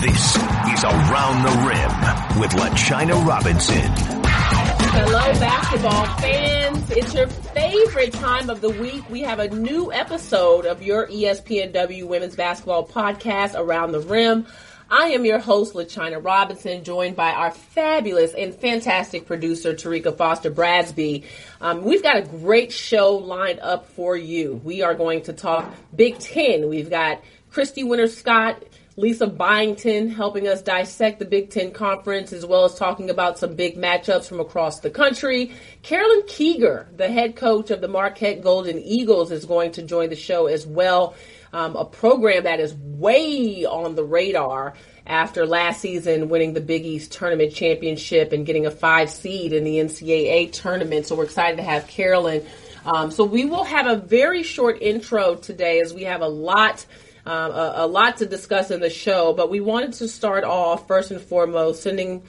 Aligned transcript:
This 0.00 0.36
is 0.36 0.84
Around 0.84 1.42
the 1.42 1.50
Rim 1.66 2.40
with 2.40 2.52
LaChina 2.52 3.26
Robinson. 3.26 3.82
Hello, 3.82 5.32
basketball 5.40 6.06
fans. 6.18 6.90
It's 6.92 7.12
your 7.14 7.26
favorite 7.26 8.12
time 8.12 8.48
of 8.48 8.60
the 8.60 8.70
week. 8.70 9.10
We 9.10 9.22
have 9.22 9.40
a 9.40 9.48
new 9.48 9.92
episode 9.92 10.66
of 10.66 10.84
your 10.84 11.08
ESPNW 11.08 12.06
Women's 12.06 12.36
Basketball 12.36 12.86
Podcast, 12.86 13.58
Around 13.58 13.90
the 13.90 13.98
Rim. 13.98 14.46
I 14.88 15.08
am 15.08 15.24
your 15.24 15.40
host, 15.40 15.74
LaChina 15.74 16.24
Robinson, 16.24 16.84
joined 16.84 17.16
by 17.16 17.32
our 17.32 17.50
fabulous 17.50 18.34
and 18.34 18.54
fantastic 18.54 19.26
producer, 19.26 19.74
Tarika 19.74 20.16
Foster 20.16 20.50
Bradsby. 20.50 21.24
Um, 21.60 21.82
we've 21.82 22.04
got 22.04 22.18
a 22.18 22.22
great 22.22 22.72
show 22.72 23.16
lined 23.16 23.58
up 23.58 23.88
for 23.90 24.16
you. 24.16 24.60
We 24.62 24.82
are 24.82 24.94
going 24.94 25.22
to 25.22 25.32
talk 25.32 25.74
Big 25.96 26.20
Ten. 26.20 26.68
We've 26.68 26.88
got 26.88 27.20
Christy 27.50 27.82
Winters-Scott, 27.82 28.62
Lisa 28.98 29.28
Byington 29.28 30.10
helping 30.10 30.48
us 30.48 30.60
dissect 30.60 31.20
the 31.20 31.24
Big 31.24 31.50
Ten 31.50 31.70
Conference, 31.70 32.32
as 32.32 32.44
well 32.44 32.64
as 32.64 32.74
talking 32.74 33.10
about 33.10 33.38
some 33.38 33.54
big 33.54 33.76
matchups 33.76 34.26
from 34.26 34.40
across 34.40 34.80
the 34.80 34.90
country. 34.90 35.52
Carolyn 35.82 36.22
Kieger, 36.22 36.84
the 36.96 37.08
head 37.08 37.36
coach 37.36 37.70
of 37.70 37.80
the 37.80 37.86
Marquette 37.86 38.42
Golden 38.42 38.76
Eagles, 38.80 39.30
is 39.30 39.44
going 39.44 39.70
to 39.72 39.82
join 39.82 40.10
the 40.10 40.16
show 40.16 40.48
as 40.48 40.66
well 40.66 41.14
um, 41.52 41.76
a 41.76 41.84
program 41.84 42.42
that 42.42 42.58
is 42.58 42.74
way 42.74 43.64
on 43.64 43.94
the 43.94 44.02
radar 44.02 44.74
after 45.06 45.46
last 45.46 45.80
season 45.80 46.28
winning 46.28 46.52
the 46.52 46.60
Big 46.60 46.84
East 46.84 47.12
Tournament 47.12 47.54
Championship 47.54 48.32
and 48.32 48.44
getting 48.44 48.66
a 48.66 48.70
five 48.72 49.10
seed 49.10 49.52
in 49.52 49.62
the 49.62 49.76
NCAA 49.76 50.52
tournament. 50.52 51.06
So 51.06 51.14
we're 51.14 51.24
excited 51.24 51.56
to 51.58 51.62
have 51.62 51.86
Carolyn. 51.86 52.44
Um, 52.84 53.12
so 53.12 53.22
we 53.24 53.44
will 53.44 53.64
have 53.64 53.86
a 53.86 53.96
very 53.96 54.42
short 54.42 54.82
intro 54.82 55.36
today 55.36 55.80
as 55.80 55.94
we 55.94 56.02
have 56.02 56.20
a 56.20 56.28
lot. 56.28 56.84
Um, 57.28 57.50
a, 57.52 57.72
a 57.76 57.86
lot 57.86 58.16
to 58.18 58.26
discuss 58.26 58.70
in 58.70 58.80
the 58.80 58.88
show, 58.88 59.34
but 59.34 59.50
we 59.50 59.60
wanted 59.60 59.92
to 59.94 60.08
start 60.08 60.44
off 60.44 60.88
first 60.88 61.10
and 61.10 61.20
foremost 61.20 61.82
sending 61.82 62.22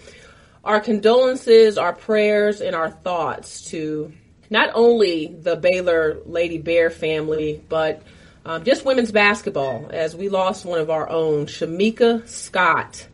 our 0.61 0.81
condolences, 0.81 1.77
our 1.77 1.93
prayers, 1.93 2.59
and 2.59 2.75
our 2.75 2.91
thoughts 2.91 3.69
to 3.69 4.11
not 4.49 4.71
only 4.73 5.27
the 5.27 5.55
Baylor 5.55 6.17
Lady 6.25 6.57
Bear 6.57 6.89
family, 6.89 7.63
but 7.69 8.03
um, 8.43 8.65
just 8.65 8.83
women's 8.83 9.13
basketball, 9.13 9.89
as 9.89 10.17
we 10.17 10.27
lost 10.27 10.65
one 10.65 10.81
of 10.81 10.89
our 10.89 11.09
own, 11.09 11.45
Chameka 11.45 12.27
Scott, 12.27 13.07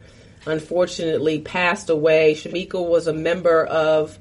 unfortunately 0.48 1.40
passed 1.40 1.92
away. 1.92 2.34
Chameka 2.34 2.84
was 2.84 3.06
a 3.06 3.14
member 3.14 3.64
of 3.64 4.18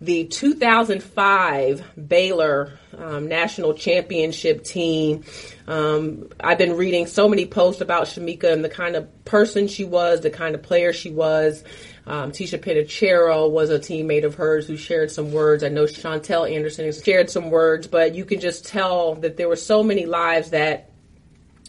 the 0.00 0.24
2005 0.24 2.08
Baylor 2.08 2.78
um, 2.96 3.28
national 3.28 3.74
championship 3.74 4.64
team. 4.64 5.24
Um, 5.66 6.30
I've 6.40 6.58
been 6.58 6.76
reading 6.76 7.06
so 7.06 7.28
many 7.28 7.46
posts 7.46 7.82
about 7.82 8.04
Chameka 8.04 8.50
and 8.50 8.64
the 8.64 8.70
kind 8.70 8.96
of 8.96 9.24
person 9.24 9.68
she 9.68 9.84
was, 9.84 10.22
the 10.22 10.30
kind 10.30 10.54
of 10.54 10.62
player 10.62 10.92
she 10.92 11.10
was. 11.10 11.62
Um, 12.06 12.32
Tisha 12.32 12.58
Pinachero 12.58 13.50
was 13.50 13.70
a 13.70 13.78
teammate 13.78 14.24
of 14.24 14.34
hers 14.34 14.66
who 14.66 14.76
shared 14.76 15.10
some 15.10 15.32
words. 15.32 15.62
I 15.62 15.68
know 15.68 15.84
Chantel 15.84 16.50
Anderson 16.50 16.86
has 16.86 17.02
shared 17.02 17.30
some 17.30 17.50
words, 17.50 17.86
but 17.86 18.14
you 18.14 18.24
can 18.24 18.40
just 18.40 18.66
tell 18.66 19.16
that 19.16 19.36
there 19.36 19.48
were 19.48 19.56
so 19.56 19.82
many 19.82 20.06
lives 20.06 20.50
that 20.50 20.90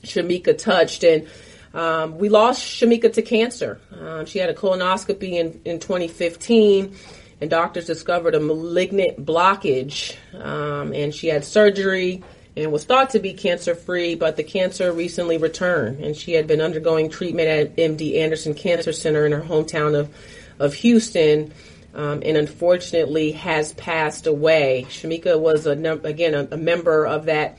Chameka 0.04 0.58
touched. 0.58 1.04
And 1.04 1.28
um, 1.74 2.18
we 2.18 2.30
lost 2.30 2.64
Chameka 2.64 3.12
to 3.14 3.22
cancer. 3.22 3.80
Um, 3.92 4.26
she 4.26 4.40
had 4.40 4.50
a 4.50 4.54
colonoscopy 4.54 5.34
in, 5.34 5.62
in 5.66 5.80
2015, 5.80 6.96
and 7.42 7.50
doctors 7.50 7.88
discovered 7.88 8.36
a 8.36 8.40
malignant 8.40 9.26
blockage. 9.26 10.16
Um, 10.40 10.94
and 10.94 11.14
she 11.14 11.28
had 11.28 11.44
surgery 11.44 12.24
and 12.56 12.72
was 12.72 12.86
thought 12.86 13.10
to 13.12 13.20
be 13.20 13.34
cancer 13.34 13.74
free, 13.74 14.14
but 14.16 14.38
the 14.38 14.44
cancer 14.44 14.92
recently 14.92 15.38
returned. 15.38 16.04
And 16.04 16.16
she 16.16 16.34
had 16.34 16.46
been 16.46 16.62
undergoing 16.62 17.10
treatment 17.10 17.48
at 17.48 17.76
MD 17.78 18.18
Anderson 18.18 18.54
Cancer 18.54 18.94
Center 18.94 19.26
in 19.26 19.32
her 19.32 19.42
hometown 19.42 20.00
of, 20.00 20.14
of 20.60 20.76
Houston. 20.76 21.52
Um, 21.94 22.24
and 22.24 22.38
unfortunately 22.38 23.34
has 23.34 23.74
passed 23.74 24.26
away. 24.26 24.86
Chameka 24.88 25.38
was 25.38 25.66
a 25.66 25.76
num- 25.76 26.06
again 26.06 26.34
a, 26.34 26.48
a, 26.52 26.58
member 26.58 27.06
of 27.06 27.26
that 27.26 27.58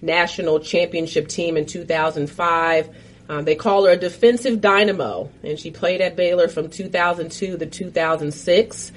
national 0.00 0.60
championship 0.60 1.26
team 1.26 1.56
in 1.56 1.66
2005. 1.66 2.96
Um, 3.28 3.44
they 3.44 3.56
call 3.56 3.86
her 3.86 3.90
a 3.90 3.96
defensive 3.96 4.60
dynamo, 4.60 5.30
and 5.42 5.58
she 5.58 5.72
played 5.72 6.00
at 6.00 6.14
Baylor 6.14 6.46
from 6.46 6.68
2002 6.68 7.58
to 7.58 7.66
2006, 7.66 8.92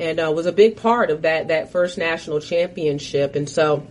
and 0.00 0.20
uh, 0.20 0.30
was 0.32 0.46
a 0.46 0.52
big 0.52 0.76
part 0.76 1.10
of 1.10 1.22
that 1.22 1.48
that 1.48 1.72
first 1.72 1.98
national 1.98 2.40
championship. 2.40 3.36
And 3.36 3.48
so 3.48 3.86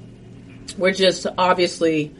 we're 0.77 0.93
just 0.93 1.27
obviously 1.37 2.15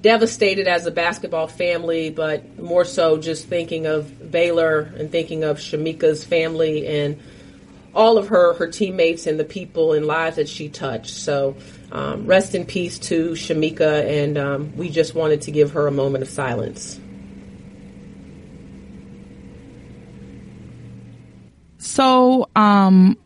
devastated 0.00 0.66
as 0.66 0.86
a 0.86 0.90
basketball 0.90 1.46
family, 1.46 2.10
but 2.10 2.58
more 2.58 2.84
so 2.84 3.18
just 3.18 3.46
thinking 3.46 3.86
of 3.86 4.30
Baylor 4.30 4.80
and 4.80 5.10
thinking 5.10 5.44
of 5.44 5.58
Chameka's 5.58 6.24
family 6.24 6.86
and 6.86 7.20
all 7.94 8.18
of 8.18 8.28
her 8.28 8.54
her 8.54 8.68
teammates 8.68 9.26
and 9.26 9.38
the 9.38 9.44
people 9.44 9.92
and 9.92 10.06
lives 10.06 10.36
that 10.36 10.48
she 10.48 10.68
touched. 10.68 11.14
So 11.14 11.56
um, 11.90 12.26
rest 12.26 12.54
in 12.54 12.64
peace 12.64 12.98
to 13.00 13.32
Chameka, 13.32 14.04
and 14.06 14.38
um, 14.38 14.76
we 14.76 14.88
just 14.88 15.14
wanted 15.14 15.42
to 15.42 15.50
give 15.50 15.72
her 15.72 15.86
a 15.86 15.92
moment 15.92 16.22
of 16.22 16.30
silence. 16.30 16.98
So, 21.82 22.48
um, 22.54 23.18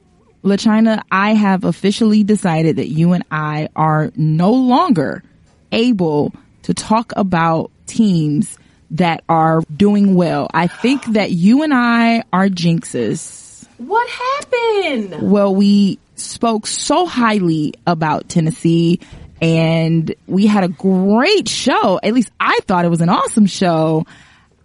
LaChina, 0.42 1.02
I 1.12 1.34
have 1.34 1.64
officially 1.64 2.24
decided 2.24 2.76
that 2.76 2.88
you 2.88 3.12
and 3.12 3.22
I 3.30 3.68
are 3.76 4.10
no 4.16 4.50
longer 4.50 5.22
able 5.70 6.32
to 6.62 6.72
talk 6.72 7.12
about 7.16 7.70
teams 7.86 8.58
that 8.92 9.22
are 9.28 9.60
doing 9.76 10.14
well. 10.14 10.48
I 10.54 10.68
think 10.68 11.04
that 11.12 11.32
you 11.32 11.64
and 11.64 11.74
I 11.74 12.22
are 12.32 12.48
jinxes. 12.48 13.66
What 13.76 14.08
happened? 14.08 15.30
Well, 15.30 15.54
we 15.54 15.98
spoke 16.14 16.66
so 16.66 17.04
highly 17.04 17.74
about 17.86 18.30
Tennessee 18.30 19.00
and 19.42 20.14
we 20.26 20.46
had 20.46 20.64
a 20.64 20.68
great 20.68 21.46
show. 21.46 22.00
At 22.02 22.14
least 22.14 22.30
I 22.40 22.58
thought 22.62 22.86
it 22.86 22.88
was 22.88 23.02
an 23.02 23.10
awesome 23.10 23.46
show. 23.46 24.06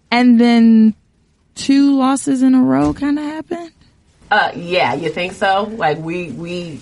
And 0.09 0.39
then 0.39 0.95
two 1.55 1.97
losses 1.97 2.41
in 2.41 2.55
a 2.55 2.61
row 2.61 2.93
kind 2.93 3.19
of 3.19 3.25
happened. 3.25 3.71
Uh, 4.31 4.51
yeah, 4.55 4.93
you 4.93 5.09
think 5.09 5.33
so? 5.33 5.63
Like 5.75 5.97
we 5.97 6.31
we 6.31 6.79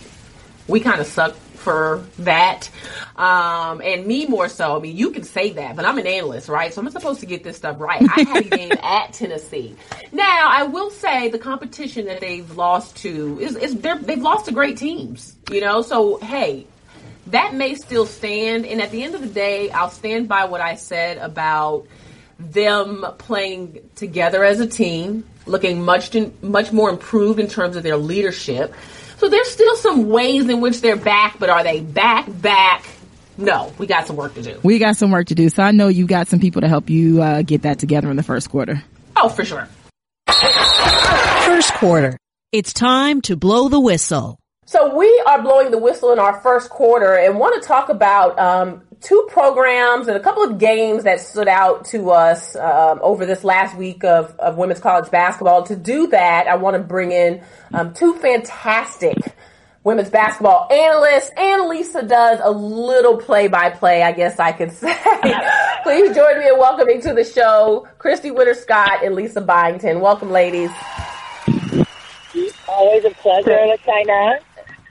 we 0.67 0.79
kind 0.79 1.01
of 1.01 1.07
suck 1.07 1.33
for 1.33 2.05
that, 2.19 2.69
um, 3.15 3.81
and 3.81 4.05
me 4.05 4.27
more 4.27 4.47
so. 4.47 4.77
I 4.77 4.79
mean, 4.79 4.95
you 4.95 5.09
can 5.09 5.23
say 5.23 5.51
that, 5.53 5.75
but 5.75 5.83
I'm 5.83 5.97
an 5.97 6.05
analyst, 6.05 6.47
right? 6.47 6.71
So 6.71 6.79
I'm 6.79 6.89
supposed 6.91 7.19
to 7.21 7.25
get 7.25 7.43
this 7.43 7.57
stuff 7.57 7.79
right. 7.79 8.01
I 8.01 8.21
had 8.21 8.45
a 8.45 8.49
game 8.57 8.71
at 8.83 9.13
Tennessee. 9.13 9.75
Now, 10.11 10.47
I 10.49 10.63
will 10.63 10.91
say 10.91 11.29
the 11.29 11.39
competition 11.39 12.05
that 12.05 12.21
they've 12.21 12.49
lost 12.55 12.97
to 12.97 13.39
is 13.41 13.55
is 13.55 13.75
they've 13.75 14.21
lost 14.21 14.45
to 14.45 14.51
great 14.51 14.77
teams, 14.77 15.35
you 15.49 15.59
know. 15.59 15.81
So 15.81 16.17
hey, 16.17 16.67
that 17.27 17.55
may 17.55 17.73
still 17.73 18.05
stand, 18.05 18.67
and 18.67 18.79
at 18.79 18.91
the 18.91 19.03
end 19.03 19.15
of 19.15 19.21
the 19.21 19.27
day, 19.27 19.71
I'll 19.71 19.89
stand 19.89 20.27
by 20.27 20.45
what 20.45 20.61
I 20.61 20.75
said 20.75 21.17
about 21.17 21.87
them 22.39 23.05
playing 23.17 23.79
together 23.95 24.43
as 24.43 24.59
a 24.59 24.67
team, 24.67 25.25
looking 25.49 25.83
much 25.83 26.15
much 26.41 26.71
more 26.71 26.89
improved 26.89 27.39
in 27.39 27.47
terms 27.47 27.75
of 27.75 27.83
their 27.83 27.97
leadership. 27.97 28.73
So 29.17 29.27
there's 29.27 29.49
still 29.49 29.75
some 29.75 30.07
ways 30.07 30.47
in 30.47 30.61
which 30.61 30.79
they're 30.81 30.95
back, 30.95 31.39
but 31.39 31.49
are 31.49 31.63
they 31.63 31.81
back 31.81 32.27
back? 32.41 32.85
No, 33.37 33.73
we 33.77 33.87
got 33.87 34.07
some 34.07 34.15
work 34.15 34.33
to 34.35 34.41
do. 34.41 34.59
We 34.63 34.79
got 34.79 34.97
some 34.97 35.11
work 35.11 35.27
to 35.27 35.35
do. 35.35 35.49
So 35.49 35.63
I 35.63 35.71
know 35.71 35.87
you 35.87 36.07
got 36.07 36.27
some 36.27 36.39
people 36.39 36.61
to 36.61 36.67
help 36.67 36.89
you 36.89 37.21
uh, 37.21 37.41
get 37.41 37.63
that 37.63 37.79
together 37.79 38.09
in 38.09 38.17
the 38.17 38.23
first 38.23 38.49
quarter. 38.49 38.83
Oh, 39.15 39.29
for 39.29 39.43
sure. 39.43 39.67
First 40.27 41.73
quarter. 41.75 42.17
It's 42.51 42.73
time 42.73 43.21
to 43.21 43.35
blow 43.35 43.69
the 43.69 43.79
whistle. 43.79 44.39
So 44.65 44.95
we 44.95 45.23
are 45.25 45.41
blowing 45.41 45.71
the 45.71 45.77
whistle 45.77 46.11
in 46.11 46.19
our 46.19 46.39
first 46.41 46.69
quarter 46.69 47.15
and 47.15 47.39
want 47.39 47.61
to 47.61 47.67
talk 47.67 47.89
about 47.89 48.37
um, 48.37 48.83
two 49.01 49.27
programs 49.29 50.07
and 50.07 50.17
a 50.17 50.19
couple 50.19 50.43
of 50.43 50.57
games 50.57 51.03
that 51.03 51.19
stood 51.21 51.47
out 51.47 51.85
to 51.85 52.11
us 52.11 52.55
um, 52.55 52.99
over 53.01 53.25
this 53.25 53.43
last 53.43 53.77
week 53.77 54.03
of, 54.03 54.35
of 54.39 54.57
women's 54.57 54.79
college 54.79 55.09
basketball. 55.09 55.63
To 55.63 55.75
do 55.75 56.07
that, 56.07 56.47
I 56.47 56.55
want 56.55 56.75
to 56.75 56.83
bring 56.83 57.11
in 57.11 57.41
um, 57.73 57.93
two 57.93 58.15
fantastic 58.15 59.15
women's 59.83 60.09
basketball 60.09 60.67
analysts. 60.71 61.31
and 61.37 61.69
Lisa 61.69 62.03
does 62.03 62.39
a 62.43 62.51
little 62.51 63.17
play 63.17 63.47
by 63.47 63.69
play, 63.69 64.03
I 64.03 64.11
guess 64.11 64.37
I 64.39 64.51
could 64.51 64.71
say. 64.73 64.93
Please 65.83 66.13
join 66.13 66.39
me 66.39 66.49
in 66.49 66.57
welcoming 66.57 67.01
to 67.01 67.13
the 67.13 67.23
show 67.23 67.87
Christy 67.97 68.31
Winters-Scott 68.31 69.03
and 69.03 69.15
Lisa 69.15 69.41
Byington. 69.41 70.01
Welcome, 70.01 70.29
ladies. 70.29 70.71
Always 72.67 73.05
a 73.05 73.11
pleasure, 73.11 73.57
LaChina. 73.57 74.39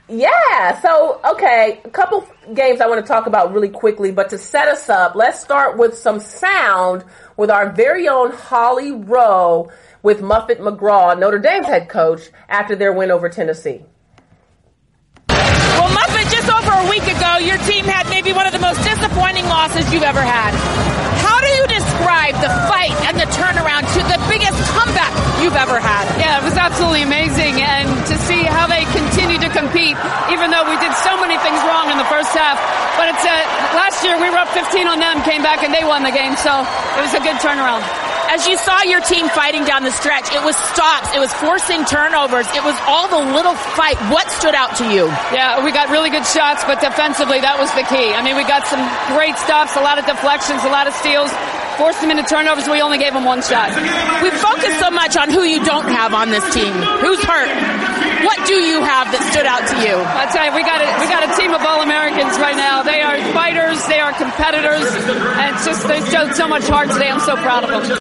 Yeah. 0.09 0.81
So, 0.81 1.21
okay, 1.23 1.81
a 1.85 1.89
couple 1.89 2.27
games 2.53 2.81
I 2.81 2.87
want 2.87 3.05
to 3.05 3.07
talk 3.07 3.27
about 3.27 3.53
really 3.53 3.69
quickly, 3.69 4.11
but 4.11 4.29
to 4.31 4.39
set 4.39 4.67
us 4.67 4.89
up, 4.89 5.15
let's 5.15 5.39
start 5.39 5.77
with 5.77 5.95
some 5.95 6.19
sound 6.19 7.03
with 7.37 7.51
our 7.51 7.69
very 7.71 8.07
own 8.07 8.31
Holly 8.31 8.91
Rowe 8.91 9.71
with 10.01 10.21
Muffet 10.21 10.59
McGraw, 10.59 11.17
Notre 11.17 11.37
Dame's 11.37 11.67
head 11.67 11.89
coach, 11.89 12.21
after 12.47 12.75
their 12.75 12.91
win 12.91 13.11
over 13.11 13.29
Tennessee. 13.29 13.81
Well, 15.29 15.93
Muffet, 15.93 16.31
just 16.31 16.49
over 16.49 16.71
a 16.71 16.89
week 16.89 17.03
ago, 17.03 17.37
your 17.37 17.57
team 17.69 17.85
had 17.85 18.09
maybe 18.09 18.33
one 18.33 18.47
of 18.47 18.53
the 18.53 18.59
most 18.59 18.83
disappointing 18.83 19.45
losses 19.45 19.93
you've 19.93 20.03
ever 20.03 20.21
had. 20.21 20.51
How 21.21 21.39
do 21.39 21.47
you 21.47 21.67
describe 21.67 22.33
the 22.41 22.49
fight 22.65 22.95
and 23.05 23.15
the 23.19 23.29
turnaround 23.37 23.85
to 23.93 24.01
the 24.09 24.19
ever 25.47 25.79
had. 25.79 26.03
Yeah, 26.19 26.39
it 26.39 26.43
was 26.43 26.59
absolutely 26.59 27.07
amazing. 27.07 27.63
And 27.63 27.87
to 28.11 28.15
see 28.27 28.43
how 28.43 28.67
they 28.67 28.83
continue 28.91 29.39
to 29.39 29.49
compete, 29.55 29.95
even 30.27 30.51
though 30.51 30.67
we 30.67 30.75
did 30.83 30.91
so 30.99 31.15
many 31.23 31.39
things 31.39 31.59
wrong 31.63 31.87
in 31.87 31.95
the 31.95 32.09
first 32.11 32.35
half. 32.35 32.59
But 32.99 33.15
it's 33.15 33.23
a, 33.23 33.37
last 33.79 34.03
year 34.03 34.19
we 34.19 34.27
were 34.27 34.43
up 34.43 34.51
15 34.51 34.87
on 34.87 34.99
them, 34.99 35.23
came 35.23 35.41
back 35.41 35.63
and 35.63 35.71
they 35.71 35.87
won 35.87 36.03
the 36.03 36.11
game. 36.11 36.35
So 36.35 36.51
it 36.99 37.01
was 37.01 37.15
a 37.15 37.23
good 37.23 37.39
turnaround 37.39 37.87
as 38.29 38.45
you 38.45 38.55
saw 38.61 38.83
your 38.83 39.01
team 39.01 39.27
fighting 39.29 39.65
down 39.65 39.81
the 39.81 39.91
stretch, 39.91 40.29
it 40.31 40.43
was 40.45 40.55
stops, 40.55 41.09
it 41.17 41.19
was 41.19 41.33
forcing 41.41 41.83
turnovers, 41.83 42.45
it 42.53 42.63
was 42.63 42.77
all 42.85 43.09
the 43.09 43.33
little 43.33 43.55
fight. 43.73 43.97
What 44.13 44.29
stood 44.29 44.53
out 44.53 44.77
to 44.77 44.85
you? 44.85 45.09
Yeah, 45.33 45.65
we 45.65 45.71
got 45.71 45.89
really 45.89 46.11
good 46.11 46.25
shots, 46.29 46.63
but 46.63 46.79
defensively, 46.79 47.41
that 47.41 47.57
was 47.57 47.73
the 47.73 47.81
key. 47.89 48.13
I 48.13 48.21
mean, 48.21 48.37
we 48.37 48.45
got 48.45 48.69
some 48.69 48.85
great 49.17 49.33
stops, 49.41 49.75
a 49.75 49.81
lot 49.81 49.97
of 49.97 50.05
deflections, 50.05 50.61
a 50.61 50.69
lot 50.69 50.85
of 50.85 50.93
steals. 50.93 51.33
Forced 51.79 52.01
them 52.01 52.11
into 52.11 52.23
turnovers. 52.23 52.67
We 52.67 52.81
only 52.81 52.97
gave 52.97 53.13
them 53.13 53.23
one 53.23 53.41
shot. 53.41 53.71
We 54.21 54.29
focus 54.35 54.77
so 54.83 54.91
much 54.91 55.15
on 55.15 55.31
who 55.31 55.43
you 55.43 55.63
don't 55.63 55.87
have 55.87 56.13
on 56.13 56.29
this 56.29 56.43
team. 56.53 56.73
Who's 56.99 57.23
hurt? 57.23 57.47
What 58.27 58.45
do 58.45 58.53
you 58.53 58.83
have 58.83 59.07
that 59.15 59.23
stood 59.31 59.47
out 59.47 59.63
to 59.63 59.75
you? 59.87 59.95
I 59.95 60.27
tell 60.27 60.43
you, 60.43 60.51
we 60.51 60.63
got 60.67 60.83
a, 60.83 60.87
we 60.99 61.07
got 61.07 61.23
a 61.23 61.31
team 61.39 61.55
of 61.55 61.63
all 61.63 61.81
Americans 61.81 62.35
right 62.37 62.55
now. 62.55 62.83
They 62.83 62.99
are 62.99 63.15
fighters. 63.31 63.79
They 63.87 64.01
are 64.03 64.11
competitors, 64.11 64.83
and 65.39 65.55
it's 65.55 65.63
just 65.63 65.87
they 65.87 66.03
showed 66.11 66.35
so 66.35 66.49
much 66.49 66.67
heart 66.67 66.91
today. 66.91 67.09
I'm 67.09 67.21
so 67.21 67.37
proud 67.37 67.63
of 67.63 67.87
them. 67.87 67.99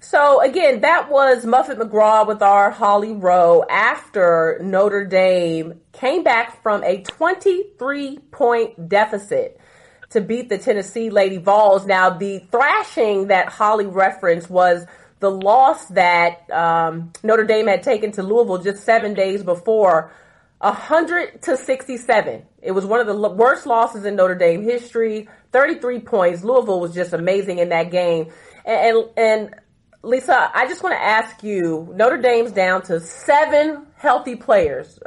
So 0.00 0.42
again, 0.42 0.82
that 0.82 1.10
was 1.10 1.46
Muffet 1.46 1.78
McGraw 1.78 2.26
with 2.28 2.42
our 2.42 2.70
Holly 2.70 3.12
Rowe 3.12 3.64
after 3.70 4.58
Notre 4.62 5.06
Dame 5.06 5.80
came 5.92 6.22
back 6.22 6.62
from 6.62 6.84
a 6.84 7.02
23 7.02 8.18
point 8.30 8.88
deficit 8.88 9.58
to 10.10 10.20
beat 10.20 10.48
the 10.48 10.58
Tennessee 10.58 11.10
Lady 11.10 11.38
Vols. 11.38 11.86
Now, 11.86 12.10
the 12.10 12.38
thrashing 12.50 13.28
that 13.28 13.48
Holly 13.48 13.86
referenced 13.86 14.50
was 14.50 14.86
the 15.20 15.30
loss 15.30 15.86
that 15.88 16.48
um, 16.50 17.12
Notre 17.22 17.44
Dame 17.44 17.66
had 17.66 17.82
taken 17.82 18.12
to 18.12 18.22
Louisville 18.22 18.58
just 18.58 18.84
seven 18.84 19.14
days 19.14 19.42
before, 19.42 20.12
100 20.58 21.42
to 21.42 21.56
67. 21.56 22.42
It 22.62 22.72
was 22.72 22.84
one 22.84 23.00
of 23.00 23.06
the 23.06 23.16
worst 23.28 23.66
losses 23.66 24.04
in 24.04 24.16
Notre 24.16 24.34
Dame 24.34 24.62
history. 24.62 25.28
33 25.52 26.00
points. 26.00 26.44
Louisville 26.44 26.80
was 26.80 26.94
just 26.94 27.12
amazing 27.12 27.58
in 27.58 27.70
that 27.70 27.90
game. 27.90 28.30
And, 28.64 28.96
and, 28.96 29.08
and 29.16 29.54
Lisa, 30.02 30.50
I 30.54 30.66
just 30.66 30.82
want 30.82 30.94
to 30.94 31.02
ask 31.02 31.42
you 31.42 31.92
Notre 31.94 32.18
Dame's 32.20 32.52
down 32.52 32.82
to 32.82 33.00
seven 33.00 33.86
healthy 33.96 34.36
players. 34.36 34.98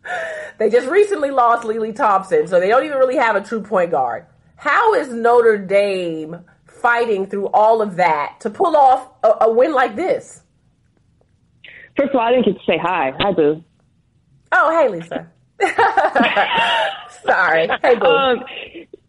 they 0.58 0.70
just 0.70 0.88
recently 0.88 1.30
lost 1.30 1.64
Lili 1.64 1.92
Thompson, 1.92 2.48
so 2.48 2.58
they 2.58 2.68
don't 2.68 2.84
even 2.84 2.98
really 2.98 3.16
have 3.16 3.36
a 3.36 3.40
true 3.40 3.62
point 3.62 3.92
guard. 3.92 4.26
How 4.56 4.94
is 4.94 5.12
Notre 5.12 5.58
Dame 5.58 6.44
fighting 6.66 7.26
through 7.26 7.48
all 7.48 7.82
of 7.82 7.96
that 7.96 8.40
to 8.40 8.50
pull 8.50 8.76
off 8.76 9.08
a, 9.22 9.44
a 9.46 9.52
win 9.52 9.72
like 9.72 9.96
this? 9.96 10.42
First 11.96 12.10
of 12.10 12.16
all, 12.16 12.26
I 12.26 12.32
didn't 12.32 12.46
get 12.46 12.58
to 12.58 12.64
say 12.66 12.78
hi. 12.78 13.12
Hi, 13.18 13.32
Boo. 13.32 13.62
Oh, 14.52 14.78
hey, 14.78 14.88
Lisa. 14.88 15.30
Sorry. 17.24 17.68
Hey, 17.82 17.94
Boo. 17.96 18.06
Um, 18.06 18.44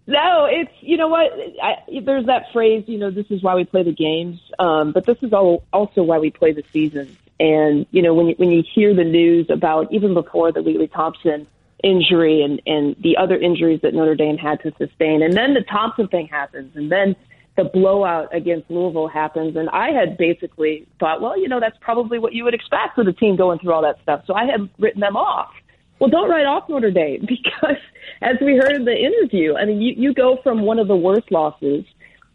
no, 0.05 0.47
it's 0.51 0.71
you 0.81 0.97
know 0.97 1.07
what 1.07 1.31
I, 1.61 2.01
there's 2.03 2.25
that 2.25 2.51
phrase. 2.51 2.83
You 2.87 2.97
know, 2.97 3.09
this 3.09 3.25
is 3.29 3.41
why 3.41 3.55
we 3.55 3.63
play 3.63 3.83
the 3.83 3.93
games, 3.93 4.39
um, 4.59 4.91
but 4.91 5.05
this 5.05 5.17
is 5.21 5.31
all, 5.31 5.63
also 5.71 6.03
why 6.03 6.19
we 6.19 6.29
play 6.29 6.51
the 6.51 6.63
season. 6.73 7.17
And 7.39 7.85
you 7.91 8.01
know, 8.01 8.13
when 8.13 8.27
you, 8.27 8.35
when 8.37 8.51
you 8.51 8.63
hear 8.75 8.93
the 8.93 9.05
news 9.05 9.49
about 9.49 9.93
even 9.93 10.13
before 10.13 10.51
the 10.51 10.61
Lili 10.61 10.87
Thompson 10.87 11.47
injury 11.83 12.41
and 12.41 12.61
and 12.65 12.95
the 13.01 13.17
other 13.17 13.37
injuries 13.37 13.79
that 13.83 13.93
Notre 13.93 14.15
Dame 14.15 14.37
had 14.37 14.61
to 14.63 14.71
sustain, 14.77 15.21
and 15.21 15.33
then 15.33 15.53
the 15.53 15.61
Thompson 15.61 16.07
thing 16.07 16.27
happens, 16.27 16.75
and 16.75 16.91
then 16.91 17.15
the 17.55 17.65
blowout 17.65 18.33
against 18.35 18.69
Louisville 18.69 19.07
happens, 19.07 19.55
and 19.55 19.69
I 19.69 19.91
had 19.91 20.17
basically 20.17 20.87
thought, 20.99 21.21
well, 21.21 21.39
you 21.39 21.47
know, 21.47 21.59
that's 21.59 21.77
probably 21.81 22.17
what 22.17 22.33
you 22.33 22.43
would 22.45 22.55
expect 22.55 22.97
with 22.97 23.07
a 23.07 23.13
team 23.13 23.35
going 23.35 23.59
through 23.59 23.73
all 23.73 23.83
that 23.83 24.01
stuff. 24.01 24.23
So 24.25 24.33
I 24.33 24.45
had 24.45 24.69
written 24.79 25.01
them 25.01 25.15
off. 25.15 25.51
Well, 25.99 26.09
don't 26.09 26.29
write 26.29 26.45
off 26.45 26.67
Notre 26.67 26.89
Dame 26.91 27.21
because 27.27 27.77
as 28.21 28.37
we 28.41 28.55
heard 28.55 28.73
in 28.73 28.85
the 28.85 28.97
interview, 28.97 29.55
I 29.55 29.65
mean, 29.65 29.81
you, 29.81 29.93
you 29.95 30.13
go 30.13 30.39
from 30.41 30.61
one 30.61 30.79
of 30.79 30.87
the 30.87 30.95
worst 30.95 31.31
losses 31.31 31.85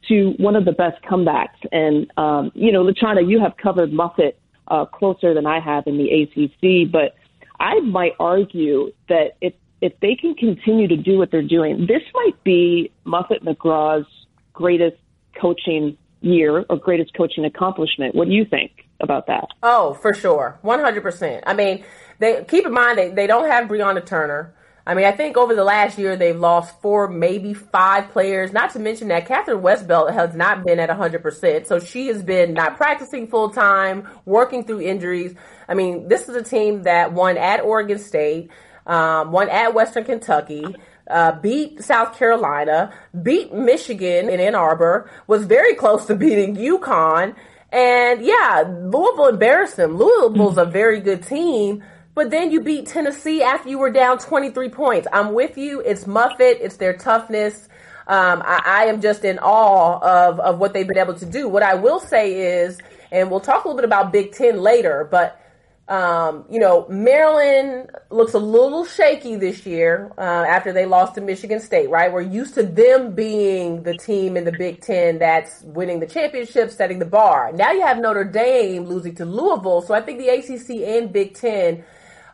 to 0.08 0.34
one 0.38 0.54
of 0.54 0.64
the 0.64 0.72
best 0.72 1.02
comebacks. 1.02 1.58
And, 1.72 2.10
um, 2.16 2.52
you 2.54 2.70
know, 2.70 2.84
LaChina, 2.84 3.28
you 3.28 3.40
have 3.40 3.56
covered 3.56 3.92
Muffet 3.92 4.38
uh, 4.68 4.84
closer 4.86 5.34
than 5.34 5.46
I 5.46 5.60
have 5.60 5.86
in 5.86 5.98
the 5.98 6.22
ACC, 6.22 6.90
but 6.90 7.16
I 7.60 7.80
might 7.80 8.12
argue 8.20 8.92
that 9.08 9.36
if, 9.40 9.54
if 9.80 9.92
they 10.00 10.14
can 10.14 10.34
continue 10.34 10.88
to 10.88 10.96
do 10.96 11.18
what 11.18 11.30
they're 11.30 11.42
doing, 11.42 11.86
this 11.86 12.02
might 12.14 12.42
be 12.44 12.92
Muffet 13.04 13.44
McGraw's 13.44 14.06
greatest 14.52 14.96
coaching 15.40 15.96
year 16.20 16.64
or 16.68 16.76
greatest 16.76 17.14
coaching 17.16 17.44
accomplishment. 17.44 18.14
What 18.14 18.28
do 18.28 18.34
you 18.34 18.44
think 18.44 18.72
about 19.00 19.26
that? 19.28 19.48
Oh, 19.62 19.94
for 19.94 20.14
sure. 20.14 20.58
100%. 20.64 21.42
I 21.46 21.54
mean, 21.54 21.84
they 22.18 22.44
keep 22.48 22.66
in 22.66 22.72
mind 22.72 22.98
they, 22.98 23.10
they 23.10 23.26
don't 23.26 23.48
have 23.48 23.68
Brianna 23.68 24.04
Turner. 24.04 24.54
I 24.88 24.94
mean, 24.94 25.04
I 25.04 25.12
think 25.12 25.36
over 25.36 25.54
the 25.54 25.64
last 25.64 25.98
year 25.98 26.16
they've 26.16 26.34
lost 26.34 26.80
four, 26.80 27.08
maybe 27.08 27.52
five 27.52 28.08
players. 28.08 28.54
Not 28.54 28.72
to 28.72 28.78
mention 28.78 29.08
that 29.08 29.28
Kathryn 29.28 29.60
Westbeld 29.60 30.14
has 30.14 30.34
not 30.34 30.64
been 30.64 30.80
at 30.80 30.88
100%. 30.88 31.66
So 31.66 31.78
she 31.78 32.06
has 32.06 32.22
been 32.22 32.54
not 32.54 32.78
practicing 32.78 33.28
full 33.28 33.50
time, 33.50 34.08
working 34.24 34.64
through 34.64 34.80
injuries. 34.80 35.34
I 35.68 35.74
mean, 35.74 36.08
this 36.08 36.30
is 36.30 36.36
a 36.36 36.42
team 36.42 36.84
that 36.84 37.12
won 37.12 37.36
at 37.36 37.60
Oregon 37.60 37.98
State, 37.98 38.50
um, 38.86 39.30
won 39.30 39.50
at 39.50 39.74
Western 39.74 40.04
Kentucky. 40.04 40.64
Uh, 41.06 41.32
beat 41.32 41.84
South 41.84 42.18
Carolina, 42.18 42.94
beat 43.22 43.52
Michigan 43.52 44.30
in 44.30 44.40
Ann 44.40 44.54
Arbor, 44.54 45.10
was 45.26 45.44
very 45.44 45.74
close 45.74 46.06
to 46.06 46.14
beating 46.14 46.56
UConn. 46.56 47.34
And 47.70 48.22
yeah, 48.22 48.64
Louisville 48.66 49.28
embarrassed 49.28 49.76
them. 49.76 49.98
Louisville's 49.98 50.56
a 50.56 50.64
very 50.64 51.00
good 51.00 51.24
team, 51.24 51.84
but 52.18 52.32
then 52.32 52.50
you 52.50 52.60
beat 52.60 52.86
Tennessee 52.86 53.44
after 53.44 53.68
you 53.68 53.78
were 53.78 53.92
down 53.92 54.18
23 54.18 54.70
points. 54.70 55.06
I'm 55.12 55.34
with 55.34 55.56
you. 55.56 55.80
It's 55.82 56.04
Muffet. 56.04 56.58
It's 56.60 56.76
their 56.76 56.96
toughness. 56.96 57.68
Um, 58.08 58.42
I, 58.44 58.60
I, 58.66 58.84
am 58.86 59.00
just 59.00 59.24
in 59.24 59.38
awe 59.38 60.00
of, 60.00 60.40
of 60.40 60.58
what 60.58 60.72
they've 60.72 60.88
been 60.88 60.98
able 60.98 61.14
to 61.14 61.24
do. 61.24 61.46
What 61.46 61.62
I 61.62 61.74
will 61.74 62.00
say 62.00 62.58
is, 62.64 62.80
and 63.12 63.30
we'll 63.30 63.38
talk 63.38 63.64
a 63.64 63.68
little 63.68 63.76
bit 63.76 63.84
about 63.84 64.10
Big 64.12 64.32
Ten 64.32 64.58
later, 64.60 65.06
but 65.08 65.40
um, 65.86 66.44
you 66.50 66.58
know, 66.58 66.88
Maryland 66.88 67.88
looks 68.10 68.34
a 68.34 68.38
little 68.40 68.84
shaky 68.84 69.36
this 69.36 69.64
year 69.64 70.12
uh, 70.18 70.20
after 70.20 70.72
they 70.72 70.86
lost 70.86 71.14
to 71.14 71.20
Michigan 71.20 71.60
State, 71.60 71.88
right? 71.88 72.12
We're 72.12 72.22
used 72.22 72.54
to 72.54 72.64
them 72.64 73.14
being 73.14 73.84
the 73.84 73.96
team 73.96 74.36
in 74.36 74.44
the 74.44 74.52
Big 74.52 74.80
Ten 74.80 75.20
that's 75.20 75.62
winning 75.62 76.00
the 76.00 76.06
championship, 76.06 76.72
setting 76.72 76.98
the 76.98 77.06
bar. 77.06 77.52
Now 77.52 77.70
you 77.70 77.86
have 77.86 77.98
Notre 77.98 78.24
Dame 78.24 78.86
losing 78.86 79.14
to 79.14 79.24
Louisville. 79.24 79.82
So 79.82 79.94
I 79.94 80.00
think 80.00 80.18
the 80.18 80.30
ACC 80.30 80.82
and 80.96 81.12
Big 81.12 81.34
Ten 81.34 81.84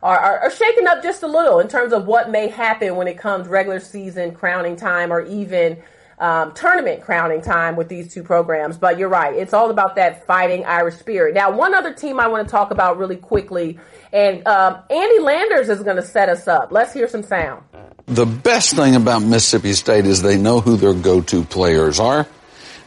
are, 0.05 0.19
are, 0.19 0.39
are 0.41 0.51
shaking 0.51 0.85
up 0.85 1.01
just 1.01 1.23
a 1.23 1.27
little 1.27 1.59
in 1.59 1.67
terms 1.67 1.91
of 1.91 2.05
what 2.05 2.29
may 2.29 2.47
happen 2.47 2.95
when 2.95 3.07
it 3.07 3.17
comes 3.17 3.47
regular 3.47 3.79
season 3.79 4.35
crowning 4.35 4.75
time 4.75 5.11
or 5.11 5.21
even 5.21 5.81
um, 6.19 6.53
tournament 6.53 7.01
crowning 7.01 7.41
time 7.41 7.75
with 7.75 7.89
these 7.89 8.13
two 8.13 8.21
programs. 8.21 8.77
But 8.77 8.99
you're 8.99 9.09
right. 9.09 9.33
It's 9.33 9.51
all 9.51 9.71
about 9.71 9.95
that 9.95 10.27
fighting 10.27 10.63
Irish 10.63 10.97
spirit. 10.97 11.33
Now, 11.33 11.49
one 11.51 11.73
other 11.73 11.91
team 11.91 12.19
I 12.19 12.27
want 12.27 12.47
to 12.47 12.51
talk 12.51 12.69
about 12.69 12.99
really 12.99 13.15
quickly, 13.15 13.79
and 14.13 14.47
um, 14.47 14.77
Andy 14.91 15.19
Landers 15.19 15.69
is 15.69 15.81
going 15.81 15.97
to 15.97 16.05
set 16.05 16.29
us 16.29 16.47
up. 16.47 16.71
Let's 16.71 16.93
hear 16.93 17.07
some 17.07 17.23
sound. 17.23 17.63
The 18.05 18.27
best 18.27 18.75
thing 18.75 18.95
about 18.95 19.23
Mississippi 19.23 19.73
State 19.73 20.05
is 20.05 20.21
they 20.21 20.37
know 20.37 20.61
who 20.61 20.77
their 20.77 20.93
go-to 20.93 21.43
players 21.43 21.99
are. 21.99 22.27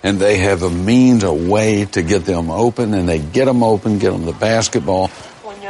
And 0.01 0.21
they 0.21 0.37
have 0.39 0.63
a 0.63 0.71
means, 0.71 1.25
a 1.25 1.35
way 1.35 1.85
to 1.87 2.03
get 2.05 2.25
them 2.25 2.53
open, 2.53 2.95
and 2.95 3.09
they 3.09 3.19
get 3.19 3.47
them 3.47 3.65
open, 3.65 3.99
get 3.99 4.13
them 4.13 4.27
the 4.27 4.33
basketball, 4.33 5.11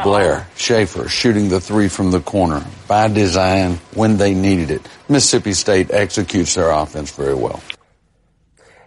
Blair, 0.02 0.46
Schaefer 0.56 1.08
shooting 1.08 1.48
the 1.48 1.60
three 1.60 1.88
from 1.88 2.10
the 2.10 2.20
corner 2.20 2.64
by 2.86 3.08
design 3.08 3.74
when 3.94 4.16
they 4.16 4.34
needed 4.34 4.70
it. 4.70 4.88
Mississippi 5.08 5.52
State 5.52 5.90
executes 5.90 6.54
their 6.54 6.70
offense 6.70 7.10
very 7.10 7.34
well. 7.34 7.62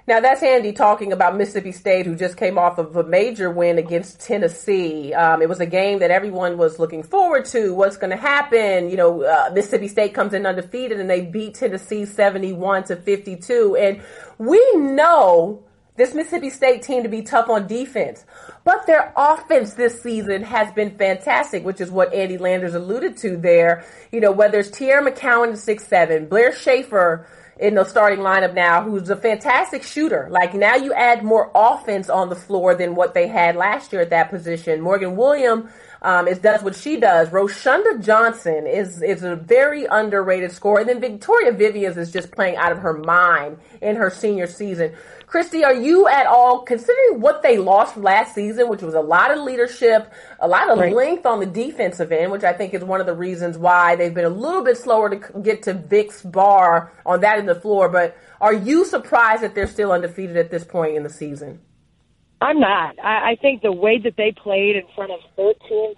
Now 0.08 0.20
that's 0.20 0.41
Andy 0.44 0.74
talking 0.74 1.13
about 1.13 1.38
Mississippi 1.38 1.72
State, 1.72 2.06
who 2.06 2.15
just 2.15 2.36
came 2.36 2.58
off 2.58 2.80
of 2.80 2.96
a 2.98 3.03
major 3.03 3.50
win 3.51 3.77
against 3.77 4.20
Tennessee. 4.20 5.13
Um, 5.13 5.41
it 5.41 5.48
was 5.48 5.60
a 5.60 5.65
game 5.65 6.00
that 6.00 6.12
everyone 6.12 6.58
was 6.58 6.80
looking 6.80 7.03
forward 7.03 7.46
to. 7.46 7.74
What's 7.74 7.98
going 7.98 8.10
to 8.10 8.18
happen? 8.18 8.89
You 8.89 8.98
know, 8.98 9.24
uh, 9.24 9.51
Mississippi 9.53 9.88
State 9.88 10.13
comes 10.13 10.34
in 10.34 10.46
undefeated, 10.46 11.00
and 11.00 11.10
they 11.10 11.22
beat 11.22 11.53
Tennessee 11.53 12.06
seventy-one 12.06 12.84
to 12.86 12.96
fifty-two. 12.96 13.77
And 13.77 14.01
we 14.38 14.60
know 14.75 15.63
this 15.95 16.13
Mississippi 16.13 16.50
State 16.50 16.83
team 16.83 17.03
to 17.03 17.10
be 17.10 17.21
tough 17.21 17.50
on 17.50 17.67
defense. 17.67 18.25
But 18.63 18.86
their 18.88 19.13
offense 19.15 19.74
this 19.74 20.01
season 20.01 20.43
has 20.43 20.71
been 20.74 20.98
fantastic, 20.98 21.63
which 21.65 21.81
is 21.81 21.91
what 21.91 22.13
Andy 22.13 22.38
Landers 22.38 22.75
alluded 22.75 23.17
to 23.17 23.38
there. 23.38 23.86
You 24.12 24.19
know, 24.19 24.31
whether 24.31 24.60
it's 24.60 24.69
Teaira 24.69 25.07
McCowan 25.07 25.57
six 25.57 25.86
seven, 25.88 26.27
Blair 26.27 26.53
Schaefer 26.53 27.27
in 27.60 27.75
the 27.75 27.83
starting 27.83 28.19
lineup 28.19 28.55
now, 28.55 28.81
who's 28.81 29.10
a 29.10 29.15
fantastic 29.15 29.83
shooter. 29.83 30.27
Like 30.31 30.55
now 30.55 30.75
you 30.75 30.93
add 30.93 31.24
more 31.24 31.51
offense 31.53 32.10
on 32.10 32.29
the 32.29 32.36
floor 32.36 32.74
than 32.74 32.95
what 32.95 33.13
they 33.13 33.27
had 33.27 33.55
last 33.55 33.93
year 33.93 34.01
at 34.01 34.10
that 34.10 34.31
position. 34.31 34.81
Morgan 34.81 35.15
Williams 35.15 35.69
um, 36.01 36.27
is 36.27 36.39
does 36.39 36.63
what 36.63 36.75
she 36.75 37.00
does. 37.00 37.29
Roshunda 37.29 38.03
Johnson 38.03 38.65
is 38.65 39.03
is 39.03 39.24
a 39.24 39.36
very 39.36 39.86
underrated 39.86 40.51
scorer, 40.51 40.79
and 40.79 40.89
then 40.89 41.00
Victoria 41.00 41.51
Vivians 41.51 41.98
is 41.98 42.12
just 42.12 42.31
playing 42.31 42.55
out 42.55 42.71
of 42.71 42.79
her 42.79 42.93
mind 42.93 43.60
in 43.81 43.95
her 43.95 44.10
senior 44.10 44.48
season. 44.48 44.95
Christy, 45.32 45.64
are 45.64 45.74
you 45.74 46.10
at 46.10 46.26
all 46.26 46.60
considering 46.64 47.22
what 47.22 47.42
they 47.42 47.58
lost 47.58 47.96
last 47.96 48.36
season, 48.36 48.68
which 48.68 48.82
was 48.82 48.94
a 48.96 49.00
lot 49.00 49.32
of 49.32 49.40
leadership, 49.40 50.12
a 50.42 50.48
lot 50.48 50.70
of 50.70 50.78
right. 50.78 50.94
length 50.94 51.26
on 51.26 51.40
the 51.40 51.46
defensive 51.46 52.12
end, 52.12 52.34
which 52.34 52.44
I 52.44 52.52
think 52.52 52.74
is 52.74 52.84
one 52.84 53.00
of 53.00 53.06
the 53.06 53.16
reasons 53.16 53.58
why 53.58 53.96
they've 53.96 54.14
been 54.14 54.26
a 54.26 54.30
little 54.30 54.62
bit 54.62 54.78
slower 54.78 55.10
to 55.10 55.40
get 55.40 55.64
to 55.64 55.74
Vic's 55.74 56.22
bar 56.22 56.92
on 57.06 57.22
that 57.22 57.40
in 57.40 57.46
the 57.46 57.56
floor. 57.56 57.88
But 57.88 58.18
are 58.42 58.54
you 58.54 58.84
surprised 58.84 59.42
that 59.42 59.56
they're 59.56 59.68
still 59.68 59.94
undefeated 59.94 60.36
at 60.36 60.52
this 60.52 60.66
point 60.66 60.98
in 60.98 61.04
the 61.04 61.10
season? 61.10 61.62
I'm 62.42 62.60
not. 62.60 63.00
I, 63.00 63.32
I 63.32 63.38
think 63.42 63.62
the 63.62 63.72
way 63.72 64.00
that 64.00 64.18
they 64.18 64.34
played 64.34 64.76
in 64.76 64.84
front 64.94 65.14
of 65.14 65.20
13,000 65.38 65.96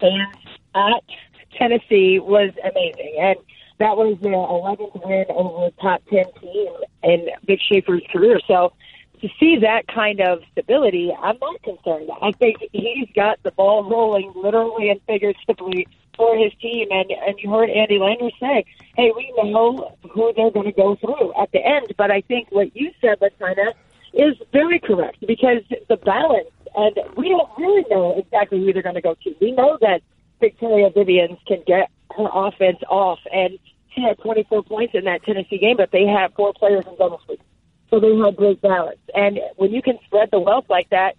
fans 0.00 0.58
at 0.74 1.56
Tennessee 1.56 2.18
was 2.18 2.50
amazing. 2.64 3.14
And 3.20 3.36
that 3.80 3.96
was 3.96 4.18
their 4.20 4.32
11th 4.32 5.06
win 5.06 5.24
over 5.30 5.66
a 5.66 5.70
top 5.82 6.02
10 6.10 6.24
team 6.40 6.72
in 7.02 7.28
Vic 7.46 7.60
Schaefer's 7.66 8.02
career. 8.12 8.38
So 8.46 8.74
to 9.22 9.28
see 9.40 9.58
that 9.60 9.88
kind 9.88 10.20
of 10.20 10.42
stability, 10.52 11.10
I'm 11.18 11.38
not 11.40 11.62
concerned. 11.62 12.10
I 12.20 12.32
think 12.32 12.58
he's 12.72 13.08
got 13.16 13.42
the 13.42 13.50
ball 13.50 13.88
rolling 13.88 14.32
literally 14.36 14.90
and 14.90 15.00
figuratively 15.06 15.88
for 16.14 16.36
his 16.36 16.52
team. 16.60 16.88
And, 16.90 17.10
and 17.10 17.38
you 17.38 17.50
heard 17.50 17.70
Andy 17.70 17.98
Landers 17.98 18.34
say, 18.38 18.66
hey, 18.96 19.12
we 19.16 19.32
know 19.50 19.96
who 20.10 20.32
they're 20.36 20.50
going 20.50 20.66
to 20.66 20.72
go 20.72 20.96
through 20.96 21.32
at 21.40 21.50
the 21.52 21.64
end. 21.64 21.94
But 21.96 22.10
I 22.10 22.20
think 22.20 22.48
what 22.50 22.76
you 22.76 22.92
said, 23.00 23.18
LaChina, 23.20 23.72
is 24.12 24.36
very 24.52 24.78
correct 24.78 25.24
because 25.26 25.62
the 25.88 25.96
balance, 25.96 26.48
and 26.76 26.96
we 27.16 27.30
don't 27.30 27.48
really 27.56 27.84
know 27.90 28.18
exactly 28.18 28.58
who 28.58 28.74
they're 28.74 28.82
going 28.82 28.94
to 28.94 29.00
go 29.00 29.16
to. 29.24 29.34
We 29.40 29.52
know 29.52 29.78
that 29.80 30.02
Victoria 30.40 30.90
Vivians 30.90 31.38
can 31.46 31.62
get 31.66 31.90
her 32.16 32.28
offense 32.32 32.78
off, 32.88 33.20
and 33.32 33.58
she 33.94 34.02
had 34.02 34.18
24 34.18 34.62
points 34.64 34.94
in 34.94 35.04
that 35.04 35.22
Tennessee 35.22 35.58
game, 35.58 35.76
but 35.76 35.90
they 35.90 36.06
had 36.06 36.32
four 36.34 36.52
players 36.52 36.84
in 36.86 36.96
double 36.96 37.20
sleep. 37.26 37.42
So 37.90 37.98
they 37.98 38.14
had 38.16 38.36
great 38.36 38.60
balance. 38.60 39.00
And 39.14 39.40
when 39.56 39.72
you 39.72 39.82
can 39.82 39.98
spread 40.04 40.30
the 40.30 40.38
wealth 40.38 40.66
like 40.68 40.90
that, 40.90 41.16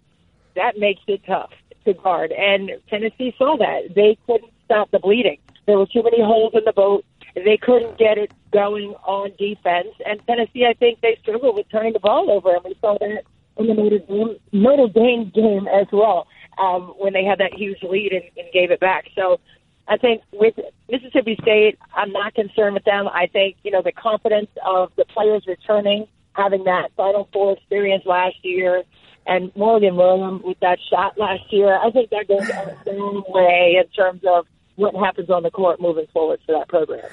that 0.55 0.77
makes 0.77 1.01
it 1.07 1.21
tough 1.25 1.51
to 1.85 1.93
guard. 1.93 2.31
And 2.31 2.71
Tennessee 2.89 3.35
saw 3.37 3.57
that. 3.57 3.93
They 3.93 4.17
couldn't 4.25 4.51
stop 4.65 4.89
the 4.91 4.99
bleeding. 4.99 5.37
There 5.65 5.77
were 5.77 5.85
too 5.85 6.03
many 6.03 6.21
holes 6.21 6.53
in 6.53 6.63
the 6.65 6.73
boat. 6.73 7.05
They 7.35 7.57
couldn't 7.57 7.97
get 7.97 8.17
it 8.17 8.31
going 8.51 8.93
on 9.05 9.31
defense. 9.37 9.89
And 10.05 10.25
Tennessee, 10.25 10.65
I 10.65 10.73
think 10.73 11.01
they 11.01 11.17
struggled 11.21 11.55
with 11.55 11.69
turning 11.69 11.93
the 11.93 11.99
ball 11.99 12.31
over, 12.31 12.55
and 12.55 12.63
we 12.63 12.75
saw 12.81 12.97
that 12.99 13.23
in 13.57 13.67
the 13.67 13.73
Notre 13.73 13.99
Dame, 13.99 14.37
Notre 14.51 14.87
Dame 14.87 15.29
game 15.29 15.67
as 15.67 15.87
well 15.91 16.27
um, 16.61 16.93
when 16.97 17.13
they 17.13 17.23
had 17.23 17.39
that 17.39 17.53
huge 17.53 17.81
lead 17.83 18.11
and, 18.11 18.23
and 18.37 18.53
gave 18.53 18.71
it 18.71 18.79
back. 18.79 19.05
So 19.15 19.39
I 19.87 19.97
think 19.97 20.21
with 20.31 20.53
Mississippi 20.89 21.37
State, 21.41 21.79
I'm 21.95 22.11
not 22.11 22.35
concerned 22.35 22.75
with 22.75 22.83
them. 22.83 23.07
I 23.07 23.27
think, 23.27 23.57
you 23.63 23.71
know, 23.71 23.81
the 23.81 23.91
confidence 23.91 24.49
of 24.65 24.91
the 24.95 25.05
players 25.05 25.45
returning, 25.47 26.07
having 26.33 26.63
that 26.65 26.91
Final 26.95 27.27
Four 27.33 27.53
experience 27.53 28.05
last 28.05 28.37
year, 28.43 28.83
and 29.25 29.51
Morgan 29.55 29.95
Williams 29.95 30.43
with 30.43 30.59
that 30.61 30.79
shot 30.89 31.17
last 31.17 31.51
year, 31.51 31.77
I 31.77 31.91
think 31.91 32.09
that 32.11 32.27
goes 32.27 32.47
a 32.49 32.91
long 32.91 33.23
way 33.27 33.77
in 33.79 33.87
terms 33.91 34.21
of 34.27 34.45
what 34.75 34.95
happens 34.95 35.29
on 35.29 35.43
the 35.43 35.51
court 35.51 35.81
moving 35.81 36.07
forward 36.13 36.39
for 36.45 36.57
that 36.57 36.67
program. 36.67 37.07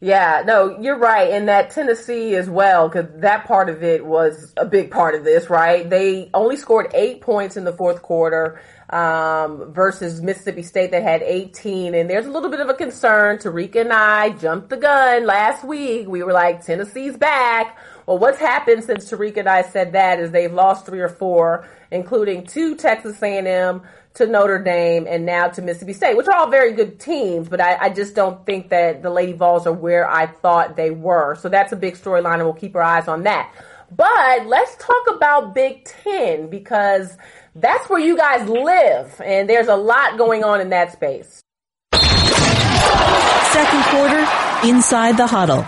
Yeah, 0.00 0.42
no, 0.44 0.78
you're 0.78 0.98
right. 0.98 1.30
And 1.32 1.48
that 1.48 1.70
Tennessee 1.70 2.34
as 2.36 2.50
well, 2.50 2.88
because 2.88 3.06
that 3.22 3.46
part 3.46 3.70
of 3.70 3.82
it 3.82 4.04
was 4.04 4.52
a 4.58 4.66
big 4.66 4.90
part 4.90 5.14
of 5.14 5.24
this, 5.24 5.48
right? 5.48 5.88
They 5.88 6.28
only 6.34 6.56
scored 6.56 6.90
eight 6.92 7.22
points 7.22 7.56
in 7.56 7.64
the 7.64 7.72
fourth 7.72 8.02
quarter 8.02 8.60
um, 8.90 9.72
versus 9.72 10.20
Mississippi 10.20 10.62
State 10.62 10.90
that 10.90 11.02
had 11.02 11.22
18. 11.22 11.94
And 11.94 12.10
there's 12.10 12.26
a 12.26 12.30
little 12.30 12.50
bit 12.50 12.60
of 12.60 12.68
a 12.68 12.74
concern. 12.74 13.38
Tarika 13.38 13.80
and 13.80 13.92
I 13.92 14.30
jumped 14.30 14.68
the 14.68 14.76
gun 14.76 15.24
last 15.24 15.64
week. 15.64 16.06
We 16.06 16.22
were 16.22 16.32
like, 16.34 16.64
Tennessee's 16.64 17.16
back. 17.16 17.78
Well, 18.06 18.18
what's 18.18 18.38
happened 18.38 18.84
since 18.84 19.10
Tarika 19.10 19.38
and 19.38 19.48
I 19.48 19.62
said 19.62 19.92
that 19.92 20.20
is 20.20 20.30
they've 20.30 20.52
lost 20.52 20.84
three 20.84 21.00
or 21.00 21.08
four, 21.08 21.66
including 21.90 22.46
two 22.46 22.76
Texas 22.76 23.20
A&M, 23.22 23.82
to 24.16 24.26
Notre 24.26 24.58
Dame 24.58 25.06
and 25.06 25.26
now 25.26 25.48
to 25.48 25.62
Mississippi 25.62 25.92
State, 25.92 26.16
which 26.16 26.26
are 26.26 26.34
all 26.34 26.50
very 26.50 26.72
good 26.72 26.98
teams, 26.98 27.48
but 27.48 27.60
I, 27.60 27.76
I 27.76 27.88
just 27.90 28.14
don't 28.14 28.44
think 28.46 28.70
that 28.70 29.02
the 29.02 29.10
Lady 29.10 29.32
Vols 29.32 29.66
are 29.66 29.72
where 29.72 30.08
I 30.08 30.26
thought 30.26 30.74
they 30.74 30.90
were. 30.90 31.36
So 31.36 31.48
that's 31.48 31.72
a 31.72 31.76
big 31.76 31.94
storyline, 31.96 32.34
and 32.34 32.44
we'll 32.44 32.54
keep 32.54 32.74
our 32.76 32.82
eyes 32.82 33.08
on 33.08 33.24
that. 33.24 33.52
But 33.94 34.46
let's 34.46 34.74
talk 34.76 35.06
about 35.14 35.54
Big 35.54 35.84
Ten 35.84 36.48
because 36.48 37.16
that's 37.54 37.88
where 37.90 38.00
you 38.00 38.16
guys 38.16 38.48
live, 38.48 39.20
and 39.22 39.48
there's 39.48 39.68
a 39.68 39.76
lot 39.76 40.16
going 40.16 40.42
on 40.44 40.60
in 40.60 40.70
that 40.70 40.92
space. 40.92 41.42
Second 41.92 43.82
quarter, 43.84 44.26
inside 44.66 45.16
the 45.16 45.26
huddle. 45.26 45.66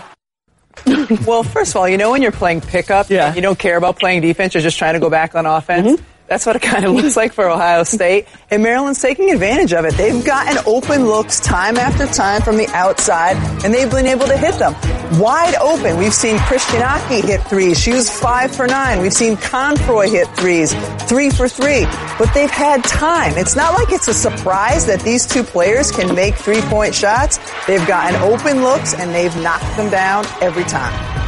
well, 1.25 1.43
first 1.43 1.71
of 1.71 1.77
all, 1.77 1.87
you 1.87 1.97
know 1.97 2.11
when 2.11 2.21
you're 2.21 2.31
playing 2.31 2.61
pickup, 2.61 3.09
yeah. 3.09 3.33
you 3.35 3.41
don't 3.41 3.59
care 3.59 3.77
about 3.77 3.99
playing 3.99 4.21
defense, 4.21 4.53
you're 4.53 4.63
just 4.63 4.77
trying 4.77 4.93
to 4.95 4.99
go 4.99 5.09
back 5.09 5.35
on 5.35 5.45
offense. 5.45 5.87
Mm-hmm. 5.87 6.03
That's 6.29 6.45
what 6.45 6.55
it 6.55 6.61
kind 6.61 6.85
of 6.85 6.91
looks 6.95 7.17
like 7.17 7.33
for 7.33 7.49
Ohio 7.49 7.83
State. 7.83 8.27
And 8.51 8.61
Maryland's 8.61 9.01
taking 9.01 9.31
advantage 9.31 9.73
of 9.73 9.83
it. 9.85 9.95
They've 9.95 10.23
gotten 10.23 10.63
open 10.67 11.05
looks 11.05 11.39
time 11.39 11.77
after 11.77 12.05
time 12.05 12.43
from 12.43 12.57
the 12.57 12.67
outside, 12.67 13.35
and 13.65 13.73
they've 13.73 13.89
been 13.89 14.05
able 14.05 14.27
to 14.27 14.37
hit 14.37 14.53
them. 14.59 14.73
Wide 15.19 15.55
open. 15.55 15.97
We've 15.97 16.13
seen 16.13 16.37
Christinaki 16.37 17.23
hit 17.23 17.41
threes. 17.41 17.79
She 17.79 17.91
was 17.91 18.09
five 18.09 18.55
for 18.55 18.67
nine. 18.67 19.01
We've 19.01 19.11
seen 19.13 19.37
Confroy 19.37 20.09
hit 20.09 20.27
threes, 20.37 20.73
three 21.09 21.31
for 21.31 21.49
three. 21.49 21.85
But 22.19 22.31
they've 22.35 22.49
had 22.49 22.83
time. 22.83 23.33
It's 23.35 23.55
not 23.55 23.73
like 23.73 23.91
it's 23.91 24.07
a 24.07 24.13
surprise 24.13 24.85
that 24.85 24.99
these 25.01 25.25
two 25.25 25.43
players 25.43 25.91
can 25.91 26.13
make 26.13 26.35
three-point 26.35 26.93
shots. 26.93 27.39
They've 27.65 27.85
gotten 27.87 28.21
open 28.21 28.61
looks, 28.61 28.93
and 28.93 29.15
they've 29.15 29.35
knocked 29.37 29.75
them 29.77 29.89
down 29.89 30.25
every 30.41 30.63
time. 30.65 31.18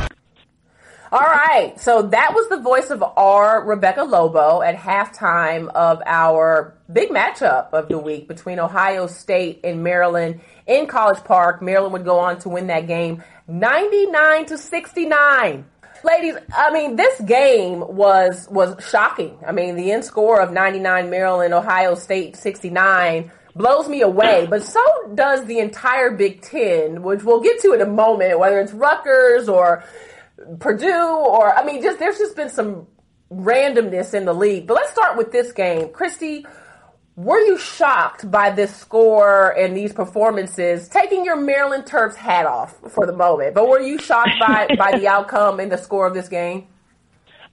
All 1.14 1.20
right. 1.20 1.78
So 1.78 2.04
that 2.04 2.34
was 2.34 2.48
the 2.48 2.62
voice 2.62 2.90
of 2.90 3.04
our 3.04 3.66
Rebecca 3.66 4.04
Lobo 4.04 4.62
at 4.62 4.78
halftime 4.78 5.68
of 5.68 6.02
our 6.06 6.78
big 6.92 7.10
matchup 7.10 7.74
of 7.74 7.90
the 7.90 7.98
week 7.98 8.30
between 8.30 8.60
Ohio 8.60 9.08
State 9.08 9.60
and 9.66 9.84
Maryland 9.84 10.40
in 10.66 10.88
College 10.88 11.22
Park. 11.26 11.62
Maryland 11.62 11.92
would 11.92 12.06
go 12.06 12.20
on 12.20 12.40
to 12.40 12.50
win 12.50 12.68
that 12.68 12.88
game 12.88 13.22
99 13.50 14.46
to 14.46 14.58
69. 14.58 15.66
Ladies, 16.06 16.36
I 16.56 16.72
mean, 16.72 16.96
this 16.96 17.20
game 17.20 17.82
was 17.82 18.48
was 18.50 18.82
shocking. 18.90 19.38
I 19.46 19.52
mean, 19.52 19.76
the 19.76 19.92
end 19.92 20.06
score 20.06 20.40
of 20.40 20.54
99 20.54 21.10
Maryland, 21.10 21.54
Ohio 21.54 21.96
State 21.96 22.38
69 22.38 23.32
blows 23.54 23.90
me 23.90 24.02
away, 24.02 24.48
but 24.50 24.64
so 24.64 24.82
does 25.14 25.46
the 25.46 25.60
entire 25.60 26.12
Big 26.12 26.42
Ten, 26.42 27.04
which 27.04 27.22
we'll 27.22 27.42
get 27.42 27.62
to 27.64 27.74
in 27.74 27.82
a 27.82 27.86
moment, 27.86 28.40
whether 28.40 28.62
it's 28.62 28.72
Rutgers 28.72 29.50
or 29.50 29.84
Purdue 30.60 31.26
or 31.28 31.58
I 31.58 31.64
mean 31.66 31.82
just 31.82 32.00
there's 32.00 32.18
just 32.18 32.36
been 32.36 32.50
some 32.50 32.88
randomness 33.32 34.14
in 34.14 34.26
the 34.26 34.34
league. 34.34 34.68
But 34.68 34.76
let's 34.76 34.92
start 34.92 35.18
with 35.18 35.32
this 35.32 35.52
game. 35.52 35.90
Christy, 35.90 36.46
were 37.16 37.40
you 37.40 37.58
shocked 37.58 38.30
by 38.30 38.50
this 38.52 38.76
score 38.76 39.52
and 39.52 39.76
these 39.76 39.94
performances? 39.94 40.88
Taking 40.90 41.26
your 41.26 41.36
Maryland 41.36 41.86
Terps 41.86 42.16
hat 42.16 42.46
off 42.46 42.78
for 42.92 43.06
the 43.06 43.14
moment, 43.14 43.54
but 43.54 43.68
were 43.68 43.82
you 43.82 43.98
shocked 43.98 44.36
by 44.40 44.68
by 44.78 44.98
the 44.98 45.08
outcome 45.08 45.60
and 45.60 45.72
the 45.72 45.78
score 45.78 46.08
of 46.08 46.14
this 46.14 46.28
game? 46.28 46.68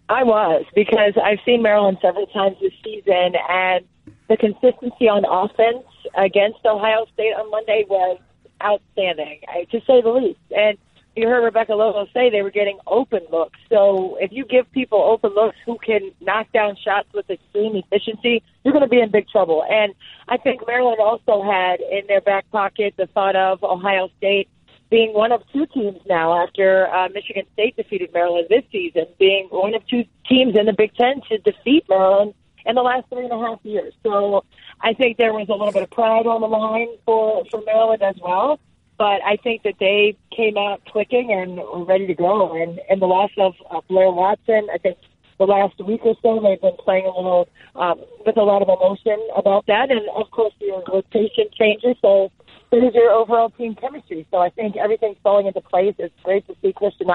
I 0.09 0.23
was 0.25 0.65
because 0.75 1.15
I've 1.23 1.39
seen 1.45 1.63
Maryland 1.63 1.99
several 2.01 2.27
times 2.29 2.57
this 2.61 2.73
season, 2.83 3.35
and 3.49 3.85
the 4.29 4.37
consistency 4.37 5.09
on 5.09 5.25
offense 5.25 5.85
against 6.17 6.65
Ohio 6.65 7.05
State 7.13 7.35
on 7.35 7.51
Monday 7.51 7.85
was 7.89 8.19
outstanding, 8.63 9.41
to 9.71 9.81
say 9.81 10.01
the 10.01 10.09
least. 10.09 10.41
And 10.51 10.79
you 11.19 11.29
heard 11.29 11.45
Rebecca 11.45 11.75
Lobo 11.75 12.07
say 12.15 12.31
they 12.31 12.43
were 12.43 12.51
getting 12.51 12.79
open 12.87 13.21
looks. 13.31 13.59
So 13.69 14.17
if 14.21 14.33
you 14.33 14.45
give 14.45 14.71
people 14.73 15.01
open 15.01 15.35
looks 15.35 15.57
who 15.67 15.79
can 15.79 16.13
knock 16.21 16.51
down 16.53 16.77
shots 16.77 17.09
with 17.13 17.29
extreme 17.29 17.77
efficiency, 17.77 18.43
you're 18.65 18.73
going 18.73 18.85
to 18.85 18.89
be 18.89 19.01
in 19.01 19.11
big 19.11 19.29
trouble. 19.29 19.65
And 19.69 19.95
I 20.29 20.37
think 20.37 20.67
Maryland 20.67 21.01
also 21.01 21.43
had 21.43 21.81
in 21.81 22.07
their 22.07 22.21
back 22.21 22.51
pocket 22.51 22.95
the 22.97 23.07
thought 23.07 23.37
of 23.37 23.63
Ohio 23.63 24.11
State 24.19 24.49
being 24.91 25.13
one 25.13 25.33
of 25.33 25.43
two 25.53 25.67
teams 25.67 25.99
now 26.09 26.43
after 26.43 26.89
uh, 26.89 27.09
Michigan 27.11 27.45
State 27.53 27.77
defeated 27.77 28.11
Maryland 28.13 28.47
this 28.49 28.65
season, 28.73 29.07
being 29.19 29.49
one 29.51 29.75
of 29.75 29.87
two 29.87 30.05
teams 30.27 30.57
in 30.57 30.67
the 30.67 30.73
Big 30.73 30.95
Ten 30.95 31.21
to 31.29 31.39
defeat 31.39 31.85
Maryland 31.89 32.33
in 32.65 32.75
the 32.75 32.83
last 32.83 33.07
three 33.11 33.25
and 33.25 33.33
a 33.33 33.39
half 33.39 33.59
years. 33.65 33.93
So 34.03 34.45
I 34.81 34.95
think 34.95 35.19
there 35.19 35.33
was 35.33 35.49
a 35.49 35.53
little 35.53 35.73
bit 35.73 35.83
of 35.83 35.91
pride 35.91 36.27
on 36.27 36.41
the 36.41 36.47
line 36.47 36.89
for, 37.05 37.45
for 37.51 37.63
Maryland 37.67 38.03
as 38.03 38.17
well. 38.23 38.61
But 38.99 39.23
I 39.25 39.37
think 39.37 39.63
that 39.63 39.75
they 39.79 40.17
came 40.37 40.59
out 40.59 40.85
clicking 40.87 41.33
and 41.33 41.57
were 41.57 41.85
ready 41.85 42.07
to 42.09 42.15
go. 42.15 42.61
And, 42.61 42.81
and 42.91 43.01
the 43.01 43.07
loss 43.07 43.31
of 43.39 43.55
uh, 43.71 43.81
Blair 43.89 44.11
Watson, 44.11 44.67
I 44.75 44.79
think 44.79 44.99
the 45.39 45.45
last 45.45 45.79
week 45.85 46.01
or 46.03 46.17
so 46.21 46.41
they've 46.43 46.61
been 46.61 46.77
playing 46.85 47.07
a 47.07 47.17
little 47.17 47.49
um, 47.77 48.01
with 48.27 48.37
a 48.37 48.43
lot 48.43 48.61
of 48.61 48.69
emotion 48.69 49.17
about 49.37 49.67
that. 49.67 49.91
And 49.91 50.01
of 50.17 50.31
course, 50.33 50.53
your 50.61 50.83
rotation 50.93 51.47
changes, 51.57 51.97
so 52.03 52.31
so 52.71 52.81
does 52.81 52.95
your 52.95 53.11
overall 53.11 53.51
team 53.51 53.75
chemistry. 53.77 54.27
So 54.31 54.39
I 54.39 54.51
think 54.51 54.77
everything's 54.77 55.17
falling 55.23 55.47
into 55.47 55.61
place. 55.61 55.95
It's 55.99 56.15
great 56.23 56.47
to 56.49 56.57
see 56.61 56.73
Christian 56.73 57.09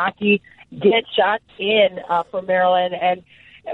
get 0.81 1.03
shots 1.15 1.43
in 1.59 1.99
uh, 2.09 2.23
for 2.31 2.41
Maryland. 2.41 2.95
And 2.99 3.23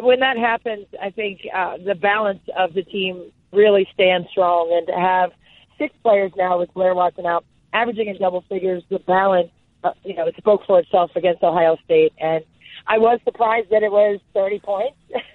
when 0.02 0.20
that 0.20 0.38
happens, 0.38 0.88
I 1.02 1.10
think 1.10 1.42
uh, 1.54 1.78
the 1.78 1.96
balance 1.96 2.42
of 2.58 2.74
the 2.74 2.84
team 2.84 3.32
really 3.54 3.88
stands 3.94 4.30
strong. 4.30 4.74
And 4.74 4.88
to 4.88 4.94
have 4.94 5.32
six 5.78 5.96
players 6.04 6.34
now 6.36 6.60
with 6.60 6.74
Blair 6.74 6.94
Watson 6.94 7.26
out, 7.26 7.46
averaging 7.74 8.08
in 8.08 8.18
double 8.18 8.44
figures, 8.50 8.84
the 8.90 9.00
balance, 9.00 9.50
uh, 9.84 9.92
you 10.04 10.16
know, 10.16 10.28
it 10.28 10.36
spoke 10.38 10.66
for 10.66 10.80
itself 10.80 11.12
against 11.16 11.44
Ohio 11.44 11.78
State. 11.86 12.14
And 12.20 12.44
I 12.88 12.98
was 12.98 13.20
surprised 13.24 13.70
that 13.70 13.84
it 13.84 13.92
was 13.92 14.20
30 14.34 14.60
points, 14.60 14.98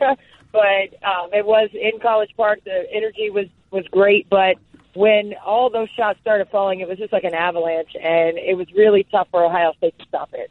but 0.52 0.58
um, 1.02 1.30
it 1.32 1.46
was 1.46 1.70
in 1.72 2.00
College 2.00 2.30
Park. 2.36 2.60
The 2.64 2.84
energy 2.92 3.30
was 3.30 3.46
was 3.70 3.86
great, 3.88 4.28
but 4.30 4.56
when 4.94 5.34
all 5.44 5.70
those 5.70 5.88
shots 5.90 6.20
started 6.20 6.48
falling, 6.50 6.80
it 6.80 6.88
was 6.88 6.98
just 6.98 7.12
like 7.12 7.24
an 7.24 7.34
avalanche, 7.34 7.94
and 7.96 8.38
it 8.38 8.56
was 8.56 8.66
really 8.72 9.04
tough 9.10 9.28
for 9.30 9.44
Ohio 9.44 9.72
State 9.78 9.98
to 9.98 10.04
stop 10.06 10.30
it. 10.32 10.50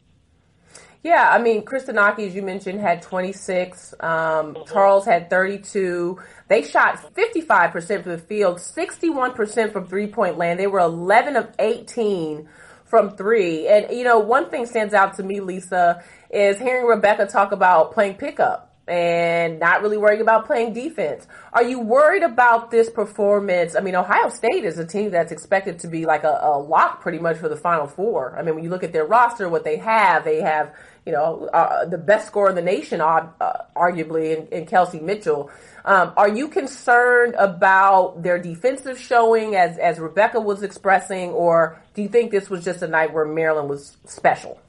Yeah, 1.03 1.29
I 1.29 1.41
mean, 1.41 1.65
Christinaki, 1.65 2.27
as 2.27 2.33
you 2.33 2.41
mentioned, 2.41 2.79
had 2.79 3.01
26. 3.01 3.93
Um, 3.99 4.57
Charles 4.71 5.05
had 5.05 5.29
32. 5.29 6.17
They 6.47 6.61
shot 6.61 7.13
55% 7.13 8.03
from 8.03 8.11
the 8.13 8.17
field, 8.17 8.57
61% 8.57 9.73
from 9.73 9.85
three 9.85 10.07
point 10.07 10.37
land. 10.37 10.61
They 10.61 10.67
were 10.67 10.79
11 10.79 11.35
of 11.35 11.49
18 11.59 12.47
from 12.85 13.17
three. 13.17 13.67
And, 13.67 13.91
you 13.91 14.05
know, 14.05 14.19
one 14.19 14.49
thing 14.49 14.65
stands 14.65 14.93
out 14.93 15.15
to 15.17 15.23
me, 15.23 15.41
Lisa, 15.41 16.01
is 16.29 16.57
hearing 16.57 16.85
Rebecca 16.85 17.25
talk 17.25 17.51
about 17.51 17.91
playing 17.91 18.15
pickup 18.15 18.72
and 18.87 19.59
not 19.59 19.81
really 19.81 19.97
worrying 19.97 20.21
about 20.21 20.45
playing 20.45 20.73
defense. 20.73 21.25
Are 21.53 21.63
you 21.63 21.79
worried 21.79 22.23
about 22.23 22.69
this 22.69 22.89
performance? 22.89 23.75
I 23.75 23.79
mean, 23.79 23.95
Ohio 23.95 24.29
State 24.29 24.65
is 24.65 24.77
a 24.77 24.85
team 24.85 25.11
that's 25.11 25.31
expected 25.31 25.79
to 25.79 25.87
be 25.87 26.05
like 26.05 26.23
a, 26.23 26.39
a 26.41 26.59
lock 26.59 27.01
pretty 27.01 27.19
much 27.19 27.37
for 27.37 27.47
the 27.47 27.55
Final 27.55 27.87
Four. 27.87 28.37
I 28.37 28.41
mean, 28.41 28.55
when 28.55 28.63
you 28.63 28.69
look 28.69 28.83
at 28.83 28.91
their 28.91 29.05
roster, 29.05 29.47
what 29.47 29.63
they 29.63 29.77
have, 29.77 30.25
they 30.25 30.41
have, 30.41 30.73
you 31.05 31.13
know, 31.13 31.45
uh, 31.53 31.85
the 31.85 31.97
best 31.97 32.27
scorer 32.27 32.49
in 32.49 32.55
the 32.55 32.61
nation, 32.61 32.99
uh, 32.99 33.27
arguably, 33.75 34.37
in, 34.37 34.47
in 34.47 34.65
Kelsey 34.65 34.99
Mitchell. 34.99 35.49
Um, 35.85 36.13
are 36.17 36.29
you 36.29 36.49
concerned 36.49 37.35
about 37.35 38.21
their 38.23 38.37
defensive 38.37 38.99
showing, 38.99 39.55
as 39.55 39.77
as 39.77 39.99
Rebecca 39.99 40.39
was 40.41 40.61
expressing, 40.61 41.29
or 41.31 41.81
do 41.93 42.01
you 42.01 42.09
think 42.09 42.31
this 42.31 42.49
was 42.49 42.65
just 42.65 42.81
a 42.81 42.87
night 42.87 43.13
where 43.13 43.25
Maryland 43.25 43.69
was 43.69 43.97
special? 44.05 44.59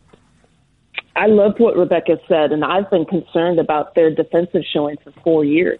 I 1.16 1.26
love 1.26 1.58
what 1.58 1.76
Rebecca 1.76 2.18
said, 2.26 2.52
and 2.52 2.64
I've 2.64 2.90
been 2.90 3.04
concerned 3.04 3.58
about 3.58 3.94
their 3.94 4.10
defensive 4.10 4.62
showing 4.64 4.96
for 5.02 5.12
four 5.22 5.44
years. 5.44 5.78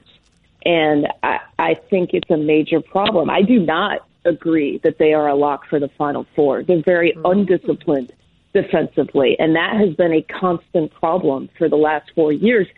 And 0.65 1.09
I, 1.23 1.41
I 1.59 1.75
think 1.75 2.11
it's 2.15 2.31
a 2.31 2.37
major 2.37 2.81
problem. 2.81 3.29
I 3.29 3.43
do 3.43 3.59
not 3.59 4.07
agree 4.25 4.79
that 4.79 4.99
they 4.99 5.13
are 5.13 5.29
a 5.29 5.35
lock 5.35 5.67
for 5.69 5.79
the 5.79 5.89
Final 5.89 6.27
Four. 6.35 6.63
They're 6.63 6.83
very 6.83 7.13
mm-hmm. 7.13 7.27
undisciplined 7.27 8.13
defensively, 8.53 9.37
and 9.39 9.57
that 9.57 9.77
has 9.77 9.95
been 9.95 10.13
a 10.13 10.23
constant 10.23 10.93
problem 10.95 11.51
for 11.59 11.69
the 11.69 11.77
last 11.77 12.11
four 12.15 12.33
years. 12.33 12.69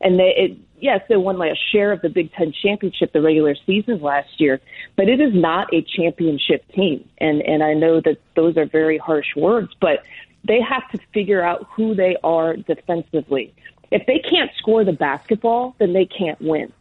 And 0.00 0.18
they, 0.18 0.34
it, 0.36 0.58
yes, 0.78 1.00
they 1.08 1.16
won 1.16 1.38
like 1.38 1.52
a 1.52 1.58
share 1.72 1.92
of 1.92 2.02
the 2.02 2.10
Big 2.10 2.32
Ten 2.32 2.52
championship 2.52 3.12
the 3.12 3.22
regular 3.22 3.56
season 3.66 4.00
last 4.02 4.40
year, 4.40 4.60
but 4.96 5.08
it 5.08 5.20
is 5.20 5.32
not 5.34 5.72
a 5.72 5.82
championship 5.82 6.70
team. 6.72 7.08
And 7.18 7.40
and 7.42 7.62
I 7.62 7.74
know 7.74 8.00
that 8.00 8.18
those 8.36 8.56
are 8.56 8.66
very 8.66 8.98
harsh 8.98 9.34
words, 9.34 9.72
but 9.80 10.04
they 10.44 10.60
have 10.60 10.88
to 10.90 10.98
figure 11.12 11.42
out 11.42 11.66
who 11.74 11.94
they 11.94 12.16
are 12.24 12.56
defensively. 12.56 13.54
If 13.90 14.06
they 14.06 14.18
can't 14.18 14.50
score 14.58 14.84
the 14.84 14.92
basketball, 14.92 15.76
then 15.78 15.92
they 15.92 16.06
can't 16.06 16.40
win. 16.40 16.72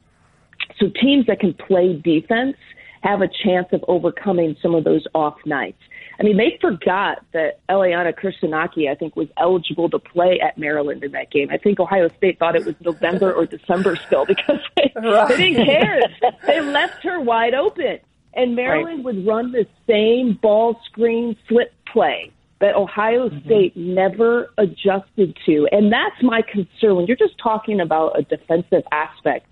So 0.79 0.89
teams 0.89 1.27
that 1.27 1.39
can 1.39 1.53
play 1.53 1.93
defense 1.93 2.57
have 3.01 3.21
a 3.21 3.27
chance 3.27 3.67
of 3.71 3.83
overcoming 3.87 4.55
some 4.61 4.75
of 4.75 4.83
those 4.83 5.05
off 5.13 5.37
nights. 5.45 5.81
I 6.19 6.23
mean, 6.23 6.37
they 6.37 6.57
forgot 6.61 7.25
that 7.33 7.59
Eleanna 7.67 8.13
Christinaki, 8.13 8.89
I 8.89 8.95
think, 8.95 9.15
was 9.15 9.27
eligible 9.37 9.89
to 9.89 9.97
play 9.97 10.39
at 10.39 10.57
Maryland 10.57 11.03
in 11.03 11.11
that 11.13 11.31
game. 11.31 11.49
I 11.49 11.57
think 11.57 11.79
Ohio 11.79 12.09
State 12.17 12.37
thought 12.37 12.55
it 12.55 12.65
was 12.65 12.75
November 12.79 13.33
or 13.33 13.47
December 13.47 13.95
still 13.95 14.25
because 14.27 14.59
they, 14.75 14.91
right. 14.95 15.27
they 15.29 15.37
didn't 15.37 15.65
care. 15.65 15.99
They 16.45 16.61
left 16.61 17.03
her 17.03 17.19
wide 17.19 17.55
open. 17.55 17.99
And 18.33 18.55
Maryland 18.55 19.03
right. 19.03 19.15
would 19.15 19.27
run 19.27 19.51
the 19.51 19.67
same 19.87 20.33
ball 20.33 20.79
screen 20.85 21.35
flip 21.47 21.73
play 21.91 22.31
that 22.61 22.75
Ohio 22.75 23.29
mm-hmm. 23.29 23.45
State 23.45 23.77
mm-hmm. 23.77 23.95
never 23.95 24.49
adjusted 24.57 25.37
to. 25.45 25.67
And 25.71 25.91
that's 25.91 26.21
my 26.21 26.41
concern. 26.41 26.95
When 26.95 27.05
you're 27.07 27.17
just 27.17 27.37
talking 27.41 27.81
about 27.81 28.17
a 28.17 28.23
defensive 28.23 28.83
aspect, 28.91 29.47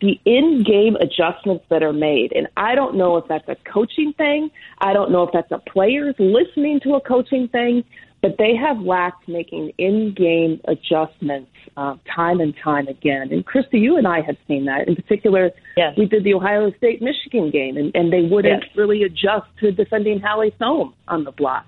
the 0.00 0.20
in 0.26 0.62
game 0.62 0.96
adjustments 0.96 1.64
that 1.70 1.82
are 1.82 1.92
made, 1.92 2.32
and 2.34 2.48
I 2.56 2.74
don't 2.74 2.96
know 2.96 3.16
if 3.16 3.24
that's 3.28 3.48
a 3.48 3.56
coaching 3.72 4.12
thing, 4.18 4.50
I 4.78 4.92
don't 4.92 5.10
know 5.10 5.22
if 5.22 5.30
that's 5.32 5.50
a 5.50 5.58
players 5.70 6.14
listening 6.18 6.80
to 6.80 6.96
a 6.96 7.00
coaching 7.00 7.48
thing, 7.48 7.82
but 8.20 8.36
they 8.38 8.54
have 8.56 8.80
lacked 8.80 9.28
making 9.28 9.72
in 9.78 10.14
game 10.14 10.60
adjustments 10.66 11.50
uh, 11.76 11.94
time 12.14 12.40
and 12.40 12.54
time 12.62 12.88
again. 12.88 13.28
And 13.30 13.44
Christy, 13.44 13.78
you 13.78 13.96
and 13.96 14.06
I 14.06 14.20
have 14.20 14.36
seen 14.48 14.64
that. 14.66 14.88
In 14.88 14.96
particular, 14.96 15.50
yes. 15.76 15.94
we 15.96 16.06
did 16.06 16.24
the 16.24 16.34
Ohio 16.34 16.72
State 16.76 17.00
Michigan 17.00 17.50
game, 17.50 17.76
and, 17.76 17.94
and 17.94 18.12
they 18.12 18.22
wouldn't 18.22 18.64
yes. 18.64 18.76
really 18.76 19.02
adjust 19.02 19.46
to 19.60 19.72
defending 19.72 20.20
Hallie 20.20 20.54
Thome 20.60 20.92
on 21.08 21.24
the 21.24 21.32
block. 21.32 21.66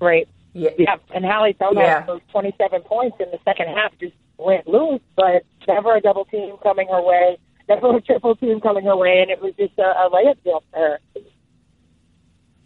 Right. 0.00 0.28
Yeah. 0.52 0.70
yeah. 0.78 0.96
And 1.14 1.24
Hallie 1.24 1.54
Thome 1.60 1.76
yeah. 1.76 2.04
those 2.06 2.20
27 2.32 2.82
points 2.82 3.16
in 3.20 3.30
the 3.30 3.38
second 3.44 3.68
half 3.68 3.92
just 4.00 4.14
went 4.38 4.66
loose, 4.66 5.00
but 5.16 5.44
never 5.68 5.96
a 5.96 6.00
double 6.00 6.24
team 6.24 6.56
coming 6.62 6.88
her 6.88 7.02
way, 7.02 7.38
never 7.68 7.96
a 7.96 8.00
triple 8.00 8.34
team 8.36 8.60
coming 8.60 8.84
her 8.84 8.96
way, 8.96 9.20
and 9.20 9.30
it 9.30 9.40
was 9.40 9.52
just 9.58 9.78
a, 9.78 9.82
a 9.82 10.10
layup 10.10 10.42
deal 10.42 10.62
for 10.70 10.78
her. 10.78 10.98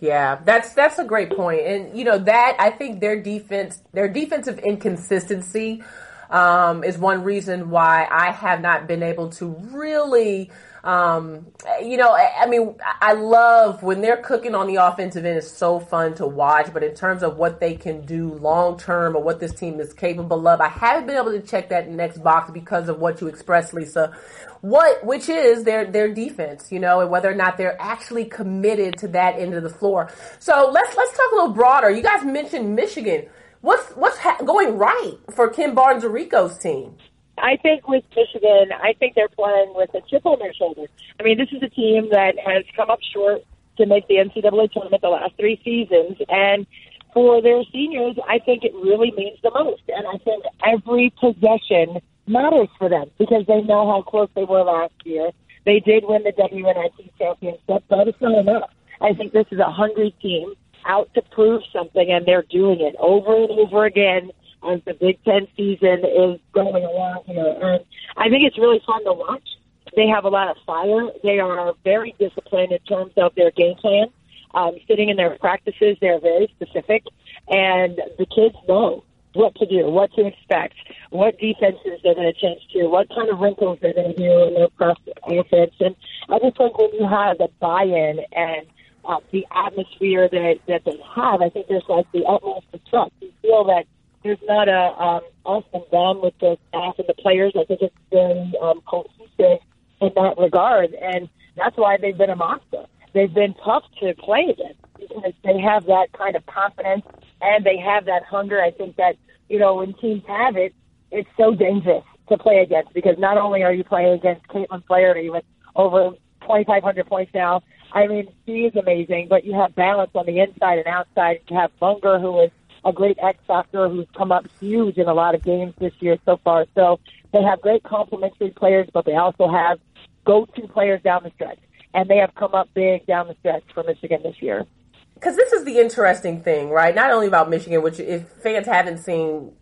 Yeah, 0.01 0.41
that's 0.45 0.75
that's 0.75 0.99
a 0.99 1.05
great 1.05 1.31
point, 1.31 1.61
and 1.61 1.97
you 1.97 2.05
know 2.05 2.19
that 2.19 2.57
I 2.59 2.71
think 2.71 3.01
their 3.01 3.21
defense, 3.23 3.83
their 3.93 4.09
defensive 4.09 4.59
inconsistency, 4.59 5.83
um, 6.31 6.85
is 6.85 6.99
one 6.99 7.23
reason 7.23 7.71
why 7.71 8.07
I 8.11 8.33
have 8.33 8.61
not 8.61 8.87
been 8.87 9.03
able 9.03 9.31
to 9.31 9.47
really 9.47 10.51
um, 10.85 11.47
you 11.83 11.97
know, 11.97 12.11
I, 12.11 12.43
I 12.43 12.47
mean, 12.47 12.77
I 13.01 13.15
love 13.15 13.83
when 13.83 14.03
they're 14.03 14.19
cooking 14.19 14.55
on 14.55 14.67
the 14.67 14.77
offensive 14.77 15.25
end. 15.25 15.39
It's 15.39 15.51
so 15.51 15.81
fun 15.81 16.15
to 16.17 16.27
watch. 16.27 16.75
But 16.75 16.83
in 16.83 16.95
terms 16.95 17.23
of 17.23 17.39
what 17.39 17.59
they 17.59 17.75
can 17.75 18.03
do 18.05 18.35
long 18.35 18.79
term 18.79 19.17
or 19.17 19.23
what 19.23 19.41
this 19.41 19.55
team 19.55 19.81
is 19.81 19.95
capable 19.95 20.47
of, 20.47 20.61
I 20.61 20.69
haven't 20.69 21.07
been 21.07 21.17
able 21.17 21.33
to 21.33 21.41
check 21.41 21.71
that 21.71 21.89
next 21.89 22.19
box 22.23 22.51
because 22.51 22.91
of 22.91 22.99
what 22.99 23.23
you 23.23 23.29
expressed, 23.29 23.73
Lisa. 23.73 24.15
What, 24.61 25.05
which 25.07 25.31
is 25.31 25.65
their 25.65 25.87
their 25.91 26.13
defense, 26.13 26.71
you 26.71 26.81
know, 26.81 27.01
and 27.01 27.11
whether 27.11 27.31
or 27.31 27.35
not 27.35 27.57
they're 27.57 27.81
actually 27.81 28.27
committed 28.27 28.99
to 28.99 29.09
that 29.09 29.39
end 29.39 29.55
of 29.55 29.63
the 29.63 29.71
floor. 29.71 30.11
So 30.39 30.71
let's 30.71 30.95
let's 30.95 31.17
talk 31.17 31.33
a 31.33 31.35
little 31.35 31.55
broader. 31.55 31.91
You 31.91 32.03
guys 32.03 32.25
mentioned 32.25 32.77
Michigan. 32.77 33.27
What's 33.63 33.91
what's 33.93 34.19
ha- 34.19 34.37
going 34.45 34.77
right 34.77 35.17
for 35.35 35.49
Kim 35.49 35.75
Barnes 35.75 36.05
Arico's 36.05 36.59
team? 36.59 36.97
I 37.39 37.57
think 37.57 37.89
with 37.89 38.05
Michigan, 38.17 38.71
I 38.73 38.95
think 38.99 39.15
they're 39.15 39.29
playing 39.29 39.73
with 39.75 39.93
a 39.95 40.01
chip 40.09 40.25
on 40.25 40.39
their 40.39 40.55
shoulder. 40.55 40.87
I 41.19 41.23
mean, 41.23 41.39
this 41.39 41.49
is 41.53 41.63
a 41.63 41.69
team 41.69 42.11
that 42.11 42.39
has 42.39 42.65
come 42.77 42.91
up 42.91 43.01
short 43.13 43.43
to 43.79 43.87
make 43.87 44.07
the 44.07 44.17
NCAA 44.17 44.73
tournament 44.73 45.03
the 45.03 45.09
last 45.09 45.35
three 45.37 45.61
seasons, 45.65 46.17
and 46.29 46.67
for 47.13 47.43
their 47.43 47.63
seniors, 47.73 48.17
I 48.29 48.39
think 48.39 48.65
it 48.65 48.73
really 48.75 49.13
means 49.17 49.39
the 49.43 49.51
most. 49.51 49.83
And 49.89 50.07
I 50.07 50.19
think 50.19 50.45
every 50.65 51.13
possession 51.19 52.01
matters 52.27 52.69
for 52.79 52.89
them 52.89 53.11
because 53.19 53.47
they 53.47 53.63
know 53.63 53.87
how 53.87 54.03
close 54.03 54.29
they 54.35 54.45
were 54.45 54.63
last 54.63 54.95
year. 55.05 55.31
They 55.65 55.81
did 55.81 56.05
win 56.07 56.25
the 56.25 56.33
WNIT 56.33 57.11
championship, 57.19 57.85
but 57.89 58.09
it's 58.09 58.21
not 58.21 58.39
enough. 58.39 58.71
I 59.01 59.13
think 59.15 59.33
this 59.33 59.47
is 59.51 59.59
a 59.59 59.71
hungry 59.71 60.15
team 60.21 60.55
out 60.87 61.13
to 61.15 61.23
prove 61.23 61.63
something, 61.73 62.11
and 62.11 62.27
they're 62.27 62.45
doing 62.51 62.81
it 62.81 62.95
over 62.99 63.35
and 63.35 63.51
over 63.51 63.85
again 63.87 64.31
as 64.71 64.81
the 64.85 64.95
Big 64.95 65.23
Ten 65.25 65.47
season 65.57 66.05
is 66.05 66.41
going 66.53 66.85
along 66.85 67.25
here. 67.27 67.57
And 67.61 67.85
I 68.17 68.29
think 68.29 68.45
it's 68.45 68.59
really 68.59 68.81
fun 68.87 69.05
to 69.05 69.13
watch. 69.13 69.49
They 69.97 70.09
have 70.09 70.25
a 70.25 70.29
lot 70.29 70.49
of 70.49 70.57
fire. 70.67 71.11
They 71.23 71.39
are 71.39 71.75
very 71.85 72.15
disciplined 72.19 72.73
in 72.73 72.79
terms 72.81 73.13
of 73.17 73.35
their 73.35 73.51
game 73.51 73.77
plan. 73.77 74.07
Um, 74.55 74.77
sitting 74.87 75.09
in 75.09 75.17
their 75.17 75.37
practices, 75.39 75.97
they're 76.01 76.21
very 76.21 76.47
specific, 76.55 77.03
and 77.49 78.01
the 78.19 78.27
kids 78.27 78.55
know 78.69 79.03
what 79.33 79.55
to 79.57 79.67
do, 79.67 79.91
what 79.91 80.13
to 80.15 80.27
expect, 80.27 80.75
what 81.11 81.37
defenses 81.39 82.01
they're 82.05 82.15
going 82.15 82.33
to 82.33 82.41
change 82.41 82.63
to, 82.73 82.87
what 82.87 83.09
kind 83.09 83.29
of 83.31 83.41
wrinkles 83.41 83.79
they're 83.83 83.93
going 83.93 84.15
to 84.15 84.17
do 84.17 84.45
in 84.47 84.55
their 84.55 85.41
offense. 85.41 85.75
And 85.81 85.97
I 86.29 86.39
just 86.39 86.57
think 86.57 86.79
when 86.79 86.95
you 86.95 87.07
have 87.09 87.39
the 87.39 87.49
buy-in 87.59 88.21
and 88.33 88.67
uh, 89.05 89.19
the 89.33 89.45
atmosphere 89.51 90.29
that 90.29 90.61
that 90.69 90.85
they 90.85 90.99
have, 91.15 91.43
I 91.43 91.49
think 91.51 91.67
there's 91.67 91.83
like 91.89 92.11
the 92.13 92.25
utmost 92.25 92.67
trust. 92.89 93.13
You 93.21 93.33
feel 93.43 93.65
that 93.65 93.87
there's 94.25 94.39
not 94.49 94.69
a 94.69 95.01
um, 95.01 95.21
us 95.47 95.65
and 95.73 95.85
them 95.93 96.23
with 96.23 96.35
the 96.41 96.57
staff 96.69 96.95
and 96.99 97.07
the 97.07 97.15
players. 97.15 97.53
I 97.57 97.65
think 97.65 97.83
it's 97.83 97.95
very 98.11 98.53
um, 98.61 98.81
cohesive 98.87 99.61
in 100.01 100.11
that 100.17 100.35
regard, 100.39 100.95
and 100.95 101.29
that's 101.57 101.77
why 101.77 101.99
they've 101.99 102.17
been 102.17 102.31
a 102.31 102.37
monster. 102.37 102.87
They've 103.13 103.33
been 103.33 103.55
tough 103.65 103.85
to 104.01 104.15
play 104.15 104.49
against 104.51 104.81
because 104.99 105.35
they 105.45 105.61
have 105.61 105.85
that 105.87 106.09
kind 106.17 106.35
of 106.35 106.45
confidence 106.47 107.05
and 107.41 107.65
they 107.65 107.77
have 107.77 108.07
that 108.07 108.25
hunger. 108.25 108.61
I 108.61 108.71
think 108.71 108.97
that 108.97 109.17
you 109.49 109.59
know 109.59 109.77
when 109.77 109.93
teams 109.95 110.23
have 110.27 110.57
it, 110.57 110.75
it's 111.13 111.29
so 111.37 111.55
dangerous 111.55 112.05
to 112.31 112.39
play 112.39 112.59
against 112.59 112.95
because 112.95 113.19
not 113.19 113.37
only 113.37 113.63
are 113.63 113.73
you 113.73 113.85
playing 113.85 114.15
against 114.15 114.49
Katelynn 114.49 114.85
Flaherty 114.87 115.29
with 115.29 115.45
over 115.77 116.13
2,500 116.41 117.07
points 117.07 117.33
now. 117.35 117.63
I 117.93 118.07
mean, 118.07 118.29
she 118.47 118.65
is 118.65 118.75
amazing, 118.77 119.29
but 119.29 119.45
you 119.45 119.55
have 119.55 119.75
balance 119.75 120.11
on 120.15 120.27
the 120.27 120.41
inside 120.41 120.79
and 120.79 120.87
outside. 120.87 121.41
You 121.49 121.57
have 121.57 121.71
Munger, 121.81 122.19
who 122.19 122.41
is 122.43 122.51
a 122.85 122.93
great 122.93 123.19
X 123.23 123.39
factor 123.47 123.89
who's 123.89 124.07
come 124.17 124.33
up 124.33 124.47
huge 124.61 124.99
in 124.99 125.09
a 125.09 125.15
lot 125.15 125.35
of 125.35 125.43
games 125.43 125.75
this 125.79 125.93
year 126.01 126.19
so 126.25 126.39
far. 126.45 126.67
So 126.75 127.01
they 127.33 127.43
have 127.43 127.61
great 127.61 127.83
complementary 127.83 128.51
players, 128.51 128.89
but 128.93 129.05
they 129.05 129.15
also 129.15 129.49
have 129.49 129.79
go-to 130.25 130.69
players 130.69 131.03
down 131.03 131.23
the 131.23 131.31
stretch, 131.35 131.59
and 131.93 132.09
they 132.09 132.19
have 132.19 132.35
come 132.35 132.55
up 132.55 132.69
big 132.75 133.07
down 133.07 133.29
the 133.29 133.37
stretch 133.41 133.65
for 133.73 133.83
Michigan 133.85 134.21
this 134.23 134.37
year. 134.41 134.67
Because 135.15 135.37
this 135.37 135.53
is 135.53 135.65
the 135.65 135.79
interesting 135.79 136.43
thing, 136.43 136.71
right? 136.71 136.95
Not 136.95 137.11
only 137.11 137.27
about 137.27 137.49
Michigan, 137.49 137.83
which 137.83 138.01
if 138.01 138.29
fans 138.43 138.67
haven't 138.67 138.99
seen 138.99 139.53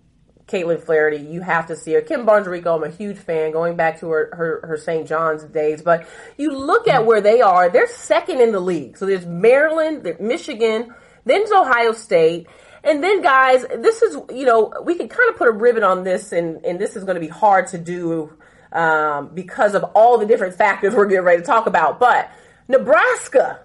Katelynn 0.46 0.82
Flaherty, 0.82 1.18
you 1.18 1.40
have 1.40 1.66
to 1.68 1.76
see 1.76 1.92
her. 1.92 2.00
Kim 2.00 2.26
Barnes 2.26 2.46
Arico, 2.46 2.76
I'm 2.76 2.85
a 2.85 2.90
huge 2.90 3.18
fan, 3.18 3.52
going 3.52 3.76
back 3.76 4.00
to 4.00 4.08
her, 4.11 4.30
her, 4.32 4.66
her 4.66 4.76
St. 4.76 5.06
John's 5.06 5.44
days. 5.44 5.82
But 5.82 6.06
you 6.37 6.50
look 6.50 6.88
at 6.88 7.06
where 7.06 7.20
they 7.20 7.40
are, 7.40 7.68
they're 7.68 7.87
second 7.87 8.40
in 8.40 8.52
the 8.52 8.61
league. 8.61 8.96
So 8.96 9.06
there's 9.06 9.26
Maryland, 9.26 10.02
there's 10.02 10.20
Michigan, 10.20 10.94
then's 11.24 11.52
Ohio 11.52 11.92
State. 11.92 12.48
And 12.85 13.03
then, 13.03 13.23
guys, 13.23 13.64
this 13.79 14.03
is, 14.03 14.16
you 14.31 14.45
know, 14.45 14.73
we 14.85 14.97
can 14.97 15.09
kind 15.09 15.31
of 15.31 15.37
put 15.37 15.47
a 15.47 15.53
ribbon 15.53 15.85
on 15.85 16.03
this, 16.03 16.33
and, 16.33 16.64
and 16.64 16.81
this 16.81 16.97
is 16.97 17.05
going 17.05 17.14
to 17.14 17.21
be 17.21 17.29
hard 17.29 17.68
to 17.68 17.79
do 17.79 18.37
um, 18.73 19.31
because 19.35 19.75
of 19.75 19.85
all 19.95 20.18
the 20.18 20.27
different 20.27 20.57
factors 20.57 20.95
we're 20.95 21.07
getting 21.07 21.25
ready 21.25 21.40
to 21.40 21.47
talk 21.47 21.66
about. 21.66 22.01
But 22.01 22.31
Nebraska, 22.68 23.61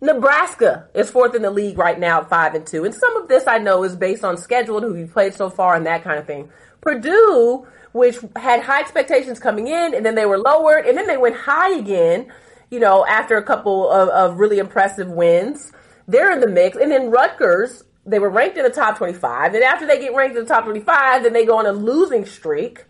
Nebraska 0.00 0.88
is 0.94 1.10
fourth 1.10 1.34
in 1.34 1.42
the 1.42 1.50
league 1.50 1.78
right 1.78 1.98
now 1.98 2.20
at 2.20 2.28
five 2.28 2.54
and 2.54 2.64
two, 2.64 2.84
and 2.84 2.94
some 2.94 3.16
of 3.16 3.28
this 3.28 3.46
I 3.46 3.58
know 3.58 3.82
is 3.82 3.96
based 3.96 4.22
on 4.22 4.36
schedule 4.36 4.80
who 4.80 4.94
you 4.96 5.06
played 5.06 5.34
so 5.34 5.50
far 5.50 5.74
and 5.74 5.86
that 5.86 6.04
kind 6.04 6.18
of 6.18 6.26
thing. 6.26 6.50
Purdue, 6.80 7.66
which 7.92 8.18
had 8.36 8.62
high 8.62 8.80
expectations 8.80 9.40
coming 9.40 9.66
in, 9.66 9.94
and 9.94 10.06
then 10.06 10.14
they 10.14 10.26
were 10.26 10.38
lowered, 10.38 10.86
and 10.86 10.96
then 10.96 11.06
they 11.06 11.16
went 11.16 11.36
high 11.36 11.76
again. 11.76 12.32
You 12.70 12.78
know, 12.78 13.04
after 13.04 13.36
a 13.36 13.42
couple 13.42 13.90
of, 13.90 14.08
of 14.10 14.38
really 14.38 14.58
impressive 14.58 15.08
wins, 15.08 15.72
they're 16.06 16.30
in 16.30 16.38
the 16.38 16.46
mix, 16.46 16.76
and 16.76 16.92
then 16.92 17.10
Rutgers. 17.10 17.82
They 18.06 18.18
were 18.18 18.30
ranked 18.30 18.56
in 18.56 18.64
the 18.64 18.70
top 18.70 18.98
25. 18.98 19.54
And 19.54 19.62
after 19.62 19.86
they 19.86 20.00
get 20.00 20.14
ranked 20.14 20.36
in 20.36 20.44
the 20.44 20.48
top 20.48 20.64
25, 20.64 21.22
then 21.22 21.32
they 21.32 21.44
go 21.44 21.58
on 21.58 21.66
a 21.66 21.72
losing 21.72 22.24
streak. 22.24 22.84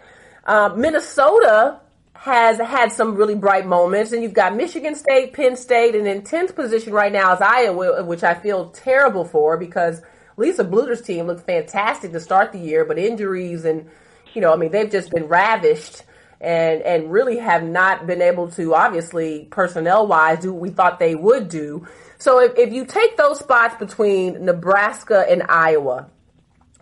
Uh, 0.45 0.73
Minnesota 0.77 1.81
has 2.15 2.59
had 2.59 2.93
some 2.93 3.15
really 3.15 3.35
bright 3.35 3.67
moments, 3.67 4.13
and 4.13 4.23
you've 4.23 4.35
got 4.35 4.55
Michigan 4.55 4.95
State, 4.95 5.33
Penn 5.33 5.57
State, 5.57 5.95
and 5.95 6.07
in 6.07 6.21
10th 6.21 6.55
position 6.55 6.93
right 6.93 7.13
now 7.13 7.35
is 7.35 7.41
Iowa, 7.41 8.05
which 8.05 8.23
I 8.23 8.35
feel 8.35 8.69
terrible 8.71 9.25
for 9.25 9.57
because 9.57 10.03
Lisa 10.37 10.65
Bluder's 10.65 11.01
team 11.01 11.27
looked 11.27 11.47
fantastic 11.47 12.13
to 12.13 12.21
start 12.21 12.53
the 12.53 12.59
year, 12.59 12.85
but 12.85 12.99
injuries 12.99 13.65
and, 13.65 13.89
you 14.35 14.43
know, 14.43 14.53
I 14.53 14.57
mean, 14.57 14.71
they've 14.71 14.91
just 14.91 15.11
been 15.11 15.29
ravished 15.29 16.03
and, 16.41 16.83
and 16.83 17.11
really 17.11 17.39
have 17.39 17.63
not 17.63 18.07
been 18.07 18.23
able 18.23 18.51
to, 18.53 18.75
obviously, 18.75 19.49
personnel 19.51 20.07
wise, 20.07 20.41
do 20.41 20.53
what 20.53 20.61
we 20.61 20.71
thought 20.71 20.99
they 20.99 21.15
would 21.15 21.49
do. 21.49 21.87
So 22.21 22.39
if, 22.39 22.57
if 22.57 22.73
you 22.73 22.85
take 22.85 23.17
those 23.17 23.39
spots 23.39 23.77
between 23.77 24.45
Nebraska 24.45 25.25
and 25.29 25.43
Iowa, 25.49 26.11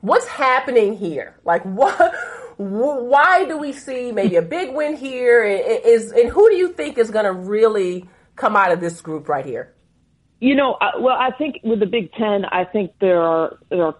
what's 0.00 0.26
happening 0.26 0.96
here? 0.96 1.36
Like 1.44 1.62
what? 1.64 2.14
why 2.58 3.44
do 3.44 3.56
we 3.56 3.72
see 3.72 4.10
maybe 4.10 4.34
a 4.34 4.42
big 4.42 4.74
win 4.74 4.96
here? 4.96 5.44
Is 5.44 6.10
and 6.10 6.28
who 6.28 6.48
do 6.50 6.56
you 6.56 6.72
think 6.72 6.98
is 6.98 7.10
going 7.10 7.24
to 7.24 7.32
really 7.32 8.08
come 8.34 8.56
out 8.56 8.72
of 8.72 8.80
this 8.80 9.00
group 9.00 9.28
right 9.28 9.46
here? 9.46 9.72
You 10.40 10.56
know, 10.56 10.74
uh, 10.74 10.92
well, 10.98 11.16
I 11.16 11.30
think 11.38 11.60
with 11.62 11.80
the 11.80 11.86
Big 11.86 12.12
Ten, 12.12 12.44
I 12.44 12.64
think 12.64 12.92
there 13.00 13.22
are 13.22 13.58
there 13.70 13.84
are 13.84 13.96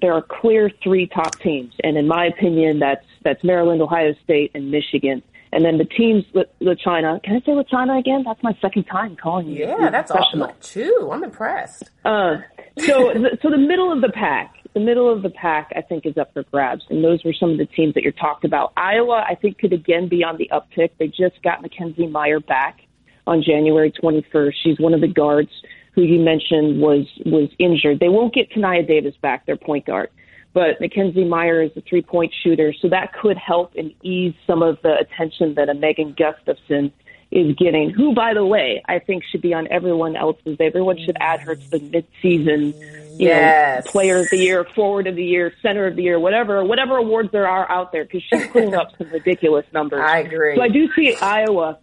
there 0.00 0.12
are 0.12 0.22
clear 0.22 0.70
three 0.84 1.08
top 1.08 1.36
teams, 1.40 1.74
and 1.82 1.96
in 1.96 2.06
my 2.06 2.26
opinion, 2.26 2.78
that's 2.78 3.04
that's 3.24 3.42
Maryland, 3.42 3.82
Ohio 3.82 4.14
State, 4.22 4.52
and 4.54 4.70
Michigan. 4.70 5.20
And 5.56 5.64
then 5.64 5.78
the 5.78 5.86
teams 5.86 6.24
with, 6.34 6.48
with 6.60 6.78
China. 6.78 7.18
Can 7.24 7.36
I 7.36 7.40
say 7.40 7.54
with 7.54 7.68
China 7.68 7.96
again? 7.96 8.24
That's 8.26 8.42
my 8.42 8.54
second 8.60 8.84
time 8.84 9.16
calling 9.16 9.48
you. 9.48 9.66
Yeah, 9.66 9.88
that's 9.90 10.10
awesome 10.10 10.46
too. 10.60 11.08
I'm 11.10 11.24
impressed. 11.24 11.90
Uh, 12.04 12.36
so, 12.78 13.12
the, 13.14 13.38
so 13.40 13.48
the 13.50 13.56
middle 13.56 13.90
of 13.90 14.02
the 14.02 14.10
pack 14.10 14.56
the 14.76 14.80
middle 14.80 15.10
of 15.10 15.22
the 15.22 15.30
pack, 15.30 15.72
I 15.74 15.80
think, 15.80 16.04
is 16.04 16.18
up 16.18 16.34
for 16.34 16.42
grabs. 16.52 16.82
And 16.90 17.02
those 17.02 17.24
were 17.24 17.32
some 17.32 17.48
of 17.48 17.56
the 17.56 17.64
teams 17.64 17.94
that 17.94 18.02
you 18.02 18.12
talked 18.12 18.44
about. 18.44 18.74
Iowa, 18.76 19.24
I 19.26 19.34
think, 19.34 19.56
could 19.56 19.72
again 19.72 20.06
be 20.06 20.22
on 20.22 20.36
the 20.36 20.50
uptick. 20.52 20.90
They 20.98 21.06
just 21.06 21.42
got 21.42 21.64
Makenzie 21.64 22.10
Meyer 22.10 22.40
back 22.40 22.80
on 23.26 23.42
January 23.42 23.90
21st. 23.90 24.52
She's 24.62 24.78
one 24.78 24.92
of 24.92 25.00
the 25.00 25.08
guards 25.08 25.48
who 25.94 26.02
you 26.02 26.20
mentioned 26.20 26.78
was 26.78 27.06
was 27.24 27.48
injured. 27.58 28.00
They 28.00 28.10
won't 28.10 28.34
get 28.34 28.50
Tania 28.50 28.82
Davis 28.82 29.14
back, 29.22 29.46
their 29.46 29.56
point 29.56 29.86
guard. 29.86 30.10
But 30.56 30.80
Makenzie 30.80 31.28
Meyer 31.28 31.60
is 31.60 31.72
a 31.76 31.82
three 31.82 32.00
point 32.00 32.32
shooter, 32.42 32.72
so 32.80 32.88
that 32.88 33.12
could 33.12 33.36
help 33.36 33.74
and 33.76 33.92
ease 34.02 34.32
some 34.46 34.62
of 34.62 34.78
the 34.82 34.96
attention 34.98 35.52
that 35.56 35.68
a 35.68 35.74
Megan 35.74 36.14
Gustafson 36.18 36.90
is 37.30 37.54
getting, 37.56 37.90
who, 37.90 38.14
by 38.14 38.32
the 38.32 38.42
way, 38.42 38.82
I 38.88 39.00
think 39.00 39.22
should 39.30 39.42
be 39.42 39.52
on 39.52 39.68
everyone 39.70 40.16
else's. 40.16 40.56
Everyone 40.58 40.96
should 40.96 41.18
add 41.20 41.40
her 41.40 41.56
to 41.56 41.70
the 41.72 41.80
mid-season 41.80 42.72
you 43.18 43.28
yes. 43.28 43.84
know, 43.84 43.90
player 43.90 44.20
of 44.20 44.30
the 44.30 44.38
year, 44.38 44.64
forward 44.64 45.06
of 45.06 45.16
the 45.16 45.24
year, 45.24 45.52
center 45.60 45.86
of 45.86 45.94
the 45.94 46.04
year, 46.04 46.18
whatever, 46.18 46.64
whatever 46.64 46.96
awards 46.96 47.30
there 47.32 47.46
are 47.46 47.70
out 47.70 47.92
there, 47.92 48.06
because 48.06 48.22
she's 48.22 48.46
putting 48.46 48.74
up 48.74 48.96
some 48.96 49.10
ridiculous 49.10 49.66
numbers. 49.74 50.00
I 50.02 50.20
agree. 50.20 50.56
So 50.56 50.62
I 50.62 50.68
do 50.68 50.88
see 50.96 51.14
Iowa. 51.16 51.78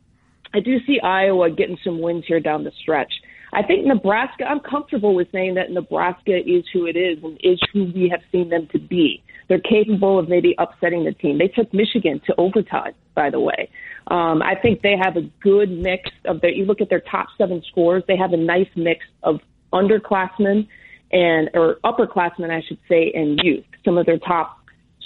I 0.51 0.61
do 0.61 0.83
see 0.85 0.99
Iowa 0.99 1.51
getting 1.51 1.77
some 1.83 1.99
wins 1.99 2.25
here 2.27 2.39
down 2.39 2.63
the 2.63 2.71
stretch. 2.71 3.13
I 3.53 3.63
think 3.63 3.85
Nebraska. 3.85 4.45
I'm 4.45 4.59
comfortable 4.59 5.13
with 5.15 5.27
saying 5.31 5.55
that 5.55 5.71
Nebraska 5.71 6.37
is 6.37 6.65
who 6.73 6.85
it 6.85 6.95
is 6.95 7.23
and 7.23 7.37
is 7.43 7.59
who 7.71 7.85
we 7.85 8.09
have 8.09 8.21
seen 8.31 8.49
them 8.49 8.67
to 8.71 8.79
be. 8.79 9.23
They're 9.47 9.59
capable 9.59 10.17
of 10.17 10.29
maybe 10.29 10.55
upsetting 10.57 11.03
the 11.03 11.11
team. 11.11 11.37
They 11.37 11.49
took 11.49 11.73
Michigan 11.73 12.21
to 12.25 12.35
overtime, 12.37 12.93
by 13.13 13.29
the 13.29 13.39
way. 13.39 13.69
Um, 14.07 14.41
I 14.41 14.55
think 14.55 14.81
they 14.81 14.95
have 14.99 15.17
a 15.17 15.21
good 15.41 15.69
mix 15.69 16.09
of 16.25 16.41
their. 16.41 16.51
You 16.51 16.65
look 16.65 16.81
at 16.81 16.89
their 16.89 17.01
top 17.01 17.27
seven 17.37 17.61
scores; 17.69 18.03
they 18.07 18.17
have 18.17 18.33
a 18.33 18.37
nice 18.37 18.69
mix 18.75 19.05
of 19.21 19.39
underclassmen 19.71 20.67
and 21.11 21.49
or 21.53 21.77
upperclassmen, 21.83 22.49
I 22.49 22.61
should 22.67 22.79
say, 22.89 23.11
and 23.13 23.39
youth. 23.43 23.65
Some 23.85 23.97
of 23.97 24.05
their 24.05 24.17
top 24.17 24.59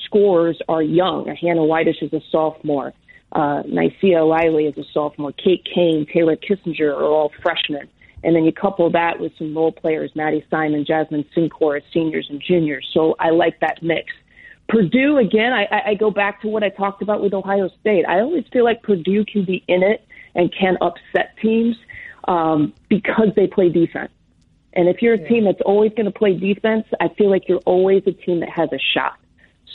scorers 0.05 0.60
are 0.69 0.81
young. 0.81 1.36
Hannah 1.39 1.65
Whitish 1.65 2.01
is 2.01 2.13
a 2.13 2.21
sophomore. 2.31 2.93
Uh, 3.33 3.63
Nicea 3.63 4.19
Eliely 4.19 4.65
is 4.65 4.77
a 4.77 4.89
sophomore. 4.93 5.33
Kate 5.33 5.67
Cain, 5.75 6.07
Taylor 6.12 6.38
Kissinger 6.38 6.95
are 6.95 7.03
all 7.03 7.31
freshmen. 7.43 7.89
And 8.23 8.36
then 8.36 8.45
you 8.45 8.51
couple 8.51 8.89
that 8.91 9.19
with 9.19 9.32
some 9.38 9.56
role 9.56 9.71
players, 9.71 10.12
Maddie 10.15 10.45
Simon, 10.49 10.86
Jasmine 10.86 11.25
Cincore 11.36 11.82
seniors 11.93 12.27
and 12.30 12.41
juniors. 12.41 12.88
So 12.93 13.15
I 13.19 13.30
like 13.30 13.60
that 13.60 13.82
mix. 13.82 14.12
Purdue, 14.69 15.17
again, 15.17 15.53
I, 15.53 15.67
I 15.88 15.93
go 15.93 16.12
back 16.12 16.41
to 16.41 16.47
what 16.47 16.63
I 16.63 16.69
talked 16.69 17.01
about 17.01 17.21
with 17.21 17.34
Ohio 17.34 17.69
State. 17.80 18.06
I 18.06 18.19
always 18.19 18.43
feel 18.51 18.65
like 18.65 18.84
Purdue 18.84 19.23
can 19.23 19.45
be 19.45 19.63
in 19.67 19.82
it 19.82 20.06
and 20.36 20.53
can 20.53 20.77
upset 20.82 21.36
teams 21.41 21.77
um, 22.27 22.73
because 22.89 23.30
they 23.36 23.47
play 23.47 23.69
defense. 23.69 24.12
And 24.73 24.89
if 24.89 25.01
you're 25.01 25.13
a 25.13 25.27
team 25.27 25.45
that's 25.45 25.62
always 25.65 25.91
going 25.91 26.06
to 26.06 26.12
play 26.12 26.38
defense, 26.38 26.86
I 26.99 27.08
feel 27.17 27.30
like 27.30 27.47
you're 27.47 27.62
always 27.65 28.03
a 28.06 28.12
team 28.12 28.41
that 28.41 28.49
has 28.49 28.69
a 28.73 28.80
shot. 28.93 29.17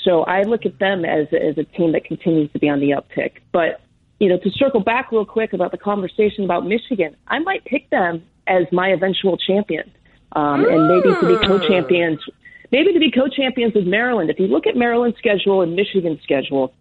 So 0.04 0.22
I 0.24 0.42
look 0.42 0.66
at 0.66 0.78
them 0.78 1.04
as 1.04 1.28
as 1.32 1.58
a 1.58 1.64
team 1.64 1.92
that 1.92 2.04
continues 2.04 2.50
to 2.52 2.58
be 2.58 2.68
on 2.68 2.80
the 2.80 2.90
uptick. 2.90 3.34
But 3.52 3.80
you 4.20 4.28
know, 4.28 4.38
to 4.38 4.50
circle 4.50 4.80
back 4.80 5.10
real 5.10 5.24
quick 5.24 5.52
about 5.52 5.72
the 5.72 5.78
conversation 5.78 6.44
about 6.44 6.66
Michigan, 6.66 7.16
I 7.26 7.38
might 7.40 7.64
pick 7.64 7.90
them 7.90 8.22
as 8.46 8.64
my 8.72 8.88
eventual 8.88 9.36
champion, 9.36 9.90
um, 10.32 10.64
and 10.64 10.88
maybe 10.88 11.14
to 11.20 11.38
be 11.38 11.46
co-champions. 11.46 12.20
Maybe 12.70 12.92
to 12.92 12.98
be 12.98 13.10
co-champions 13.10 13.74
with 13.74 13.86
Maryland. 13.86 14.30
If 14.30 14.38
you 14.38 14.46
look 14.46 14.66
at 14.66 14.76
Maryland's 14.76 15.18
schedule 15.18 15.60
and 15.62 15.76
Michigan's 15.76 16.22
schedule, 16.22 16.72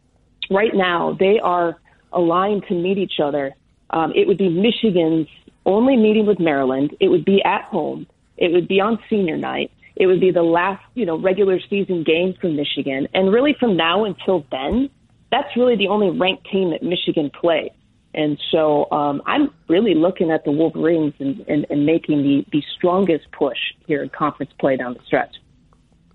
right 0.49 0.73
now 0.73 1.17
they 1.19 1.39
are 1.39 1.79
aligned 2.13 2.65
to 2.69 2.73
meet 2.73 2.97
each 2.97 3.19
other. 3.21 3.53
Um, 3.89 4.13
it 4.15 4.27
would 4.27 4.37
be 4.37 4.49
Michigan's 4.49 5.27
only 5.65 5.97
meeting 5.97 6.25
with 6.25 6.39
Maryland. 6.39 6.95
It 6.99 7.09
would 7.09 7.25
be 7.25 7.43
at 7.43 7.63
home. 7.63 8.07
It 8.37 8.51
would 8.51 8.67
be 8.67 8.79
on 8.79 8.99
senior 9.09 9.37
night. 9.37 9.71
It 9.95 10.07
would 10.07 10.21
be 10.21 10.31
the 10.31 10.43
last, 10.43 10.83
you 10.95 11.05
know, 11.05 11.17
regular 11.17 11.59
season 11.69 12.03
game 12.03 12.33
for 12.39 12.47
Michigan. 12.47 13.07
And 13.13 13.31
really 13.31 13.55
from 13.59 13.75
now 13.75 14.05
until 14.05 14.45
then, 14.49 14.89
that's 15.31 15.55
really 15.55 15.75
the 15.75 15.89
only 15.89 16.09
ranked 16.17 16.49
team 16.49 16.71
that 16.71 16.81
Michigan 16.81 17.29
plays. 17.29 17.71
And 18.13 18.37
so 18.51 18.91
um, 18.91 19.21
I'm 19.25 19.53
really 19.69 19.95
looking 19.95 20.31
at 20.31 20.43
the 20.43 20.51
Wolverines 20.51 21.13
and, 21.19 21.39
and, 21.47 21.65
and 21.69 21.85
making 21.85 22.23
the, 22.23 22.45
the 22.51 22.63
strongest 22.77 23.31
push 23.31 23.57
here 23.87 24.03
in 24.03 24.09
conference 24.09 24.51
play 24.59 24.75
down 24.75 24.93
the 24.93 24.99
stretch. 25.05 25.35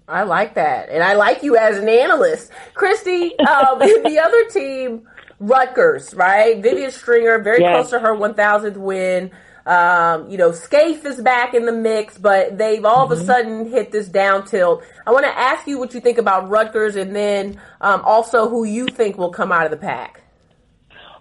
I 0.08 0.22
like 0.22 0.54
that. 0.54 0.88
And 0.88 1.02
I 1.02 1.14
like 1.14 1.42
you 1.42 1.56
as 1.56 1.78
an 1.78 1.88
analyst. 1.88 2.52
Christy, 2.74 3.36
um, 3.38 3.78
the 3.78 4.20
other 4.22 4.44
team 4.50 5.06
Rutgers, 5.40 6.14
right? 6.14 6.62
Vivian 6.62 6.90
Stringer, 6.90 7.40
very 7.40 7.60
yes. 7.60 7.72
close 7.72 7.90
to 7.90 7.98
her 7.98 8.14
1000th 8.14 8.76
win. 8.76 9.30
Um, 9.66 10.30
you 10.30 10.38
know, 10.38 10.52
Scaife 10.52 11.04
is 11.04 11.20
back 11.20 11.52
in 11.52 11.66
the 11.66 11.72
mix, 11.72 12.16
but 12.16 12.56
they've 12.56 12.84
all 12.84 13.04
mm-hmm. 13.04 13.12
of 13.12 13.18
a 13.18 13.20
mm-hmm. 13.20 13.26
sudden 13.26 13.70
hit 13.70 13.90
this 13.90 14.08
down 14.08 14.46
tilt. 14.46 14.84
I 15.06 15.10
want 15.10 15.24
to 15.24 15.36
ask 15.36 15.66
you 15.66 15.78
what 15.78 15.92
you 15.92 16.00
think 16.00 16.18
about 16.18 16.48
Rutgers 16.48 16.94
and 16.94 17.14
then 17.14 17.60
um, 17.80 18.02
also 18.04 18.48
who 18.48 18.64
you 18.64 18.86
think 18.86 19.18
will 19.18 19.32
come 19.32 19.50
out 19.50 19.64
of 19.64 19.72
the 19.72 19.76
pack. 19.76 20.22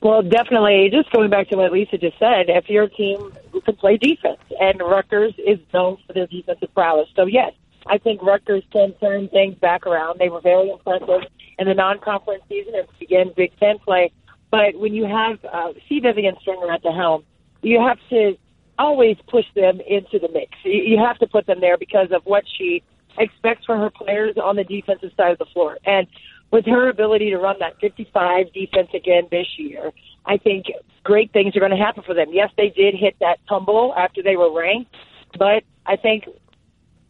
Well, 0.05 0.21
definitely, 0.21 0.91
just 0.93 1.11
going 1.11 1.31
back 1.31 1.49
to 1.49 1.57
what 1.57 1.71
Lisa 1.71 1.97
just 1.97 2.19
said, 2.19 2.45
if 2.47 2.69
you're 2.69 2.83
a 2.83 2.89
team 2.91 3.31
can 3.65 3.75
play 3.75 3.97
defense, 3.97 4.37
and 4.59 4.79
Rutgers 4.79 5.33
is 5.39 5.57
known 5.73 5.97
for 6.05 6.13
their 6.13 6.27
defensive 6.27 6.71
prowess. 6.75 7.07
So, 7.15 7.25
yes, 7.25 7.53
I 7.87 7.97
think 7.97 8.21
Rutgers 8.21 8.61
can 8.71 8.93
turn 9.01 9.29
things 9.29 9.55
back 9.55 9.87
around. 9.87 10.19
They 10.19 10.29
were 10.29 10.41
very 10.41 10.69
impressive 10.69 11.23
in 11.57 11.67
the 11.67 11.73
non-conference 11.73 12.43
season 12.47 12.75
and 12.75 12.87
begin 12.99 13.33
Big 13.35 13.59
Ten 13.59 13.79
play. 13.79 14.11
But 14.51 14.75
when 14.75 14.93
you 14.93 15.05
have 15.05 15.43
uh, 15.43 15.73
see 15.89 16.01
Vivian 16.01 16.35
Stringer 16.39 16.71
at 16.71 16.83
the 16.83 16.91
helm, 16.91 17.23
you 17.63 17.79
have 17.79 17.97
to 18.11 18.37
always 18.77 19.17
push 19.27 19.45
them 19.55 19.81
into 19.87 20.19
the 20.19 20.29
mix. 20.31 20.51
You 20.63 20.99
have 20.99 21.17
to 21.17 21.25
put 21.25 21.47
them 21.47 21.61
there 21.61 21.79
because 21.79 22.11
of 22.11 22.21
what 22.25 22.43
she 22.59 22.83
expects 23.17 23.65
from 23.65 23.79
her 23.79 23.89
players 23.89 24.35
on 24.37 24.55
the 24.55 24.65
defensive 24.65 25.13
side 25.17 25.31
of 25.31 25.39
the 25.39 25.45
floor. 25.45 25.79
And 25.83 26.05
with 26.55 26.65
her 26.65 26.87
ability 26.87 27.31
to 27.31 27.37
run 27.37 27.57
that 27.59 27.77
55 27.81 28.53
defense 28.53 28.87
again 28.93 29.23
this 29.29 29.45
year, 29.57 29.91
I 30.25 30.37
think 30.37 30.67
great 31.03 31.33
things 31.33 31.53
are 31.57 31.59
going 31.59 31.73
to 31.73 31.77
happen 31.77 32.01
for 32.01 32.13
them. 32.13 32.27
Yes, 32.31 32.49
they 32.55 32.69
did 32.69 32.95
hit 32.95 33.17
that 33.19 33.39
tumble 33.49 33.93
after 33.97 34.23
they 34.23 34.37
were 34.37 34.57
ranked, 34.57 34.95
but 35.37 35.63
I 35.85 35.97
think 35.97 36.23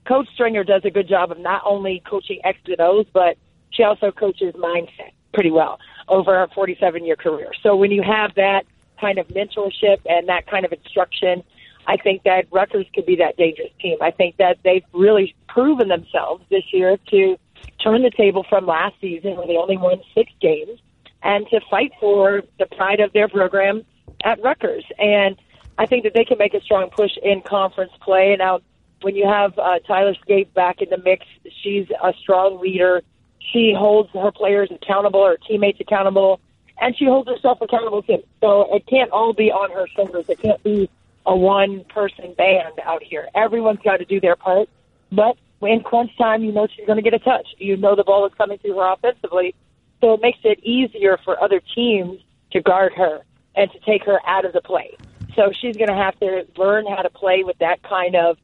Coach 0.08 0.28
Stringer 0.34 0.64
does 0.64 0.82
a 0.84 0.90
good 0.90 1.08
job 1.08 1.30
of 1.30 1.38
not 1.38 1.62
only 1.64 2.02
coaching 2.10 2.40
X 2.44 2.58
and 2.66 2.82
O's, 2.82 3.06
but 3.14 3.38
she 3.70 3.84
also 3.84 4.10
coaches 4.10 4.56
mindset 4.56 5.14
pretty 5.32 5.52
well 5.52 5.78
over 6.08 6.34
her 6.34 6.48
47 6.56 7.06
year 7.06 7.16
career. 7.16 7.52
So 7.62 7.76
when 7.76 7.92
you 7.92 8.02
have 8.02 8.34
that 8.38 8.64
kind 9.00 9.20
of 9.20 9.28
mentorship 9.28 10.00
and 10.08 10.28
that 10.28 10.48
kind 10.48 10.66
of 10.66 10.74
instruction, 10.74 11.44
I 11.86 11.98
think 11.98 12.24
that 12.24 12.48
Rutgers 12.52 12.88
could 12.96 13.06
be 13.06 13.18
that 13.18 13.38
dangerous 13.38 13.70
team. 13.80 14.00
I 14.02 14.10
think 14.10 14.38
that 14.38 14.58
they've 14.64 14.86
really 14.92 15.36
proven 15.48 15.88
themselves 15.88 16.44
this 16.50 16.64
year 16.74 16.98
to 17.12 17.38
turn 17.84 18.02
the 18.02 18.12
table 18.12 18.46
from 18.48 18.66
last 18.66 18.96
season 19.00 19.36
where 19.36 19.48
they 19.48 19.58
only 19.58 19.78
won 19.78 20.02
six 20.14 20.32
games 20.42 20.80
and 21.24 21.48
to 21.50 21.60
fight 21.70 21.92
for 22.00 22.44
the 22.60 22.66
pride 22.66 23.00
of 23.00 23.12
their 23.14 23.28
program 23.28 23.84
at 24.24 24.42
Rutgers. 24.42 24.86
And 24.98 25.36
I 25.78 25.86
think 25.86 26.04
that 26.04 26.14
they 26.14 26.26
can 26.26 26.38
make 26.38 26.54
a 26.54 26.62
strong 26.62 26.90
push 26.90 27.12
in 27.22 27.42
conference 27.42 27.92
play. 28.02 28.36
Now, 28.38 28.60
when 29.02 29.16
you 29.16 29.28
have 29.28 29.58
uh, 29.60 29.80
Tyler 29.80 30.16
Scaife 30.22 30.54
back 30.54 30.82
in 30.82 30.90
the 30.90 30.98
mix, 30.98 31.26
she's 31.62 31.88
a 32.02 32.14
strong 32.22 32.60
leader. 32.60 33.02
She 33.40 33.74
holds 33.78 34.10
her 34.12 34.32
players 34.32 34.70
accountable, 34.72 35.26
her 35.26 35.38
teammates 35.48 35.80
accountable, 35.80 36.40
and 36.80 36.96
she 36.98 37.06
holds 37.06 37.30
herself 37.30 37.60
accountable 37.62 38.02
too. 38.02 38.24
So 38.42 38.74
it 38.76 38.86
can't 38.88 39.12
all 39.12 39.34
be 39.34 39.52
on 39.52 39.72
her 39.72 39.88
shoulders. 39.96 40.26
It 40.30 40.40
can't 40.40 40.62
be 40.64 40.90
a 41.26 41.36
one 41.36 41.84
person 41.86 42.34
band 42.34 42.80
out 42.84 43.04
here. 43.04 43.28
Everyone's 43.36 43.80
got 43.84 43.98
to 43.98 44.06
do 44.06 44.20
their 44.20 44.36
part. 44.36 44.70
But 45.12 45.38
in 45.66 45.82
crunch 45.82 46.16
time, 46.18 46.44
you 46.44 46.52
know 46.52 46.68
she's 46.68 46.86
going 46.86 46.98
to 46.98 47.02
get 47.02 47.14
a 47.14 47.20
touch. 47.20 47.48
You 47.58 47.78
know 47.78 47.96
the 47.96 48.04
ball 48.04 48.26
is 48.26 48.34
coming 48.38 48.58
to 48.60 48.78
her 48.78 48.94
offensively. 48.94 49.56
So 50.02 50.14
it 50.14 50.22
makes 50.22 50.40
it 50.44 50.60
easier 50.64 51.18
for 51.24 51.42
other 51.42 51.62
teams 51.74 52.22
to 52.52 52.62
guard 52.62 52.94
her 52.94 53.22
and 53.56 53.72
to 53.72 53.80
take 53.80 54.04
her 54.06 54.20
out 54.28 54.46
of 54.46 54.54
the 54.54 54.62
play. 54.62 54.96
So 55.36 55.52
she's 55.52 55.76
going 55.78 55.90
to 55.90 55.96
have 55.96 56.18
to 56.20 56.46
learn 56.58 56.86
how 56.86 57.02
to 57.02 57.10
play 57.10 57.44
with 57.44 57.58
that 57.60 57.84
kind 57.84 58.16
of, 58.16 58.38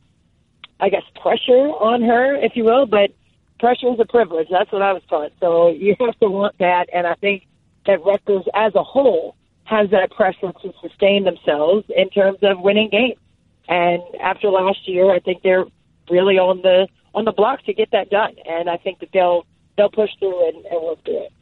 I 0.79 0.89
guess, 0.89 1.03
pressure 1.21 1.69
on 1.69 2.01
her, 2.01 2.35
if 2.35 2.55
you 2.55 2.63
will. 2.63 2.85
But 2.85 3.11
pressure 3.59 3.93
is 3.93 3.99
a 3.99 4.05
privilege. 4.05 4.47
That's 4.49 4.71
what 4.71 4.81
I 4.81 4.93
was 4.93 5.03
taught. 5.09 5.31
So 5.39 5.69
you 5.69 5.95
have 5.99 6.19
to 6.19 6.29
want 6.29 6.57
that. 6.59 6.89
And 6.93 7.07
I 7.07 7.15
think 7.15 7.47
that 7.85 8.03
Rutgers 8.03 8.45
as 8.53 8.75
a 8.75 8.83
whole 8.83 9.35
has 9.63 9.89
that 9.91 10.11
pressure 10.11 10.51
to 10.51 10.73
sustain 10.81 11.23
themselves 11.23 11.85
in 11.95 12.09
terms 12.09 12.39
of 12.41 12.59
winning 12.59 12.89
games. 12.89 13.19
And 13.67 14.01
after 14.19 14.49
last 14.49 14.87
year, 14.87 15.09
I 15.11 15.19
think 15.19 15.43
they're 15.43 15.65
really 16.09 16.37
on 16.37 16.61
the 16.61 16.87
on 17.13 17.25
the 17.25 17.31
block 17.31 17.63
to 17.65 17.73
get 17.73 17.91
that 17.91 18.09
done. 18.09 18.35
And 18.45 18.69
I 18.69 18.77
think 18.77 18.99
that 18.99 19.09
they'll 19.13 19.45
they'll 19.77 19.89
push 19.89 20.11
through 20.19 20.49
and, 20.49 20.65
and 20.65 20.83
work 20.83 21.03
through 21.03 21.25
it. 21.25 21.33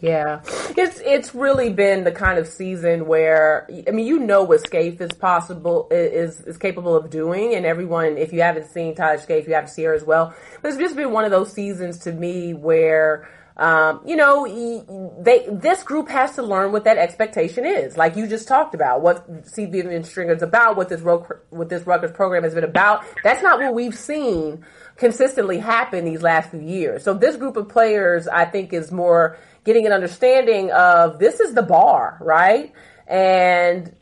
Yeah, 0.00 0.42
it's 0.76 1.00
it's 1.00 1.34
really 1.34 1.72
been 1.72 2.04
the 2.04 2.12
kind 2.12 2.38
of 2.38 2.46
season 2.46 3.06
where 3.06 3.66
I 3.88 3.90
mean 3.90 4.06
you 4.06 4.18
know 4.18 4.42
what 4.42 4.60
Scaife 4.60 5.00
is 5.00 5.12
possible 5.12 5.88
is 5.90 6.40
is 6.40 6.58
capable 6.58 6.94
of 6.94 7.08
doing, 7.10 7.54
and 7.54 7.64
everyone 7.64 8.18
if 8.18 8.32
you 8.32 8.42
haven't 8.42 8.66
seen 8.66 8.94
Tyler 8.94 9.18
Scaife, 9.18 9.46
you 9.46 9.54
have 9.54 9.66
to 9.66 9.70
see 9.70 9.84
her 9.84 9.94
as 9.94 10.04
well. 10.04 10.34
But 10.60 10.68
it's 10.68 10.78
just 10.78 10.96
been 10.96 11.12
one 11.12 11.24
of 11.24 11.30
those 11.30 11.52
seasons 11.52 12.00
to 12.00 12.12
me 12.12 12.52
where 12.52 13.28
um, 13.56 14.00
you 14.04 14.16
know, 14.16 14.46
they 15.22 15.46
this 15.48 15.84
group 15.84 16.08
has 16.08 16.34
to 16.34 16.42
learn 16.42 16.72
what 16.72 16.84
that 16.84 16.98
expectation 16.98 17.64
is. 17.64 17.96
Like 17.96 18.16
you 18.16 18.26
just 18.26 18.48
talked 18.48 18.74
about, 18.74 19.00
what 19.00 19.30
CB 19.44 20.04
Stringer 20.04 20.32
is 20.32 20.42
about, 20.42 20.76
what 20.76 20.88
this 20.88 21.02
what 21.02 21.68
this 21.68 21.86
Rutgers 21.86 22.10
program 22.10 22.42
has 22.42 22.54
been 22.54 22.64
about. 22.64 23.04
That's 23.22 23.42
not 23.42 23.60
what 23.60 23.72
we've 23.72 23.96
seen 23.96 24.64
consistently 24.96 25.58
happen 25.58 26.04
these 26.04 26.22
last 26.22 26.50
few 26.50 26.60
years. 26.60 27.04
So 27.04 27.14
this 27.14 27.36
group 27.36 27.56
of 27.56 27.68
players, 27.68 28.26
I 28.26 28.44
think, 28.44 28.72
is 28.72 28.90
more 28.90 29.38
getting 29.64 29.86
an 29.86 29.92
understanding 29.92 30.72
of 30.72 31.20
this 31.20 31.38
is 31.38 31.54
the 31.54 31.62
bar, 31.62 32.18
right? 32.20 32.72
And 33.06 33.94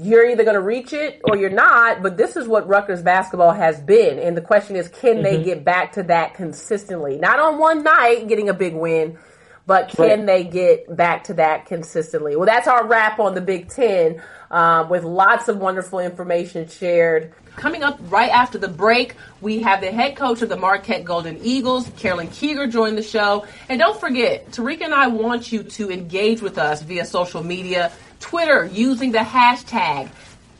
you're 0.00 0.28
either 0.28 0.44
going 0.44 0.54
to 0.54 0.60
reach 0.60 0.92
it 0.92 1.20
or 1.24 1.36
you're 1.36 1.50
not, 1.50 2.02
but 2.02 2.16
this 2.16 2.36
is 2.36 2.46
what 2.46 2.68
Rutgers 2.68 3.02
basketball 3.02 3.52
has 3.52 3.80
been. 3.80 4.18
And 4.18 4.36
the 4.36 4.42
question 4.42 4.76
is, 4.76 4.88
can 4.88 5.16
mm-hmm. 5.16 5.22
they 5.22 5.42
get 5.42 5.64
back 5.64 5.92
to 5.92 6.02
that 6.04 6.34
consistently? 6.34 7.16
Not 7.18 7.38
on 7.38 7.58
one 7.58 7.82
night 7.82 8.28
getting 8.28 8.48
a 8.48 8.54
big 8.54 8.74
win, 8.74 9.18
but 9.66 9.88
can 9.88 10.20
right. 10.20 10.26
they 10.26 10.44
get 10.44 10.94
back 10.94 11.24
to 11.24 11.34
that 11.34 11.66
consistently? 11.66 12.36
Well, 12.36 12.46
that's 12.46 12.68
our 12.68 12.86
wrap 12.86 13.18
on 13.18 13.34
the 13.34 13.40
Big 13.40 13.68
Ten 13.68 14.22
um, 14.50 14.88
with 14.88 15.02
lots 15.02 15.48
of 15.48 15.58
wonderful 15.58 15.98
information 15.98 16.68
shared. 16.68 17.34
Coming 17.56 17.82
up 17.82 17.98
right 18.08 18.30
after 18.30 18.58
the 18.58 18.68
break, 18.68 19.14
we 19.40 19.62
have 19.62 19.80
the 19.80 19.90
head 19.90 20.14
coach 20.14 20.42
of 20.42 20.48
the 20.48 20.56
Marquette 20.56 21.04
Golden 21.04 21.38
Eagles, 21.42 21.90
Carolyn 21.96 22.28
Kieger, 22.28 22.70
join 22.70 22.94
the 22.96 23.02
show. 23.02 23.46
And 23.68 23.80
don't 23.80 23.98
forget, 23.98 24.50
Tarika 24.50 24.82
and 24.82 24.94
I 24.94 25.08
want 25.08 25.50
you 25.50 25.62
to 25.62 25.90
engage 25.90 26.42
with 26.42 26.58
us 26.58 26.82
via 26.82 27.04
social 27.04 27.42
media. 27.42 27.90
Twitter 28.20 28.66
using 28.72 29.12
the 29.12 29.18
hashtag 29.18 30.08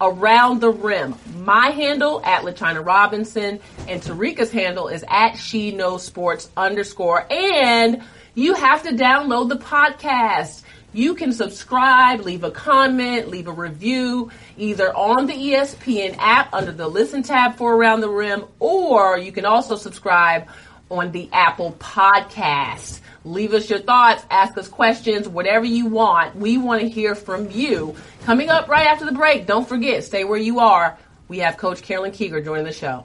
around 0.00 0.60
the 0.60 0.70
rim. 0.70 1.14
My 1.38 1.70
handle 1.70 2.22
at 2.24 2.42
LaChina 2.42 2.84
Robinson 2.84 3.60
and 3.88 4.02
Tarika's 4.02 4.50
handle 4.50 4.88
is 4.88 5.04
at 5.08 5.36
she 5.36 5.72
knows 5.72 6.04
sports 6.04 6.50
underscore. 6.56 7.26
And 7.30 8.02
you 8.34 8.54
have 8.54 8.82
to 8.82 8.90
download 8.90 9.48
the 9.48 9.56
podcast. 9.56 10.62
You 10.92 11.14
can 11.14 11.32
subscribe, 11.32 12.20
leave 12.20 12.44
a 12.44 12.50
comment, 12.50 13.28
leave 13.28 13.48
a 13.48 13.52
review, 13.52 14.30
either 14.56 14.94
on 14.94 15.26
the 15.26 15.34
ESPN 15.34 16.16
app 16.18 16.52
under 16.54 16.72
the 16.72 16.88
listen 16.88 17.22
tab 17.22 17.56
for 17.56 17.74
Around 17.74 18.00
the 18.00 18.08
Rim, 18.08 18.44
or 18.60 19.18
you 19.18 19.32
can 19.32 19.44
also 19.44 19.76
subscribe 19.76 20.48
on 20.90 21.12
the 21.12 21.28
Apple 21.32 21.72
Podcast. 21.78 23.00
Leave 23.26 23.54
us 23.54 23.68
your 23.68 23.80
thoughts, 23.80 24.24
ask 24.30 24.56
us 24.56 24.68
questions, 24.68 25.28
whatever 25.28 25.64
you 25.64 25.86
want. 25.86 26.36
We 26.36 26.58
want 26.58 26.82
to 26.82 26.88
hear 26.88 27.16
from 27.16 27.50
you. 27.50 27.96
Coming 28.22 28.50
up 28.50 28.68
right 28.68 28.86
after 28.86 29.04
the 29.04 29.10
break, 29.10 29.46
don't 29.46 29.68
forget, 29.68 30.04
stay 30.04 30.22
where 30.22 30.38
you 30.38 30.60
are. 30.60 30.96
We 31.26 31.40
have 31.40 31.56
Coach 31.56 31.82
Carolyn 31.82 32.12
Kieger 32.12 32.44
joining 32.44 32.66
the 32.66 32.72
show. 32.72 33.04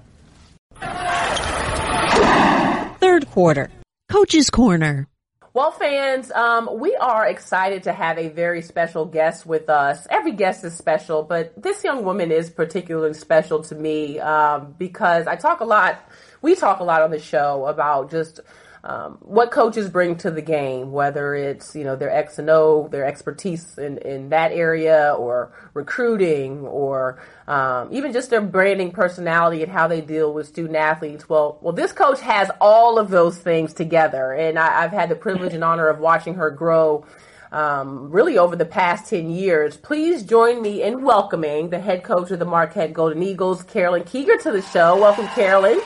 Third 3.00 3.28
quarter, 3.32 3.72
Coach's 4.10 4.52
Corner. 4.52 5.08
Well, 5.56 5.72
fans, 5.72 6.30
um, 6.32 6.70
we 6.80 6.96
are 6.96 7.28
excited 7.28 7.84
to 7.84 7.92
have 7.92 8.20
a 8.20 8.30
very 8.30 8.62
special 8.62 9.06
guest 9.06 9.48
with 9.48 9.72
us. 9.72 10.06
Every 10.08 10.34
guest 10.34 10.64
is 10.64 10.78
special, 10.78 11.24
but 11.24 11.60
this 11.60 11.84
young 11.84 12.06
woman 12.06 12.32
is 12.32 12.52
particularly 12.52 13.16
special 13.16 13.64
to 13.64 13.76
me 13.76 14.20
um, 14.20 14.76
because 14.78 15.26
I 15.26 15.36
talk 15.36 15.62
a 15.62 15.66
lot. 15.66 16.00
We 16.44 16.54
talk 16.54 16.80
a 16.80 16.84
lot 16.84 17.02
on 17.02 17.10
the 17.10 17.20
show 17.20 17.66
about 17.66 18.12
just 18.12 18.40
um, 18.84 19.20
what 19.22 19.52
coaches 19.52 19.90
bring 19.90 20.16
to 20.18 20.32
the 20.32 20.42
game, 20.42 20.92
whether 20.92 21.36
it's 21.36 21.76
you 21.76 21.84
know 21.84 21.96
their 21.96 22.10
X 22.10 22.40
and 22.40 22.50
O, 22.50 22.88
their 22.88 23.06
expertise 23.06 23.78
in, 23.78 24.00
in 24.00 24.30
that 24.30 24.52
area, 24.52 25.14
or 25.18 25.52
recruiting, 25.76 26.62
or 26.62 27.22
um, 27.48 27.90
even 27.92 28.12
just 28.12 28.32
their 28.32 28.42
branding 28.42 28.92
personality 28.92 29.62
and 29.62 29.72
how 29.72 29.88
they 29.88 30.02
deal 30.02 30.34
with 30.34 30.48
student 30.48 30.76
athletes. 30.76 31.30
Well, 31.30 31.60
well, 31.62 31.74
this 31.74 31.92
coach 31.92 32.22
has 32.22 32.50
all 32.60 32.98
of 32.98 33.10
those 33.10 33.38
things 33.38 33.74
together, 33.74 34.34
and 34.34 34.58
I, 34.58 34.82
have 34.82 34.92
had 34.92 35.10
the 35.10 35.16
privilege 35.16 35.54
and 35.54 35.64
honor 35.64 35.88
of 35.88 36.00
watching 36.00 36.36
her 36.36 36.50
grow. 36.50 37.06
Um, 37.54 38.12
really 38.12 38.38
over 38.38 38.56
the 38.56 38.64
past 38.64 39.10
10 39.10 39.30
years. 39.30 39.76
Please 39.76 40.24
join 40.24 40.62
me 40.62 40.82
in 40.82 41.04
welcoming 41.04 41.70
the 41.70 41.82
head 41.82 42.02
coach 42.02 42.32
of 42.32 42.40
the 42.40 42.46
Marquette 42.46 42.94
Golden 42.94 43.22
Eagles, 43.22 43.62
Carolyn 43.64 44.04
Kieger, 44.04 44.42
to 44.44 44.54
the 44.54 44.62
show. 44.62 44.96
Welcome, 44.96 45.28
Carolyn. 45.28 45.82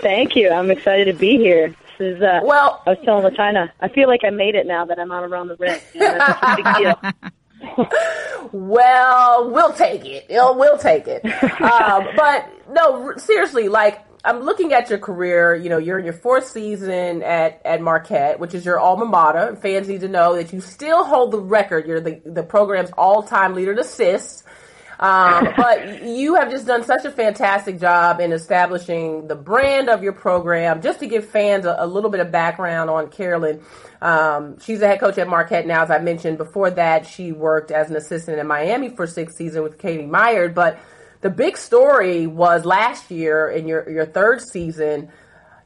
Thank 0.00 0.36
you. 0.36 0.52
I'm 0.52 0.70
excited 0.70 1.06
to 1.06 1.18
be 1.18 1.36
here 1.36 1.74
is 2.02 2.22
uh, 2.22 2.40
well. 2.44 2.82
I 2.86 2.90
was 2.90 2.98
telling 3.04 3.24
LaChina, 3.24 3.70
I 3.80 3.88
feel 3.88 4.08
like 4.08 4.20
I 4.24 4.30
made 4.30 4.54
it 4.54 4.66
now 4.66 4.84
that 4.84 4.98
I'm 4.98 5.10
out 5.12 5.24
around 5.24 5.48
the 5.48 5.56
rim. 5.56 5.78
You 5.94 6.00
know, 6.00 6.18
that's 6.18 6.42
a 6.42 6.56
big 6.56 6.74
deal. 6.76 7.88
well, 8.52 9.50
we'll 9.50 9.72
take 9.72 10.04
it. 10.04 10.26
We'll 10.28 10.78
take 10.78 11.06
it. 11.06 11.24
Um, 11.60 12.08
but 12.16 12.48
no, 12.70 13.14
seriously, 13.16 13.68
like 13.68 14.04
I'm 14.24 14.40
looking 14.40 14.72
at 14.72 14.90
your 14.90 14.98
career. 14.98 15.54
You 15.54 15.68
know, 15.68 15.78
you're 15.78 15.98
in 15.98 16.04
your 16.04 16.14
fourth 16.14 16.48
season 16.48 17.22
at 17.22 17.60
at 17.64 17.80
Marquette, 17.80 18.38
which 18.40 18.54
is 18.54 18.64
your 18.64 18.78
alma 18.78 19.04
mater. 19.04 19.56
Fans 19.56 19.88
need 19.88 20.00
to 20.02 20.08
know 20.08 20.36
that 20.36 20.52
you 20.52 20.60
still 20.60 21.04
hold 21.04 21.30
the 21.30 21.40
record. 21.40 21.86
You're 21.86 22.00
the 22.00 22.20
the 22.24 22.42
program's 22.42 22.90
all 22.96 23.22
time 23.22 23.54
leader 23.54 23.72
in 23.72 23.78
assists. 23.78 24.44
Um, 25.02 25.48
but 25.56 26.04
you 26.04 26.36
have 26.36 26.50
just 26.50 26.66
done 26.66 26.84
such 26.84 27.04
a 27.04 27.10
fantastic 27.10 27.80
job 27.80 28.20
in 28.20 28.32
establishing 28.32 29.26
the 29.26 29.34
brand 29.34 29.90
of 29.90 30.02
your 30.02 30.12
program. 30.12 30.80
Just 30.80 31.00
to 31.00 31.06
give 31.06 31.26
fans 31.26 31.66
a, 31.66 31.74
a 31.78 31.86
little 31.86 32.08
bit 32.08 32.20
of 32.20 32.30
background 32.30 32.88
on 32.88 33.10
Carolyn, 33.10 33.60
um, 34.00 34.58
she's 34.60 34.80
a 34.80 34.86
head 34.86 35.00
coach 35.00 35.18
at 35.18 35.28
Marquette 35.28 35.66
now, 35.66 35.82
as 35.82 35.90
I 35.90 35.98
mentioned. 35.98 36.38
Before 36.38 36.70
that, 36.70 37.06
she 37.06 37.32
worked 37.32 37.72
as 37.72 37.90
an 37.90 37.96
assistant 37.96 38.38
in 38.38 38.46
Miami 38.46 38.88
for 38.88 39.06
six 39.06 39.36
seasons 39.36 39.64
with 39.64 39.78
Katie 39.78 40.06
Meier. 40.06 40.48
But 40.48 40.78
the 41.20 41.30
big 41.30 41.56
story 41.56 42.28
was 42.28 42.64
last 42.64 43.10
year 43.10 43.48
in 43.48 43.66
your, 43.66 43.88
your 43.90 44.06
third 44.06 44.40
season. 44.40 45.10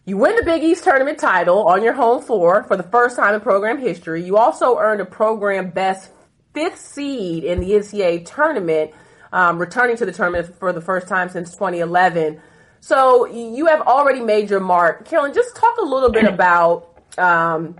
You 0.07 0.16
win 0.16 0.37
the 0.37 0.44
Big 0.44 0.62
East 0.62 0.85
tournament 0.85 1.18
title 1.18 1.66
on 1.66 1.83
your 1.83 1.92
home 1.92 2.22
floor 2.22 2.62
for 2.62 2.77
the 2.77 2.85
first 2.85 3.16
time 3.16 3.35
in 3.35 3.40
program 3.40 3.79
history. 3.79 4.22
You 4.22 4.37
also 4.38 4.79
earned 4.79 5.01
a 5.01 5.05
program 5.05 5.70
best 5.70 6.11
fifth 6.55 6.79
seed 6.79 7.42
in 7.42 7.61
the 7.61 7.72
NCAA 7.72 8.25
tournament 8.25 8.92
um, 9.37 9.59
returning 9.59 9.99
to 9.99 10.07
the 10.07 10.12
tournament 10.12 10.59
for 10.59 10.72
the 10.72 10.81
first 10.81 11.07
time 11.07 11.29
since 11.29 11.53
2011. 11.53 12.40
So 12.81 13.27
you 13.27 13.66
have 13.66 13.83
already 13.83 14.20
made 14.20 14.49
your 14.49 14.61
mark. 14.61 15.05
Carolyn, 15.05 15.35
just 15.35 15.55
talk 15.55 15.77
a 15.77 15.85
little 15.85 16.11
bit 16.11 16.25
about, 16.25 17.03
um, 17.18 17.77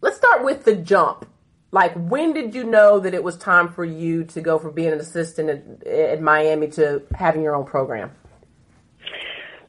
let's 0.00 0.16
start 0.16 0.44
with 0.44 0.64
the 0.64 0.76
jump. 0.76 1.28
Like, 1.72 1.92
when 1.94 2.32
did 2.32 2.54
you 2.54 2.62
know 2.62 3.00
that 3.00 3.14
it 3.14 3.24
was 3.24 3.36
time 3.36 3.68
for 3.68 3.84
you 3.84 4.24
to 4.26 4.40
go 4.40 4.60
from 4.60 4.74
being 4.74 4.92
an 4.92 5.00
assistant 5.00 5.50
at, 5.50 5.86
at 5.88 6.22
Miami 6.22 6.68
to 6.68 7.02
having 7.12 7.42
your 7.42 7.56
own 7.56 7.66
program? 7.66 8.12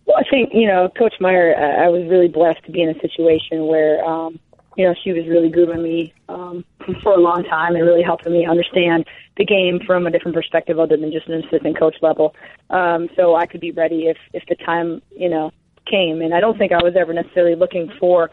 Well, 0.06 0.18
I 0.18 0.30
think 0.30 0.52
you 0.54 0.68
know, 0.68 0.88
Coach 0.96 1.16
Meier. 1.20 1.56
I 1.56 1.90
was 1.90 2.08
really 2.10 2.28
blessed 2.28 2.64
to 2.66 2.72
be 2.72 2.84
in 2.84 2.90
a 2.90 3.00
situation 3.00 3.66
where, 3.66 4.06
um, 4.06 4.40
you 4.78 4.86
know, 4.86 4.94
she 5.04 5.12
was 5.12 5.28
really 5.28 5.50
grooming 5.50 5.82
me 5.82 6.14
um, 6.30 6.64
for 7.04 7.14
a 7.14 7.20
long 7.20 7.44
time 7.44 7.76
and 7.76 7.84
really 7.84 8.04
helping 8.04 8.32
me 8.32 8.46
understand 8.46 9.06
the 9.38 9.46
game 9.46 9.80
from 9.86 10.08
a 10.08 10.12
different 10.12 10.36
perspective, 10.36 10.80
other 10.80 10.96
than 10.96 11.12
just 11.12 11.28
an 11.28 11.44
assistant 11.44 11.78
coach 11.78 11.96
level. 12.02 12.36
Um, 12.70 13.10
so 13.16 13.36
I 13.36 13.46
could 13.48 13.62
be 13.62 13.72
ready 13.72 14.08
if 14.08 14.18
if 14.34 14.44
the 14.48 14.56
time 14.56 15.02
you 15.12 15.30
know 15.30 15.52
came. 15.90 16.22
And 16.22 16.34
I 16.34 16.40
don't 16.40 16.58
think 16.58 16.72
I 16.72 16.84
was 16.84 16.96
ever 16.96 17.14
necessarily 17.14 17.56
looking 17.56 17.92
for, 18.00 18.30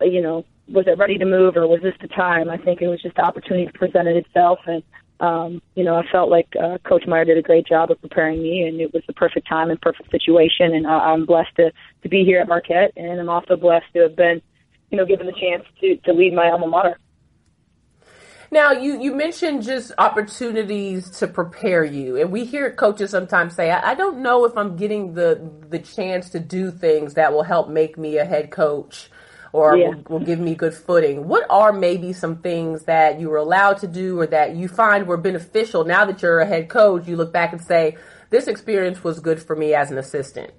you 0.00 0.20
know, 0.20 0.44
was 0.68 0.86
it 0.86 0.98
ready 0.98 1.18
to 1.18 1.24
move 1.24 1.56
or 1.56 1.66
was 1.66 1.80
this 1.82 1.94
the 2.00 2.08
time? 2.08 2.48
I 2.48 2.58
think 2.58 2.80
it 2.80 2.88
was 2.88 3.02
just 3.02 3.16
the 3.16 3.22
opportunity 3.22 3.70
presented 3.74 4.16
itself 4.16 4.60
and 4.66 4.82
um, 5.22 5.62
you 5.76 5.84
know, 5.84 5.94
I 5.94 6.02
felt 6.10 6.30
like 6.30 6.48
uh, 6.60 6.78
Coach 6.78 7.04
Meier 7.06 7.24
did 7.24 7.38
a 7.38 7.42
great 7.42 7.64
job 7.64 7.92
of 7.92 8.00
preparing 8.00 8.42
me, 8.42 8.64
and 8.66 8.80
it 8.80 8.92
was 8.92 9.04
the 9.06 9.12
perfect 9.12 9.48
time 9.48 9.70
and 9.70 9.80
perfect 9.80 10.10
situation. 10.10 10.74
And 10.74 10.84
uh, 10.84 10.90
I'm 10.90 11.24
blessed 11.24 11.54
to 11.56 11.72
to 12.02 12.08
be 12.08 12.24
here 12.24 12.40
at 12.40 12.48
Marquette, 12.48 12.90
and 12.96 13.20
I'm 13.20 13.28
also 13.28 13.56
blessed 13.56 13.86
to 13.94 14.00
have 14.00 14.16
been, 14.16 14.42
you 14.92 14.98
know, 14.98 15.06
given 15.06 15.26
the 15.26 15.32
chance 15.32 15.64
to 15.80 15.96
to 16.04 16.12
lead 16.12 16.34
my 16.34 16.50
alma 16.50 16.68
mater. 16.68 16.98
Now, 18.50 18.72
you, 18.72 19.00
you 19.00 19.14
mentioned 19.14 19.62
just 19.62 19.92
opportunities 19.96 21.08
to 21.12 21.26
prepare 21.26 21.84
you, 21.84 22.18
and 22.18 22.30
we 22.30 22.44
hear 22.44 22.70
coaches 22.70 23.10
sometimes 23.10 23.56
say, 23.56 23.70
I, 23.70 23.92
I 23.92 23.94
don't 23.94 24.18
know 24.18 24.44
if 24.44 24.56
I'm 24.58 24.76
getting 24.76 25.14
the 25.14 25.50
the 25.68 25.78
chance 25.78 26.28
to 26.30 26.38
do 26.38 26.70
things 26.70 27.14
that 27.14 27.32
will 27.32 27.44
help 27.44 27.70
make 27.70 27.96
me 27.96 28.18
a 28.18 28.26
head 28.26 28.50
coach 28.50 29.10
or 29.54 29.76
yeah. 29.76 29.88
will, 29.88 30.18
will, 30.18 30.20
give 30.20 30.38
me 30.38 30.54
good 30.54 30.74
footing. 30.74 31.28
What 31.28 31.46
are 31.48 31.72
maybe 31.72 32.12
some 32.12 32.36
things 32.36 32.84
that 32.84 33.20
you 33.20 33.30
were 33.30 33.36
allowed 33.38 33.78
to 33.78 33.86
do 33.86 34.20
or 34.20 34.26
that 34.26 34.54
you 34.54 34.68
find 34.68 35.06
were 35.06 35.18
beneficial 35.18 35.84
now 35.84 36.04
that 36.04 36.22
you're 36.22 36.40
a 36.40 36.46
head 36.46 36.68
coach? 36.68 37.06
You 37.06 37.16
look 37.16 37.32
back 37.32 37.52
and 37.52 37.60
say, 37.60 37.96
this 38.30 38.48
experience 38.48 39.04
was 39.04 39.20
good 39.20 39.42
for 39.42 39.54
me 39.54 39.74
as 39.74 39.90
an 39.90 39.98
assistant. 39.98 40.52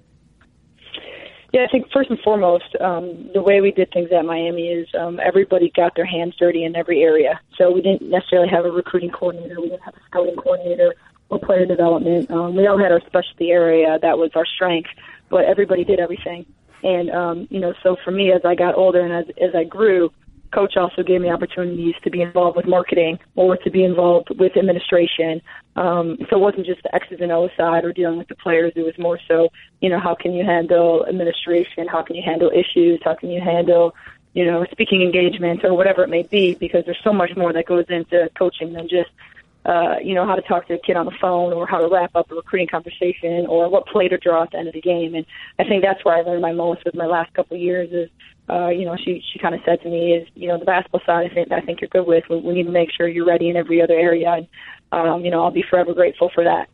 Yeah, 1.54 1.62
I 1.62 1.68
think 1.68 1.86
first 1.92 2.10
and 2.10 2.18
foremost, 2.18 2.74
um, 2.80 3.30
the 3.32 3.40
way 3.40 3.60
we 3.60 3.70
did 3.70 3.92
things 3.92 4.10
at 4.10 4.24
Miami 4.24 4.70
is 4.70 4.88
um, 4.98 5.20
everybody 5.24 5.70
got 5.76 5.94
their 5.94 6.04
hands 6.04 6.34
dirty 6.36 6.64
in 6.64 6.74
every 6.74 7.04
area. 7.04 7.40
So 7.56 7.70
we 7.70 7.80
didn't 7.80 8.10
necessarily 8.10 8.48
have 8.48 8.64
a 8.64 8.72
recruiting 8.72 9.10
coordinator, 9.10 9.60
we 9.60 9.68
didn't 9.68 9.84
have 9.84 9.94
a 9.94 10.00
scouting 10.08 10.34
coordinator 10.34 10.96
or 11.28 11.38
player 11.38 11.64
development. 11.64 12.28
Um, 12.28 12.56
we 12.56 12.66
all 12.66 12.76
had 12.76 12.90
our 12.90 13.00
specialty 13.06 13.52
area 13.52 14.00
that 14.02 14.18
was 14.18 14.32
our 14.34 14.44
strength, 14.44 14.90
but 15.30 15.44
everybody 15.44 15.84
did 15.84 16.00
everything. 16.00 16.44
And 16.82 17.08
um, 17.10 17.46
you 17.52 17.60
know, 17.60 17.72
so 17.84 17.96
for 18.04 18.10
me, 18.10 18.32
as 18.32 18.40
I 18.44 18.56
got 18.56 18.74
older 18.74 18.98
and 18.98 19.12
as 19.12 19.32
as 19.40 19.54
I 19.54 19.62
grew, 19.62 20.10
coach 20.54 20.76
also 20.76 21.02
gave 21.02 21.20
me 21.20 21.30
opportunities 21.30 21.94
to 22.04 22.10
be 22.10 22.22
involved 22.22 22.56
with 22.56 22.66
marketing 22.66 23.18
or 23.34 23.56
to 23.58 23.70
be 23.70 23.84
involved 23.84 24.28
with 24.38 24.56
administration. 24.56 25.42
Um, 25.76 26.18
so 26.30 26.36
it 26.36 26.40
wasn't 26.40 26.66
just 26.66 26.82
the 26.82 26.94
X's 26.94 27.20
and 27.20 27.32
O's 27.32 27.50
side 27.56 27.84
or 27.84 27.92
dealing 27.92 28.18
with 28.18 28.28
the 28.28 28.36
players. 28.36 28.72
It 28.76 28.82
was 28.82 28.96
more 28.98 29.18
so, 29.28 29.48
you 29.80 29.88
know, 29.88 29.98
how 29.98 30.14
can 30.14 30.32
you 30.32 30.44
handle 30.44 31.04
administration? 31.06 31.88
How 31.88 32.02
can 32.02 32.16
you 32.16 32.22
handle 32.22 32.50
issues? 32.50 33.00
How 33.04 33.14
can 33.14 33.30
you 33.30 33.40
handle, 33.40 33.94
you 34.32 34.44
know, 34.44 34.64
speaking 34.70 35.02
engagements 35.02 35.64
or 35.64 35.74
whatever 35.74 36.04
it 36.04 36.08
may 36.08 36.22
be? 36.22 36.54
Because 36.54 36.84
there's 36.84 37.02
so 37.02 37.12
much 37.12 37.36
more 37.36 37.52
that 37.52 37.66
goes 37.66 37.86
into 37.88 38.30
coaching 38.38 38.72
than 38.72 38.88
just 38.88 39.10
uh, 39.66 39.96
you 40.02 40.14
know, 40.14 40.26
how 40.26 40.34
to 40.34 40.42
talk 40.42 40.66
to 40.68 40.74
a 40.74 40.78
kid 40.78 40.94
on 40.94 41.06
the 41.06 41.16
phone 41.20 41.52
or 41.52 41.66
how 41.66 41.78
to 41.78 41.88
wrap 41.88 42.14
up 42.14 42.30
a 42.30 42.34
recruiting 42.34 42.68
conversation 42.68 43.46
or 43.46 43.68
what 43.70 43.86
play 43.86 44.08
to 44.08 44.18
draw 44.18 44.42
at 44.42 44.50
the 44.50 44.58
end 44.58 44.68
of 44.68 44.74
the 44.74 44.80
game. 44.80 45.14
And 45.14 45.24
I 45.58 45.64
think 45.64 45.82
that's 45.82 46.04
where 46.04 46.14
I 46.14 46.20
learned 46.20 46.42
my 46.42 46.52
most 46.52 46.84
with 46.84 46.94
my 46.94 47.06
last 47.06 47.32
couple 47.32 47.56
of 47.56 47.62
years 47.62 47.90
is, 47.90 48.10
uh, 48.48 48.68
you 48.68 48.84
know, 48.84 48.96
she, 48.96 49.22
she 49.32 49.38
kind 49.38 49.54
of 49.54 49.60
said 49.64 49.80
to 49.82 49.88
me 49.88 50.12
is, 50.12 50.28
you 50.34 50.48
know, 50.48 50.58
the 50.58 50.64
basketball 50.64 51.00
side, 51.06 51.30
I 51.30 51.34
think, 51.34 51.52
I 51.52 51.60
think 51.60 51.80
you're 51.80 51.88
good 51.88 52.06
with. 52.06 52.24
We, 52.28 52.40
we 52.40 52.52
need 52.54 52.64
to 52.64 52.72
make 52.72 52.90
sure 52.92 53.08
you're 53.08 53.26
ready 53.26 53.48
in 53.48 53.56
every 53.56 53.80
other 53.80 53.94
area. 53.94 54.30
And, 54.32 54.48
um, 54.92 55.24
you 55.24 55.30
know, 55.30 55.42
I'll 55.42 55.50
be 55.50 55.64
forever 55.68 55.94
grateful 55.94 56.30
for 56.34 56.44
that. 56.44 56.68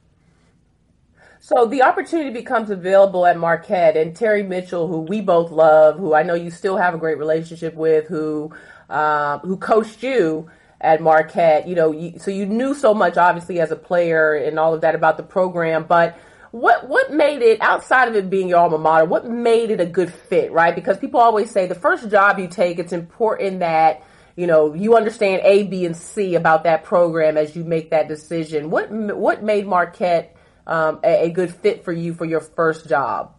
So 1.38 1.66
the 1.66 1.82
opportunity 1.82 2.30
becomes 2.30 2.70
available 2.70 3.24
at 3.24 3.38
Marquette 3.38 3.96
and 3.96 4.14
Terry 4.14 4.42
Mitchell, 4.42 4.88
who 4.88 5.00
we 5.00 5.20
both 5.22 5.50
love, 5.50 5.96
who 5.96 6.12
I 6.12 6.22
know 6.22 6.34
you 6.34 6.50
still 6.50 6.76
have 6.76 6.92
a 6.92 6.98
great 6.98 7.18
relationship 7.18 7.74
with, 7.74 8.08
who, 8.08 8.52
uh, 8.90 9.38
who 9.38 9.56
coached 9.56 10.02
you 10.02 10.50
at 10.80 11.00
Marquette. 11.00 11.66
You 11.66 11.76
know, 11.76 11.92
you, 11.92 12.18
so 12.18 12.30
you 12.30 12.44
knew 12.44 12.74
so 12.74 12.92
much, 12.92 13.16
obviously, 13.16 13.58
as 13.58 13.70
a 13.70 13.76
player 13.76 14.34
and 14.34 14.58
all 14.58 14.74
of 14.74 14.82
that 14.82 14.94
about 14.94 15.16
the 15.16 15.22
program. 15.22 15.84
But 15.84 16.18
what 16.52 16.88
what 16.88 17.12
made 17.12 17.42
it 17.42 17.60
outside 17.60 18.08
of 18.08 18.16
it 18.16 18.28
being 18.28 18.48
your 18.48 18.58
alma 18.58 18.78
mater? 18.78 19.04
What 19.04 19.28
made 19.28 19.70
it 19.70 19.80
a 19.80 19.86
good 19.86 20.12
fit, 20.12 20.52
right? 20.52 20.74
Because 20.74 20.98
people 20.98 21.20
always 21.20 21.50
say 21.50 21.66
the 21.66 21.74
first 21.74 22.10
job 22.10 22.38
you 22.38 22.48
take, 22.48 22.78
it's 22.78 22.92
important 22.92 23.60
that 23.60 24.02
you 24.36 24.46
know 24.46 24.74
you 24.74 24.96
understand 24.96 25.42
A, 25.44 25.64
B, 25.64 25.86
and 25.86 25.96
C 25.96 26.34
about 26.34 26.64
that 26.64 26.84
program 26.84 27.36
as 27.36 27.54
you 27.54 27.64
make 27.64 27.90
that 27.90 28.08
decision. 28.08 28.70
What 28.70 28.90
what 28.90 29.42
made 29.42 29.66
Marquette 29.66 30.36
um, 30.66 31.00
a, 31.04 31.26
a 31.26 31.30
good 31.30 31.54
fit 31.54 31.84
for 31.84 31.92
you 31.92 32.14
for 32.14 32.24
your 32.24 32.40
first 32.40 32.88
job? 32.88 33.34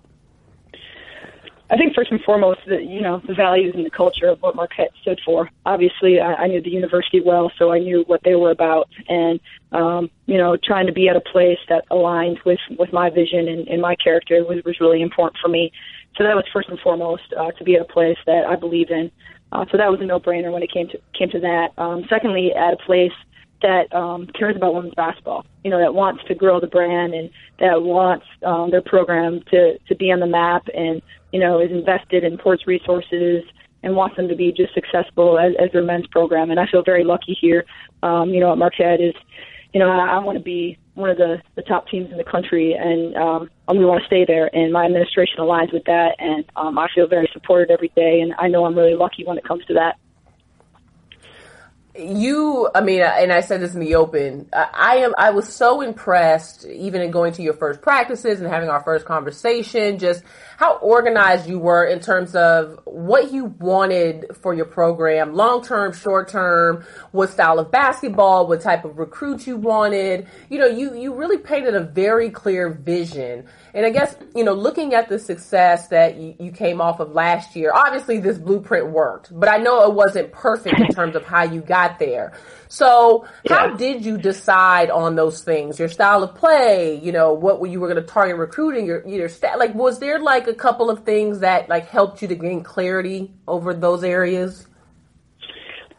I 1.71 1.77
think 1.77 1.95
first 1.95 2.11
and 2.11 2.21
foremost, 2.21 2.59
the, 2.67 2.83
you 2.83 2.99
know, 2.99 3.21
the 3.25 3.33
values 3.33 3.73
and 3.73 3.85
the 3.85 3.89
culture 3.89 4.27
of 4.27 4.41
what 4.41 4.57
Marquette 4.57 4.91
stood 5.01 5.21
for. 5.23 5.49
Obviously, 5.65 6.19
I, 6.19 6.33
I 6.33 6.47
knew 6.47 6.61
the 6.61 6.69
university 6.69 7.21
well, 7.21 7.49
so 7.57 7.71
I 7.71 7.79
knew 7.79 8.03
what 8.07 8.21
they 8.25 8.35
were 8.35 8.51
about, 8.51 8.89
and 9.07 9.39
um, 9.71 10.11
you 10.25 10.37
know, 10.37 10.57
trying 10.61 10.87
to 10.87 10.91
be 10.91 11.07
at 11.07 11.15
a 11.15 11.21
place 11.21 11.59
that 11.69 11.85
aligned 11.89 12.39
with 12.45 12.59
with 12.77 12.91
my 12.91 13.09
vision 13.09 13.47
and, 13.47 13.69
and 13.69 13.81
my 13.81 13.95
character 13.95 14.43
was 14.43 14.61
was 14.65 14.81
really 14.81 15.01
important 15.01 15.37
for 15.41 15.47
me. 15.47 15.71
So 16.17 16.25
that 16.25 16.35
was 16.35 16.43
first 16.51 16.67
and 16.67 16.79
foremost 16.79 17.33
uh, 17.39 17.51
to 17.51 17.63
be 17.63 17.75
at 17.75 17.81
a 17.81 17.85
place 17.85 18.17
that 18.25 18.45
I 18.45 18.57
believe 18.57 18.91
in. 18.91 19.09
Uh, 19.53 19.65
so 19.71 19.77
that 19.77 19.89
was 19.89 20.01
a 20.01 20.05
no-brainer 20.05 20.51
when 20.51 20.63
it 20.63 20.71
came 20.73 20.89
to 20.89 20.99
came 21.17 21.29
to 21.29 21.39
that. 21.39 21.69
Um, 21.77 22.05
secondly, 22.09 22.51
at 22.53 22.73
a 22.73 22.77
place 22.85 23.13
that 23.61 23.93
um, 23.93 24.27
cares 24.27 24.55
about 24.55 24.73
women's 24.73 24.93
basketball, 24.95 25.45
you 25.63 25.71
know, 25.71 25.79
that 25.79 25.93
wants 25.93 26.23
to 26.25 26.35
grow 26.35 26.59
the 26.59 26.67
brand 26.67 27.13
and 27.13 27.29
that 27.59 27.81
wants 27.81 28.25
um, 28.45 28.71
their 28.71 28.81
program 28.81 29.41
to, 29.51 29.77
to 29.87 29.95
be 29.95 30.11
on 30.11 30.19
the 30.19 30.27
map 30.27 30.67
and, 30.73 31.01
you 31.31 31.39
know, 31.39 31.59
is 31.59 31.71
invested 31.71 32.23
in 32.23 32.37
ports 32.37 32.67
resources 32.67 33.43
and 33.83 33.95
wants 33.95 34.15
them 34.15 34.27
to 34.27 34.35
be 34.35 34.51
just 34.51 34.73
successful 34.73 35.39
as, 35.39 35.53
as 35.59 35.71
their 35.71 35.83
men's 35.83 36.07
program. 36.07 36.51
And 36.51 36.59
I 36.59 36.67
feel 36.67 36.83
very 36.83 37.03
lucky 37.03 37.37
here, 37.39 37.65
um, 38.03 38.29
you 38.29 38.39
know, 38.39 38.51
at 38.51 38.57
Marquette 38.57 39.01
is, 39.01 39.15
you 39.73 39.79
know, 39.79 39.89
I, 39.89 40.15
I 40.15 40.19
want 40.19 40.37
to 40.37 40.43
be 40.43 40.77
one 40.93 41.09
of 41.09 41.17
the, 41.17 41.41
the 41.55 41.61
top 41.61 41.87
teams 41.87 42.11
in 42.11 42.17
the 42.17 42.23
country 42.23 42.73
and 42.73 43.15
um, 43.15 43.49
we 43.69 43.85
want 43.85 44.01
to 44.01 44.07
stay 44.07 44.25
there. 44.25 44.53
And 44.53 44.73
my 44.73 44.85
administration 44.85 45.37
aligns 45.39 45.71
with 45.73 45.85
that. 45.85 46.15
And 46.19 46.43
um, 46.55 46.77
I 46.77 46.87
feel 46.93 47.07
very 47.07 47.29
supported 47.31 47.71
every 47.71 47.91
day. 47.95 48.19
And 48.21 48.33
I 48.37 48.47
know 48.49 48.65
I'm 48.65 48.75
really 48.75 48.95
lucky 48.95 49.23
when 49.23 49.37
it 49.37 49.45
comes 49.45 49.65
to 49.65 49.73
that 49.75 49.97
you 51.97 52.69
i 52.73 52.79
mean 52.79 53.01
and 53.01 53.33
i 53.33 53.41
said 53.41 53.59
this 53.59 53.73
in 53.73 53.81
the 53.81 53.95
open 53.95 54.47
i 54.53 54.97
am 54.97 55.13
i 55.17 55.29
was 55.31 55.53
so 55.53 55.81
impressed 55.81 56.65
even 56.65 57.01
in 57.01 57.11
going 57.11 57.33
to 57.33 57.41
your 57.41 57.53
first 57.53 57.81
practices 57.81 58.39
and 58.39 58.49
having 58.49 58.69
our 58.69 58.81
first 58.81 59.05
conversation 59.05 59.99
just 59.99 60.23
how 60.61 60.75
organized 60.75 61.49
you 61.49 61.57
were 61.57 61.83
in 61.83 61.99
terms 61.99 62.35
of 62.35 62.79
what 62.85 63.33
you 63.33 63.45
wanted 63.45 64.27
for 64.43 64.53
your 64.53 64.65
program 64.65 65.33
long 65.33 65.63
term 65.63 65.91
short 65.91 66.29
term 66.29 66.85
what 67.13 67.31
style 67.31 67.57
of 67.57 67.71
basketball 67.71 68.45
what 68.45 68.61
type 68.61 68.85
of 68.85 68.99
recruit 68.99 69.47
you 69.47 69.57
wanted 69.57 70.27
you 70.51 70.59
know 70.59 70.67
you 70.67 70.93
you 70.93 71.15
really 71.15 71.39
painted 71.39 71.73
a 71.73 71.81
very 71.81 72.29
clear 72.29 72.69
vision 72.69 73.43
and 73.73 73.87
i 73.87 73.89
guess 73.89 74.15
you 74.35 74.43
know 74.43 74.53
looking 74.53 74.93
at 74.93 75.09
the 75.09 75.17
success 75.17 75.87
that 75.87 76.15
you, 76.17 76.51
came 76.51 76.79
off 76.79 76.99
of 76.99 77.11
last 77.13 77.55
year 77.55 77.71
obviously 77.73 78.19
this 78.19 78.37
blueprint 78.37 78.91
worked 78.91 79.31
but 79.39 79.49
i 79.49 79.57
know 79.57 79.89
it 79.89 79.95
wasn't 79.95 80.31
perfect 80.31 80.79
in 80.79 80.89
terms 80.89 81.15
of 81.15 81.23
how 81.25 81.41
you 81.41 81.61
got 81.61 81.97
there. 81.97 82.33
So 82.71 83.25
yeah. 83.43 83.53
how 83.53 83.75
did 83.75 84.05
you 84.05 84.17
decide 84.17 84.89
on 84.89 85.17
those 85.17 85.43
things? 85.43 85.77
Your 85.77 85.89
style 85.89 86.23
of 86.23 86.35
play, 86.35 86.97
you 87.03 87.11
know, 87.11 87.33
what 87.33 87.69
you 87.69 87.81
were 87.81 87.89
going 87.89 88.01
to 88.01 88.09
target 88.09 88.37
recruiting, 88.37 88.85
your 88.85 89.05
your 89.05 89.27
stat. 89.27 89.59
Like, 89.59 89.75
was 89.75 89.99
there 89.99 90.19
like 90.19 90.47
a 90.47 90.53
couple 90.53 90.89
of 90.89 91.03
things 91.03 91.41
that 91.41 91.67
like 91.67 91.89
helped 91.89 92.21
you 92.21 92.29
to 92.29 92.35
gain 92.35 92.63
clarity 92.63 93.33
over 93.45 93.73
those 93.73 94.05
areas? 94.05 94.67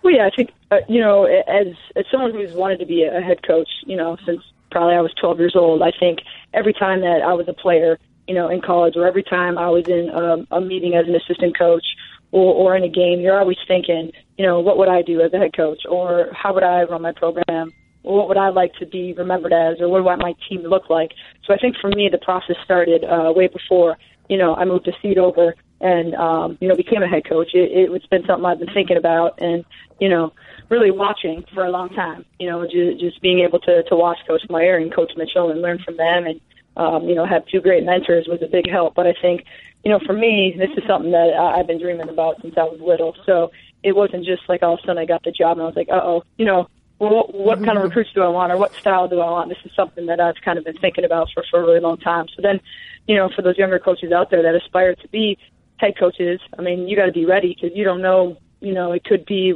Well, 0.03 0.15
yeah, 0.15 0.27
I 0.27 0.31
think 0.35 0.49
uh, 0.71 0.77
you 0.89 0.99
know, 0.99 1.27
as 1.27 1.75
as 1.95 2.07
someone 2.11 2.33
who's 2.33 2.55
wanted 2.55 2.79
to 2.79 2.87
be 2.87 3.05
a 3.05 3.21
head 3.21 3.47
coach, 3.47 3.69
you 3.85 3.99
know, 3.99 4.17
since 4.25 4.41
probably 4.71 4.95
I 4.95 5.03
was 5.03 5.13
12 5.21 5.41
years 5.41 5.55
old, 5.55 5.83
I 5.83 5.93
think 6.01 6.21
every 6.55 6.73
time 6.73 7.03
that 7.03 7.21
I 7.21 7.35
was 7.35 7.49
a 7.49 7.53
player, 7.53 7.99
you 8.27 8.35
know, 8.35 8.49
in 8.49 8.63
college, 8.63 8.97
or 8.97 9.07
every 9.07 9.25
time 9.25 9.59
I 9.59 9.69
was 9.69 9.87
in 9.89 10.09
um, 10.09 10.47
a 10.51 10.63
meeting 10.63 10.95
as 10.95 11.07
an 11.07 11.15
assistant 11.15 11.59
coach, 11.59 11.85
or, 12.33 12.55
or 12.55 12.77
in 12.77 12.83
a 12.83 12.89
game, 12.89 13.21
you're 13.21 13.39
always 13.39 13.59
thinking, 13.69 14.11
you 14.37 14.45
know, 14.45 14.61
what 14.61 14.79
would 14.79 14.89
I 14.89 15.03
do 15.03 15.21
as 15.21 15.33
a 15.33 15.39
head 15.39 15.57
coach, 15.57 15.83
or 15.89 16.31
how 16.33 16.53
would 16.55 16.65
I 16.65 16.83
run 16.83 17.03
my 17.03 17.13
program, 17.13 17.73
or 18.03 18.19
what 18.19 18.29
would 18.29 18.37
I 18.37 18.49
like 18.49 18.73
to 18.81 18.87
be 18.87 19.13
remembered 19.13 19.53
as, 19.53 19.81
or 19.81 19.89
what 19.89 20.03
want 20.03 20.21
my 20.21 20.35
team 20.49 20.63
look 20.63 20.91
like. 20.91 21.13
So 21.47 21.55
I 21.55 21.59
think 21.59 21.77
for 21.81 21.89
me, 21.89 22.09
the 22.11 22.19
process 22.19 22.57
started 22.65 23.05
uh, 23.05 23.33
way 23.33 23.49
before, 23.49 23.99
you 24.29 24.37
know, 24.37 24.55
I 24.55 24.65
moved 24.65 24.89
a 24.89 24.93
seat 25.01 25.19
over 25.19 25.55
and 25.83 26.15
um, 26.15 26.57
you 26.61 26.69
know 26.69 26.77
became 26.77 27.03
a 27.03 27.09
head 27.09 27.29
coach. 27.29 27.51
It, 27.53 27.91
it's 27.91 28.07
been 28.07 28.25
something 28.25 28.47
I've 28.47 28.61
been 28.61 28.73
thinking 28.73 28.97
about, 28.97 29.41
and 29.43 29.65
you 30.01 30.09
know, 30.09 30.33
really 30.71 30.91
watching 30.91 31.45
for 31.53 31.65
a 31.65 31.71
long 31.71 31.91
time. 31.91 32.25
You 32.39 32.49
know, 32.49 32.65
just, 32.65 33.01
just 33.01 33.21
being 33.21 33.41
able 33.41 33.59
to 33.61 33.83
to 33.83 33.97
watch 33.97 34.19
Coach 34.27 34.43
Meier 34.49 34.79
and 34.79 34.95
Coach 34.95 35.13
Mitchell 35.17 35.51
and 35.51 35.61
learn 35.61 35.81
from 35.85 35.97
them, 35.97 36.25
and 36.25 36.41
um, 36.77 37.09
you 37.09 37.15
know, 37.15 37.27
have 37.27 37.45
two 37.47 37.61
great 37.61 37.85
mentors 37.85 38.27
was 38.29 38.41
a 38.43 38.47
big 38.47 38.71
help. 38.71 38.95
But 38.95 39.07
I 39.07 39.15
think 39.21 39.45
you 39.85 39.91
know, 39.91 39.99
for 40.07 40.13
me, 40.13 40.55
this 40.57 40.71
is 40.77 40.85
something 40.87 41.11
that 41.11 41.35
I've 41.35 41.67
been 41.67 41.81
dreaming 41.81 42.09
about 42.09 42.41
since 42.41 42.55
I 42.57 42.65
was 42.65 42.81
little. 42.81 43.17
So 43.27 43.51
it 43.83 43.97
wasn't 43.97 44.25
just 44.25 44.43
like 44.49 44.63
all 44.63 44.75
of 44.75 44.81
a 44.81 44.83
sudden 44.83 44.99
I 44.99 45.07
got 45.07 45.25
the 45.25 45.33
job 45.33 45.53
and 45.53 45.63
I 45.63 45.67
was 45.67 45.77
like, 45.77 45.89
uh 45.89 46.01
oh, 46.03 46.23
you 46.37 46.45
know, 46.45 46.69
what, 46.99 47.35
what 47.35 47.65
kind 47.65 47.77
of 47.77 47.85
recruits 47.85 48.13
do 48.15 48.23
I 48.23 48.29
want 48.29 48.53
or 48.53 48.57
what 48.57 48.75
style 48.75 49.09
do 49.09 49.21
I 49.21 49.29
want? 49.29 49.49
This 49.49 49.59
is 49.65 49.73
something 49.75 50.07
that 50.07 50.21
I've 50.21 50.41
kind 50.45 50.57
of 50.57 50.65
been 50.65 50.79
thinking 50.79 51.05
about 51.05 51.29
for, 51.35 51.43
for 51.51 51.61
a 51.61 51.67
really 51.67 51.81
long 51.81 51.99
time. 51.99 52.27
So 52.37 52.43
then, 52.43 52.61
you 53.09 53.17
know, 53.17 53.29
for 53.35 53.43
those 53.43 53.59
younger 53.59 53.81
coaches 53.81 54.13
out 54.13 54.31
there 54.31 54.43
that 54.43 54.55
aspire 54.55 54.95
to 54.95 55.09
be 55.09 55.37
head 55.79 55.99
coaches, 55.99 56.41
I 56.57 56.63
mean, 56.63 56.87
you 56.87 56.95
got 56.95 57.07
to 57.07 57.13
be 57.13 57.27
ready 57.27 57.55
because 57.55 57.77
you 57.77 57.83
don't 57.83 58.03
know, 58.03 58.37
you 58.61 58.73
know, 58.73 58.93
it 58.93 59.03
could 59.03 59.27
be 59.27 59.53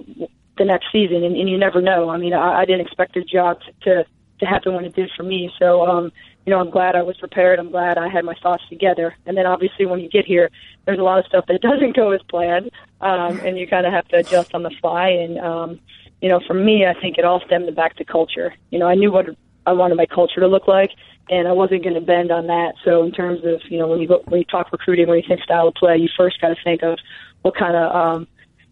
the 0.58 0.64
next 0.64 0.86
season 0.90 1.22
and, 1.22 1.36
and 1.36 1.48
you 1.48 1.56
never 1.56 1.80
know. 1.80 2.08
I 2.08 2.16
mean, 2.16 2.32
I, 2.32 2.62
I 2.62 2.64
didn't 2.64 2.84
expect 2.84 3.14
the 3.14 3.22
job 3.22 3.60
to, 3.82 4.04
to 4.40 4.46
happen 4.46 4.74
when 4.74 4.84
it 4.84 4.96
did 4.96 5.10
for 5.16 5.22
me. 5.22 5.52
So, 5.58 5.86
um, 5.86 6.12
you 6.46 6.52
know, 6.52 6.60
I'm 6.60 6.70
glad 6.70 6.94
I 6.94 7.02
was 7.02 7.16
prepared. 7.16 7.58
I'm 7.58 7.72
glad 7.72 7.98
I 7.98 8.08
had 8.08 8.24
my 8.24 8.36
thoughts 8.40 8.62
together. 8.70 9.16
And 9.26 9.36
then 9.36 9.46
obviously 9.46 9.84
when 9.84 9.98
you 9.98 10.08
get 10.08 10.24
here, 10.24 10.48
there's 10.84 11.00
a 11.00 11.02
lot 11.02 11.18
of 11.18 11.26
stuff 11.26 11.44
that 11.48 11.60
doesn't 11.60 11.96
go 11.96 12.12
as 12.12 12.22
planned, 12.30 12.70
um, 13.00 13.40
and 13.40 13.58
you 13.58 13.66
kind 13.66 13.84
of 13.84 13.92
have 13.92 14.06
to 14.08 14.18
adjust 14.18 14.54
on 14.54 14.62
the 14.62 14.70
fly. 14.80 15.08
And 15.08 15.38
um, 15.38 15.80
you 16.22 16.28
know, 16.28 16.40
for 16.46 16.54
me, 16.54 16.86
I 16.86 16.98
think 16.98 17.18
it 17.18 17.24
all 17.24 17.42
stemmed 17.44 17.74
back 17.74 17.96
to 17.96 18.04
culture. 18.04 18.54
You 18.70 18.78
know, 18.78 18.86
I 18.86 18.94
knew 18.94 19.12
what 19.12 19.26
I 19.66 19.72
wanted 19.72 19.96
my 19.96 20.06
culture 20.06 20.40
to 20.40 20.46
look 20.46 20.68
like, 20.68 20.90
and 21.28 21.48
I 21.48 21.52
wasn't 21.52 21.82
going 21.82 21.96
to 21.96 22.00
bend 22.00 22.30
on 22.30 22.46
that. 22.46 22.74
So 22.84 23.02
in 23.02 23.10
terms 23.10 23.40
of 23.44 23.60
you 23.68 23.78
know 23.78 23.88
when 23.88 24.00
you 24.00 24.06
go 24.06 24.22
when 24.26 24.38
you 24.38 24.46
talk 24.46 24.70
recruiting, 24.70 25.08
when 25.08 25.18
you 25.18 25.24
think 25.26 25.42
style 25.42 25.68
of 25.68 25.74
play, 25.74 25.96
you 25.96 26.08
first 26.16 26.40
got 26.40 26.48
to 26.48 26.56
think 26.62 26.82
of 26.84 26.96
what 27.42 27.56
kind 27.56 27.74
of 27.74 27.94
um, 27.94 28.28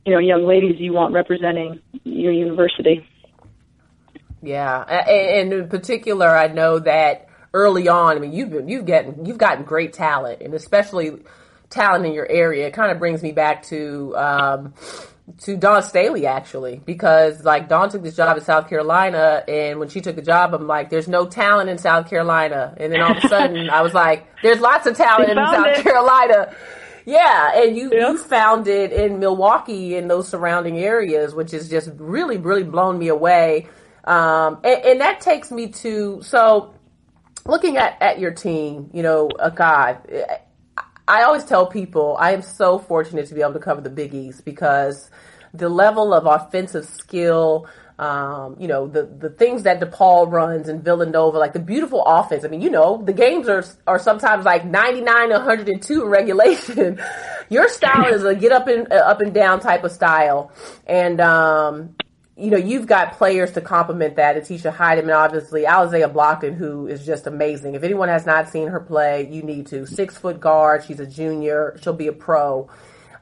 you 0.07 0.13
know 0.13 0.21
young 0.21 0.47
ladies 0.47 0.77
you 0.79 0.93
want 0.93 1.13
representing 1.13 1.81
your 2.05 2.33
university. 2.33 3.05
Yeah, 4.43 4.83
and 4.83 5.53
in 5.53 5.69
particular, 5.69 6.29
I 6.37 6.49
know 6.49 6.79
that 6.79 7.29
early 7.55 7.89
on. 7.89 8.17
I 8.17 8.21
mean, 8.21 8.33
you've 8.33 8.51
been, 8.51 8.69
you've 8.69 8.85
gotten 8.85 9.25
you've 9.25 9.39
gotten 9.39 9.65
great 9.65 9.95
talent, 9.95 10.43
and 10.43 10.53
especially 10.53 11.13
talent 11.71 12.05
in 12.05 12.13
your 12.13 12.31
area. 12.31 12.67
It 12.67 12.75
kind 12.75 12.93
of 12.93 12.99
brings 12.99 13.23
me 13.23 13.33
back 13.33 13.63
to 13.65 14.15
um, 14.17 14.75
to 15.43 15.57
Dawn 15.57 15.83
Staley 15.83 16.27
actually, 16.27 16.83
because 16.85 17.45
like 17.45 17.69
Dawn 17.69 17.89
took 17.89 18.03
this 18.03 18.17
job 18.17 18.37
in 18.37 18.43
South 18.43 18.69
Carolina, 18.69 19.43
and 19.49 19.79
when 19.79 19.89
she 19.89 20.03
took 20.03 20.17
the 20.17 20.23
job, 20.23 20.53
I'm 20.53 20.67
like, 20.67 20.91
"There's 20.91 21.09
no 21.09 21.27
talent 21.27 21.71
in 21.71 21.79
South 21.79 22.11
Carolina," 22.11 22.75
and 22.77 22.93
then 22.93 23.01
all 23.01 23.17
of 23.17 23.25
a 23.25 23.29
sudden, 23.29 23.71
I 23.73 23.81
was 23.81 23.95
like, 23.95 24.27
"There's 24.43 24.61
lots 24.61 24.87
of 24.87 24.97
talent 24.97 25.31
in 25.31 25.37
South 25.37 25.67
it. 25.67 25.83
Carolina." 25.83 26.55
Yeah, 27.07 27.63
and 27.63 27.77
you 27.77 27.93
you 27.93 28.19
found 28.19 28.67
it 28.67 28.91
in 28.91 29.19
Milwaukee 29.19 29.95
in 29.95 30.09
those 30.09 30.27
surrounding 30.27 30.79
areas, 30.79 31.35
which 31.35 31.53
is 31.55 31.69
just 31.69 31.91
really 31.97 32.37
really 32.37 32.65
blown 32.65 32.99
me 32.99 33.09
away. 33.09 33.69
Um, 34.05 34.59
and, 34.65 34.85
and 34.85 35.01
that 35.01 35.21
takes 35.21 35.51
me 35.51 35.69
to 35.69 36.21
so 36.23 36.74
looking 37.47 37.77
at, 37.77 38.01
at 38.01 38.19
your 38.19 38.31
team, 38.31 38.91
you 38.93 39.03
know, 39.03 39.29
uh, 39.39 39.51
God, 39.51 39.99
I 41.07 41.23
always 41.23 41.45
tell 41.45 41.67
people 41.67 42.17
I 42.19 42.33
am 42.33 42.43
so 42.43 42.79
fortunate 42.79 43.27
to 43.29 43.35
be 43.35 43.43
able 43.43 43.53
to 43.55 43.59
cover 43.59 43.81
the 43.81 43.91
Big 43.91 44.15
East 44.15 44.45
because 44.45 45.11
the 45.53 45.69
level 45.69 46.15
of 46.15 46.27
offensive 46.27 46.87
skill, 46.87 47.69
um, 47.99 48.57
you 48.59 48.67
know, 48.67 48.89
the, 48.89 49.05
the 49.05 49.29
things 49.29 49.63
that 49.65 49.81
DePaul 49.81 50.31
runs 50.31 50.69
and 50.69 50.83
Villanova, 50.83 51.39
like 51.39 51.53
the 51.53 51.61
beautiful 51.61 52.03
offense. 52.05 52.45
I 52.45 52.49
mean, 52.49 52.63
you 52.63 52.71
know, 52.71 53.03
the 53.05 53.13
games 53.13 53.49
are, 53.49 53.65
are 53.87 53.99
sometimes 53.99 54.45
like 54.45 54.65
99 54.65 55.31
102 55.31 56.07
regulation. 56.07 56.99
Your 57.51 57.69
style 57.69 58.07
is 58.15 58.25
a 58.25 58.35
get 58.35 58.53
up 58.53 58.67
and, 58.67 58.91
uh, 58.91 58.97
up 58.97 59.21
and 59.21 59.35
down 59.35 59.61
type 59.61 59.85
of 59.85 59.93
style. 59.93 60.51
And, 60.87 61.21
um, 61.21 61.95
you 62.37 62.51
know, 62.51 62.57
you've 62.57 62.87
got 62.87 63.13
players 63.13 63.53
to 63.53 63.61
complement 63.61 64.17
that. 64.17 64.37
Natisha 64.37 64.75
Hiedeman, 64.75 65.17
obviously, 65.17 65.65
Allazia 65.65 66.13
Blockton, 66.13 66.55
who 66.55 66.89
is 66.89 67.07
just 67.07 67.27
amazing. 67.27 67.75
If 67.75 67.85
anyone 67.85 68.09
has 68.09 68.27
not 68.27 68.49
seen 68.49 68.69
her 68.69 68.81
play, 68.81 69.29
you 69.31 69.43
need 69.43 69.69
to. 69.69 69.87
Six 69.87 70.19
foot 70.19 70.41
guard. 70.41 70.85
She's 70.85 70.99
a 70.99 71.07
junior. 71.07 71.79
She'll 71.81 71.93
be 71.93 72.09
a 72.09 72.13
pro. 72.13 72.69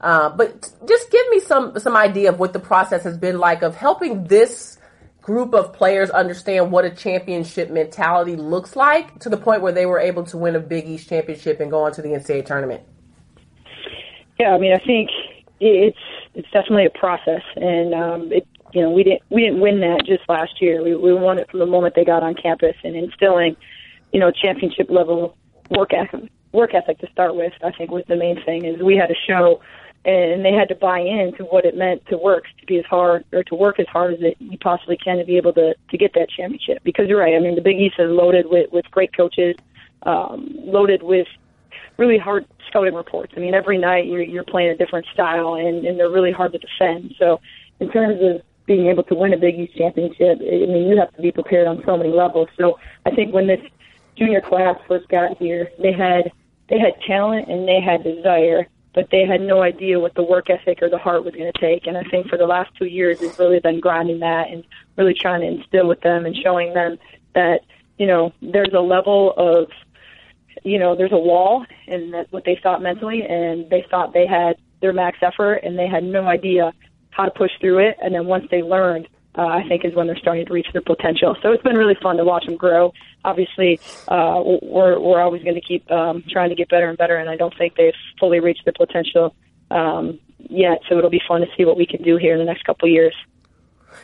Uh, 0.01 0.29
but 0.29 0.69
just 0.87 1.11
give 1.11 1.27
me 1.29 1.39
some 1.39 1.79
some 1.79 1.95
idea 1.95 2.29
of 2.29 2.39
what 2.39 2.53
the 2.53 2.59
process 2.59 3.03
has 3.03 3.17
been 3.17 3.37
like 3.37 3.61
of 3.61 3.75
helping 3.75 4.25
this 4.25 4.77
group 5.21 5.53
of 5.53 5.71
players 5.71 6.09
understand 6.09 6.71
what 6.71 6.83
a 6.83 6.89
championship 6.89 7.69
mentality 7.69 8.35
looks 8.35 8.75
like 8.75 9.17
to 9.19 9.29
the 9.29 9.37
point 9.37 9.61
where 9.61 9.71
they 9.71 9.85
were 9.85 9.99
able 9.99 10.23
to 10.23 10.37
win 10.37 10.55
a 10.55 10.59
Big 10.59 10.89
East 10.89 11.07
championship 11.07 11.61
and 11.61 11.71
go 11.71 11.83
on 11.83 11.93
to 11.93 12.01
the 12.01 12.09
NCAA 12.09 12.45
tournament. 12.45 12.81
Yeah, 14.37 14.49
I 14.49 14.57
mean, 14.57 14.73
I 14.73 14.83
think 14.83 15.09
it's 15.59 15.97
it's 16.33 16.49
definitely 16.51 16.87
a 16.87 16.99
process, 16.99 17.43
and 17.55 17.93
um, 17.93 18.31
it 18.33 18.45
you 18.73 18.81
know, 18.81 18.89
we 18.89 19.03
didn't 19.03 19.21
we 19.29 19.43
didn't 19.43 19.61
win 19.61 19.79
that 19.81 20.03
just 20.05 20.27
last 20.27 20.61
year. 20.61 20.83
We 20.83 20.95
we 20.95 21.13
won 21.13 21.37
it 21.37 21.49
from 21.49 21.59
the 21.59 21.65
moment 21.65 21.95
they 21.95 22.03
got 22.03 22.23
on 22.23 22.33
campus 22.33 22.75
and 22.83 22.95
instilling, 22.95 23.55
you 24.11 24.19
know, 24.19 24.31
championship 24.31 24.89
level 24.89 25.37
work 25.69 25.93
ethic 25.93 26.29
work 26.51 26.73
ethic 26.73 26.99
to 26.99 27.11
start 27.11 27.35
with. 27.35 27.53
I 27.63 27.71
think 27.71 27.91
was 27.91 28.03
the 28.07 28.15
main 28.15 28.43
thing 28.43 28.65
is 28.65 28.81
we 28.81 28.95
had 28.95 29.07
to 29.07 29.15
show, 29.27 29.61
and 30.05 30.43
they 30.43 30.53
had 30.53 30.69
to 30.69 30.75
buy 30.75 30.99
into 30.99 31.43
what 31.45 31.65
it 31.65 31.77
meant 31.77 32.05
to 32.07 32.17
work 32.17 32.45
to 32.59 32.65
be 32.65 32.79
as 32.79 32.85
hard 32.85 33.25
or 33.31 33.43
to 33.43 33.55
work 33.55 33.79
as 33.79 33.87
hard 33.87 34.15
as 34.15 34.19
it 34.21 34.37
you 34.39 34.57
possibly 34.57 34.97
can 34.97 35.17
to 35.17 35.25
be 35.25 35.37
able 35.37 35.53
to 35.53 35.75
to 35.89 35.97
get 35.97 36.13
that 36.15 36.29
championship. 36.29 36.83
Because 36.83 37.07
you're 37.07 37.19
right. 37.19 37.35
I 37.35 37.39
mean, 37.39 37.55
the 37.55 37.61
Big 37.61 37.79
East 37.79 37.95
is 37.99 38.09
loaded 38.09 38.47
with 38.47 38.71
with 38.71 38.89
great 38.89 39.15
coaches, 39.15 39.55
um, 40.03 40.55
loaded 40.57 41.03
with 41.03 41.27
really 41.97 42.17
hard 42.17 42.45
scouting 42.67 42.95
reports. 42.95 43.33
I 43.37 43.39
mean, 43.39 43.53
every 43.53 43.77
night 43.77 44.07
you're, 44.07 44.23
you're 44.23 44.43
playing 44.43 44.69
a 44.69 44.75
different 44.75 45.05
style, 45.13 45.55
and, 45.55 45.85
and 45.85 45.99
they're 45.99 46.09
really 46.09 46.31
hard 46.31 46.53
to 46.53 46.57
defend. 46.57 47.13
So, 47.19 47.39
in 47.79 47.91
terms 47.91 48.19
of 48.21 48.41
being 48.65 48.87
able 48.87 49.03
to 49.03 49.15
win 49.15 49.33
a 49.33 49.37
Big 49.37 49.59
East 49.59 49.77
championship, 49.77 50.39
I 50.39 50.65
mean, 50.67 50.87
you 50.87 50.97
have 50.97 51.13
to 51.15 51.21
be 51.21 51.31
prepared 51.31 51.67
on 51.67 51.83
so 51.85 51.97
many 51.97 52.09
levels. 52.09 52.47
So 52.57 52.79
I 53.05 53.11
think 53.11 53.33
when 53.33 53.47
this 53.47 53.59
junior 54.15 54.41
class 54.41 54.77
first 54.87 55.07
got 55.09 55.37
here, 55.37 55.69
they 55.79 55.91
had 55.91 56.31
they 56.69 56.79
had 56.79 56.93
talent 57.05 57.49
and 57.49 57.67
they 57.67 57.81
had 57.81 58.03
desire, 58.03 58.67
but 58.93 59.09
they 59.11 59.25
had 59.25 59.41
no 59.41 59.61
idea 59.61 59.99
what 59.99 60.13
the 60.15 60.23
work 60.23 60.49
ethic 60.49 60.79
or 60.81 60.89
the 60.89 60.97
heart 60.97 61.25
was 61.25 61.33
going 61.33 61.51
to 61.51 61.59
take. 61.59 61.87
And 61.87 61.97
I 61.97 62.03
think 62.03 62.29
for 62.29 62.37
the 62.37 62.45
last 62.45 62.71
two 62.77 62.85
years, 62.85 63.21
it's 63.21 63.37
really 63.37 63.59
been 63.59 63.81
grinding 63.81 64.19
that 64.19 64.49
and 64.49 64.63
really 64.97 65.13
trying 65.13 65.41
to 65.41 65.47
instill 65.47 65.87
with 65.87 66.01
them 66.01 66.25
and 66.25 66.35
showing 66.35 66.73
them 66.73 66.97
that 67.35 67.61
you 67.97 68.07
know 68.07 68.31
there's 68.41 68.73
a 68.73 68.79
level 68.79 69.33
of 69.35 69.69
you 70.63 70.79
know 70.79 70.95
there's 70.95 71.11
a 71.11 71.17
wall 71.17 71.65
and 71.87 72.13
that's 72.13 72.31
what 72.31 72.45
they 72.45 72.59
thought 72.63 72.81
mentally, 72.81 73.23
and 73.23 73.69
they 73.69 73.85
thought 73.89 74.13
they 74.13 74.27
had 74.27 74.55
their 74.79 74.93
max 74.93 75.17
effort, 75.21 75.55
and 75.63 75.77
they 75.77 75.87
had 75.87 76.03
no 76.03 76.25
idea 76.27 76.73
how 77.15 77.25
to 77.25 77.31
push 77.31 77.51
through 77.59 77.79
it, 77.79 77.97
and 78.01 78.13
then 78.13 78.25
once 78.25 78.45
they 78.49 78.61
learned, 78.61 79.07
uh, 79.37 79.45
I 79.45 79.67
think 79.67 79.83
is 79.83 79.95
when 79.95 80.07
they're 80.07 80.17
starting 80.17 80.45
to 80.45 80.53
reach 80.53 80.67
their 80.73 80.81
potential. 80.81 81.35
So 81.41 81.51
it's 81.51 81.63
been 81.63 81.75
really 81.75 81.97
fun 82.01 82.17
to 82.17 82.23
watch 82.23 82.45
them 82.45 82.55
grow. 82.55 82.93
Obviously, 83.25 83.79
uh, 84.07 84.41
we're 84.61 84.99
we're 84.99 85.21
always 85.21 85.43
going 85.43 85.55
to 85.55 85.61
keep 85.61 85.89
um, 85.91 86.23
trying 86.29 86.49
to 86.49 86.55
get 86.55 86.69
better 86.69 86.89
and 86.89 86.97
better, 86.97 87.17
and 87.17 87.29
I 87.29 87.35
don't 87.35 87.55
think 87.57 87.75
they've 87.75 87.93
fully 88.19 88.39
reached 88.39 88.65
their 88.65 88.73
potential 88.73 89.35
um, 89.71 90.19
yet. 90.37 90.79
So 90.87 90.97
it'll 90.97 91.09
be 91.09 91.21
fun 91.27 91.41
to 91.41 91.47
see 91.57 91.65
what 91.65 91.77
we 91.77 91.85
can 91.85 92.03
do 92.03 92.17
here 92.17 92.33
in 92.33 92.39
the 92.39 92.45
next 92.45 92.63
couple 92.63 92.87
years. 92.87 93.15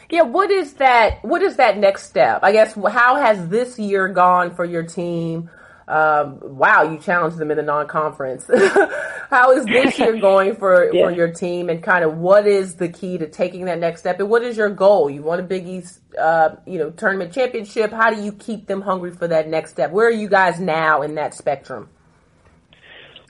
Yeah, 0.10 0.24
what 0.24 0.50
is 0.50 0.74
that? 0.74 1.24
What 1.24 1.42
is 1.42 1.58
that 1.58 1.78
next 1.78 2.04
step? 2.04 2.40
I 2.42 2.52
guess 2.52 2.74
how 2.74 3.18
has 3.18 3.50
this 3.50 3.78
year 3.78 4.08
gone 4.08 4.56
for 4.56 4.66
your 4.66 4.84
team? 4.84 5.50
Um, 5.90 6.40
wow, 6.44 6.84
you 6.84 7.00
challenged 7.00 7.40
them 7.40 7.50
in 7.50 7.58
the 7.58 7.64
non-conference. 7.64 8.46
How 9.30 9.52
is 9.54 9.66
this 9.66 9.98
year 9.98 10.18
going 10.22 10.56
for, 10.56 10.94
yeah. 10.94 11.06
for 11.06 11.12
your 11.12 11.34
team 11.34 11.68
and 11.68 11.82
kind 11.82 12.06
of 12.06 12.18
what 12.18 12.46
is 12.46 12.76
the 12.76 12.90
key 12.90 13.18
to 13.18 13.28
taking 13.28 13.66
that 13.66 13.80
next 13.80 14.02
step? 14.02 14.20
And 14.20 14.30
what 14.30 14.44
is 14.44 14.56
your 14.56 14.70
goal? 14.70 15.10
You 15.10 15.24
want 15.24 15.42
a 15.42 15.44
Big 15.44 15.68
East, 15.68 16.00
uh, 16.20 16.56
you 16.68 16.78
know, 16.78 16.92
tournament 16.92 17.34
championship. 17.34 17.92
How 17.92 18.14
do 18.14 18.22
you 18.22 18.32
keep 18.32 18.68
them 18.68 18.82
hungry 18.82 19.12
for 19.12 19.28
that 19.28 19.50
next 19.50 19.72
step? 19.72 19.90
Where 19.90 20.08
are 20.08 20.12
you 20.12 20.30
guys 20.30 20.60
now 20.60 21.02
in 21.02 21.16
that 21.16 21.34
spectrum? 21.34 21.90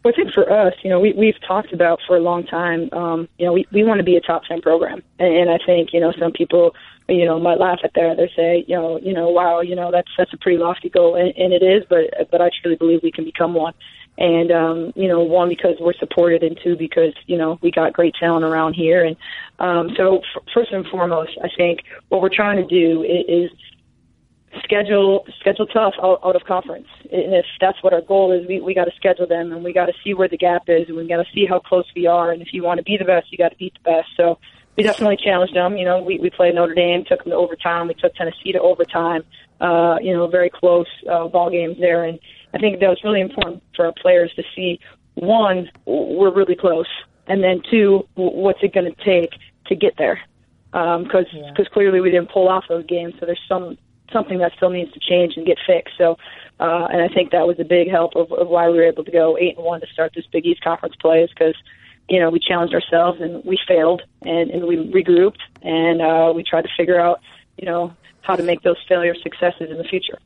Well, 0.04 0.14
I 0.14 0.16
think 0.16 0.34
for 0.34 0.52
us, 0.52 0.74
you 0.84 0.90
know, 0.90 1.00
we, 1.00 1.14
we've 1.14 1.40
talked 1.48 1.72
about 1.72 2.00
for 2.08 2.18
a 2.18 2.22
long 2.22 2.46
time, 2.46 2.90
um, 2.92 3.30
you 3.38 3.46
know, 3.46 3.54
we, 3.54 3.66
we 3.72 3.86
want 3.86 4.00
to 4.00 4.04
be 4.04 4.18
a 4.18 4.22
top 4.22 4.44
10 4.50 4.62
program. 4.62 5.02
And, 5.18 5.34
and 5.34 5.50
I 5.50 5.60
think, 5.66 5.90
you 5.94 6.02
know, 6.02 6.12
some 6.20 6.34
people 6.34 6.74
you 7.10 7.26
know, 7.26 7.40
might 7.40 7.60
laugh 7.60 7.80
at 7.84 7.94
that. 7.96 8.18
They 8.18 8.32
say, 8.36 8.66
you 8.68 8.76
know, 8.76 9.00
you 9.00 9.14
know, 9.14 9.30
wow, 9.30 9.62
you 9.62 9.76
know, 9.76 9.92
that's 9.92 10.10
that's 10.18 10.34
a 10.34 10.38
pretty 10.38 10.58
lofty 10.58 10.90
goal, 10.90 11.16
and, 11.16 11.34
and 11.36 11.54
it 11.54 11.64
is. 11.64 11.84
But 11.90 12.30
but 12.32 12.42
I 12.42 12.50
truly 12.62 12.78
believe 12.78 13.02
we 13.04 13.12
can 13.12 13.26
become 13.26 13.54
one. 13.54 13.74
And 14.18 14.52
um, 14.52 14.94
you 14.96 15.08
know, 15.08 15.22
one 15.22 15.48
because 15.48 15.76
we're 15.80 15.94
supported, 15.94 16.44
and 16.44 16.60
two 16.62 16.76
because 16.76 17.14
you 17.26 17.38
know 17.38 17.58
we 17.62 17.72
got 17.72 17.94
great 17.94 18.16
talent 18.20 18.44
around 18.44 18.74
here. 18.74 19.06
And 19.06 19.16
um, 19.60 19.96
so, 19.96 20.18
f- 20.18 20.44
first 20.54 20.72
and 20.72 20.86
foremost, 20.88 21.32
I 21.42 21.48
think 21.56 21.82
what 22.10 22.22
we're 22.22 22.34
trying 22.34 22.58
to 22.58 22.68
do 22.68 23.04
is, 23.04 23.52
is 23.52 24.62
schedule 24.64 25.26
schedule 25.40 25.68
tough 25.68 25.94
out, 26.04 26.20
out 26.24 26.36
of 26.36 26.44
conference. 26.44 26.88
And 27.12 27.34
if 27.34 27.46
that's 27.62 27.82
what 27.82 27.94
our 27.94 28.02
goal 28.02 28.32
is, 28.32 28.48
we 28.48 28.60
we 28.60 28.74
got 28.74 28.86
to 28.86 28.96
schedule 28.98 29.28
them, 29.28 29.54
and 29.54 29.64
we 29.64 29.74
got 29.74 29.86
to 29.86 29.94
see 30.04 30.14
where 30.14 30.28
the 30.28 30.38
gap 30.38 30.64
is, 30.68 30.88
and 30.90 30.98
we 30.98 31.08
got 31.08 31.24
to 31.24 31.32
see 31.34 31.46
how 31.46 31.60
close 31.60 31.86
we 31.96 32.06
are. 32.06 32.32
And 32.32 32.42
if 32.42 32.50
you 32.52 32.64
want 32.64 32.80
to 32.80 32.84
be 32.84 32.98
the 32.98 33.06
best, 33.06 33.32
you 33.32 33.38
got 33.38 33.50
to 33.50 33.58
beat 33.58 33.74
the 33.76 33.90
best. 33.92 34.10
So 34.18 34.38
we 34.80 34.84
definitely 34.84 35.18
challenged 35.18 35.56
them. 35.56 35.78
You 35.78 35.86
know, 35.86 36.02
we, 36.02 36.20
we 36.20 36.30
played 36.30 36.56
Notre 36.56 36.74
Dame, 36.74 37.04
took 37.06 37.24
them 37.24 37.32
to 37.32 37.36
overtime. 37.36 37.88
We 37.88 37.94
took 37.94 38.16
Tennessee 38.16 38.52
to 38.54 38.62
overtime. 38.62 39.24
Uh, 39.60 39.98
you 40.02 40.14
know, 40.14 40.26
very 40.28 40.50
close 40.50 40.88
uh, 41.10 41.28
ball 41.28 41.50
games 41.50 41.78
there, 41.80 42.06
and 42.06 42.18
I 42.54 42.60
think 42.60 42.80
that 42.80 42.88
was 42.88 43.02
really 43.04 43.20
important 43.20 43.62
for 43.76 43.86
our 43.86 43.94
players 44.02 44.32
to 44.38 44.44
see. 44.56 44.80
One, 45.16 45.70
we're 45.86 46.34
really 46.34 46.56
close, 46.56 46.88
and 47.28 47.44
then 47.44 47.62
two, 47.70 48.08
what's 48.16 48.60
it 48.64 48.74
going 48.74 48.94
to 48.94 49.04
take 49.04 49.32
to 49.68 49.76
get 49.76 49.96
there? 49.98 50.22
Because 50.72 51.26
um, 51.34 51.40
yeah. 51.40 51.54
cause 51.58 51.68
clearly 51.74 52.00
we 52.00 52.10
didn't 52.10 52.32
pull 52.32 52.48
off 52.48 52.64
those 52.70 52.86
games, 52.86 53.16
so 53.20 53.26
there's 53.26 53.42
some 53.50 53.78
something 54.14 54.40
that 54.40 54.54
still 54.56 54.70
needs 54.70 54.92
to 54.94 55.00
change 55.00 55.34
and 55.36 55.46
get 55.46 55.58
fixed. 55.68 55.94
So, 55.98 56.18
uh, 56.60 56.88
and 56.92 57.02
I 57.02 57.10
think 57.10 57.32
that 57.32 57.46
was 57.46 57.60
a 57.60 57.64
big 57.66 57.90
help 57.90 58.16
of, 58.16 58.32
of 58.32 58.48
why 58.48 58.70
we 58.70 58.78
were 58.78 58.88
able 58.88 59.04
to 59.04 59.12
go 59.12 59.38
eight 59.38 59.58
and 59.58 59.66
one 59.66 59.82
to 59.82 59.88
start 59.88 60.14
this 60.16 60.26
Big 60.32 60.46
East 60.46 60.64
conference 60.64 60.96
play, 61.02 61.24
is 61.24 61.30
because 61.30 61.56
you 62.10 62.20
know, 62.20 62.30
we 62.30 62.40
challenged 62.40 62.74
ourselves 62.74 63.22
and 63.22 63.44
we 63.46 63.58
failed 63.68 64.02
and, 64.24 64.50
and 64.50 64.66
we 64.66 64.78
regrouped 64.78 65.40
and 65.62 66.02
uh, 66.02 66.34
we 66.36 66.44
tried 66.44 66.64
to 66.64 66.70
figure 66.76 67.00
out, 67.00 67.22
you 67.58 67.66
know, 67.66 67.94
how 68.22 68.36
to 68.36 68.44
make 68.44 68.62
those 68.64 68.78
failures 68.88 69.20
successes 69.24 69.70
in 69.70 69.78
the 69.78 69.84
future. 69.84 70.18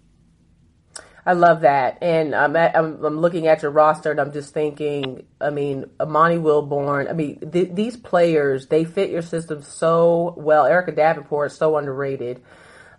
I 1.25 1.33
love 1.33 1.61
that, 1.61 1.99
and 2.01 2.35
I'm, 2.35 2.53
at, 2.57 2.75
I'm, 2.75 3.03
I'm 3.03 3.19
looking 3.21 3.47
at 3.47 3.61
your 3.61 3.71
roster, 3.71 4.11
and 4.11 4.19
I'm 4.19 4.33
just 4.33 4.53
thinking. 4.53 5.25
I 5.39 5.51
mean, 5.51 5.85
Amani 5.99 6.35
Wilborn. 6.35 7.09
I 7.09 7.13
mean, 7.13 7.39
th- 7.49 7.69
these 7.73 7.95
players 7.95 8.67
they 8.67 8.83
fit 8.83 9.09
your 9.09 9.21
system 9.21 9.61
so 9.61 10.33
well. 10.35 10.65
Erika 10.65 10.91
Davenport 10.91 11.51
is 11.51 11.57
so 11.57 11.77
underrated, 11.77 12.43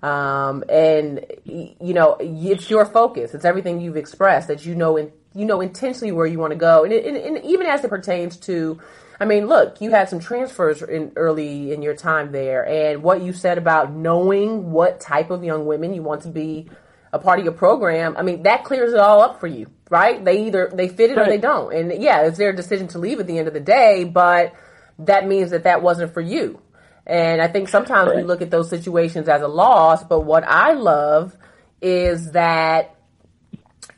um, 0.03 0.65
and 0.71 1.27
you 1.45 1.93
know 1.93 2.17
it's 2.19 2.71
your 2.71 2.87
focus. 2.87 3.35
It's 3.35 3.45
everything 3.45 3.83
you've 3.83 3.99
expressed 3.99 4.49
that 4.49 4.65
you 4.65 4.75
know 4.75 4.97
in, 4.97 5.13
you 5.35 5.45
know 5.45 5.61
intentionally 5.61 6.13
where 6.13 6.27
you 6.27 6.39
want 6.39 6.53
to 6.53 6.59
go, 6.59 6.85
and, 6.85 6.93
it, 6.93 7.05
and, 7.07 7.17
and 7.17 7.45
even 7.45 7.67
as 7.67 7.85
it 7.85 7.89
pertains 7.89 8.37
to. 8.39 8.81
I 9.21 9.27
mean, 9.27 9.47
look, 9.47 9.81
you 9.81 9.93
had 9.93 10.09
some 10.09 10.19
transfers 10.19 10.83
in 10.83 11.13
early 11.15 11.73
in 11.73 11.83
your 11.83 11.95
time 11.95 12.33
there, 12.33 12.67
and 12.67 13.01
what 13.03 13.23
you 13.23 13.33
said 13.33 13.59
about 13.59 13.93
knowing 13.93 14.73
what 14.73 15.01
type 15.01 15.31
of 15.31 15.45
young 15.45 15.67
women 15.67 15.95
you 15.95 16.03
want 16.03 16.23
to 16.23 16.29
be 16.29 16.69
a 17.15 17.19
part 17.21 17.39
of 17.39 17.45
your 17.45 17.55
program, 17.55 18.17
I 18.17 18.23
mean, 18.23 18.43
that 18.43 18.65
clears 18.65 18.93
it 18.93 18.99
all 18.99 19.21
up 19.21 19.39
for 19.39 19.47
you, 19.47 19.69
right? 19.89 20.23
They 20.23 20.47
either 20.47 20.69
they 20.75 20.89
fit 20.89 21.11
it 21.13 21.17
right. 21.17 21.29
or 21.29 21.31
they 21.31 21.39
don't. 21.39 21.73
And 21.73 22.03
yeah, 22.03 22.23
it's 22.23 22.39
their 22.39 22.53
decision 22.53 22.89
to 22.89 22.99
leave 22.99 23.21
at 23.21 23.29
the 23.29 23.39
end 23.39 23.47
of 23.47 23.55
the 23.55 23.61
day, 23.61 24.03
but 24.03 24.53
that 24.99 25.27
means 25.27 25.53
that 25.53 25.63
that 25.63 25.81
wasn't 25.81 26.13
for 26.13 26.21
you. 26.21 26.61
And 27.07 27.41
I 27.41 27.47
think 27.47 27.69
sometimes 27.69 28.09
right. 28.09 28.17
we 28.17 28.23
look 28.25 28.43
at 28.43 28.51
those 28.51 28.69
situations 28.69 29.29
as 29.29 29.43
a 29.43 29.49
loss, 29.49 30.03
but 30.03 30.21
what 30.21 30.43
I 30.43 30.73
love 30.73 31.37
is 31.81 32.33
that 32.33 32.94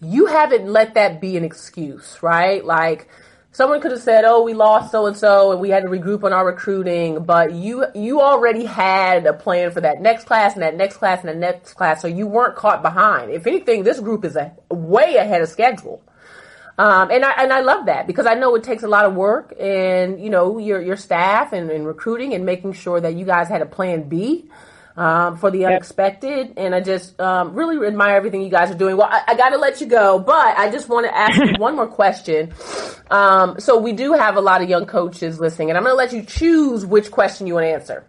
you 0.00 0.26
haven't 0.26 0.66
let 0.66 0.94
that 0.94 1.20
be 1.20 1.36
an 1.36 1.44
excuse, 1.44 2.22
right? 2.22 2.64
Like 2.64 3.08
someone 3.52 3.80
could 3.80 3.92
have 3.92 4.02
said, 4.02 4.24
"Oh, 4.26 4.42
we 4.42 4.52
lost 4.54 4.90
so 4.90 5.06
and 5.06 5.16
so, 5.16 5.52
and 5.52 5.60
we 5.60 5.70
had 5.70 5.82
to 5.82 5.88
regroup 5.88 6.24
on 6.24 6.32
our 6.32 6.46
recruiting," 6.46 7.24
but 7.24 7.52
you 7.52 7.86
you 7.94 8.20
already 8.20 8.64
had 8.64 9.26
a 9.26 9.32
plan 9.32 9.70
for 9.70 9.80
that 9.80 10.00
next 10.00 10.24
class 10.24 10.54
and 10.54 10.62
that 10.62 10.76
next 10.76 10.98
class 10.98 11.20
and 11.20 11.28
that 11.28 11.36
next 11.36 11.74
class, 11.74 12.02
so 12.02 12.08
you 12.08 12.26
weren't 12.26 12.56
caught 12.56 12.82
behind. 12.82 13.30
If 13.30 13.46
anything, 13.46 13.82
this 13.82 14.00
group 14.00 14.24
is 14.24 14.36
a, 14.36 14.52
way 14.70 15.16
ahead 15.16 15.40
of 15.40 15.48
schedule. 15.48 16.02
Um, 16.78 17.10
and 17.10 17.24
I 17.24 17.32
and 17.42 17.52
I 17.52 17.60
love 17.60 17.86
that 17.86 18.06
because 18.06 18.26
I 18.26 18.34
know 18.34 18.54
it 18.54 18.62
takes 18.62 18.82
a 18.82 18.88
lot 18.88 19.06
of 19.06 19.14
work 19.14 19.54
and 19.58 20.20
you 20.20 20.28
know 20.28 20.58
your 20.58 20.82
your 20.82 20.96
staff 20.96 21.54
and, 21.54 21.70
and 21.70 21.86
recruiting 21.86 22.34
and 22.34 22.44
making 22.44 22.74
sure 22.74 23.00
that 23.00 23.14
you 23.14 23.24
guys 23.24 23.48
had 23.48 23.62
a 23.62 23.66
plan 23.66 24.10
B 24.10 24.50
um, 24.96 25.36
for 25.36 25.50
the 25.50 25.66
unexpected. 25.66 26.54
And 26.56 26.74
I 26.74 26.80
just 26.80 27.18
um, 27.20 27.54
really 27.54 27.86
admire 27.86 28.16
everything 28.16 28.42
you 28.42 28.50
guys 28.50 28.70
are 28.70 28.76
doing. 28.76 28.96
Well, 28.96 29.08
I, 29.10 29.22
I 29.28 29.36
got 29.36 29.50
to 29.50 29.58
let 29.58 29.80
you 29.80 29.86
go, 29.86 30.18
but 30.18 30.56
I 30.56 30.70
just 30.70 30.88
want 30.88 31.06
to 31.06 31.16
ask 31.16 31.38
you 31.38 31.54
one 31.58 31.76
more 31.76 31.86
question. 31.86 32.52
Um, 33.10 33.60
so 33.60 33.78
we 33.78 33.92
do 33.92 34.12
have 34.14 34.36
a 34.36 34.40
lot 34.40 34.62
of 34.62 34.68
young 34.68 34.86
coaches 34.86 35.38
listening, 35.38 35.70
and 35.70 35.78
I'm 35.78 35.84
going 35.84 35.92
to 35.92 35.96
let 35.96 36.12
you 36.12 36.22
choose 36.22 36.84
which 36.84 37.10
question 37.10 37.46
you 37.46 37.54
want 37.54 37.64
to 37.64 37.70
answer. 37.70 38.06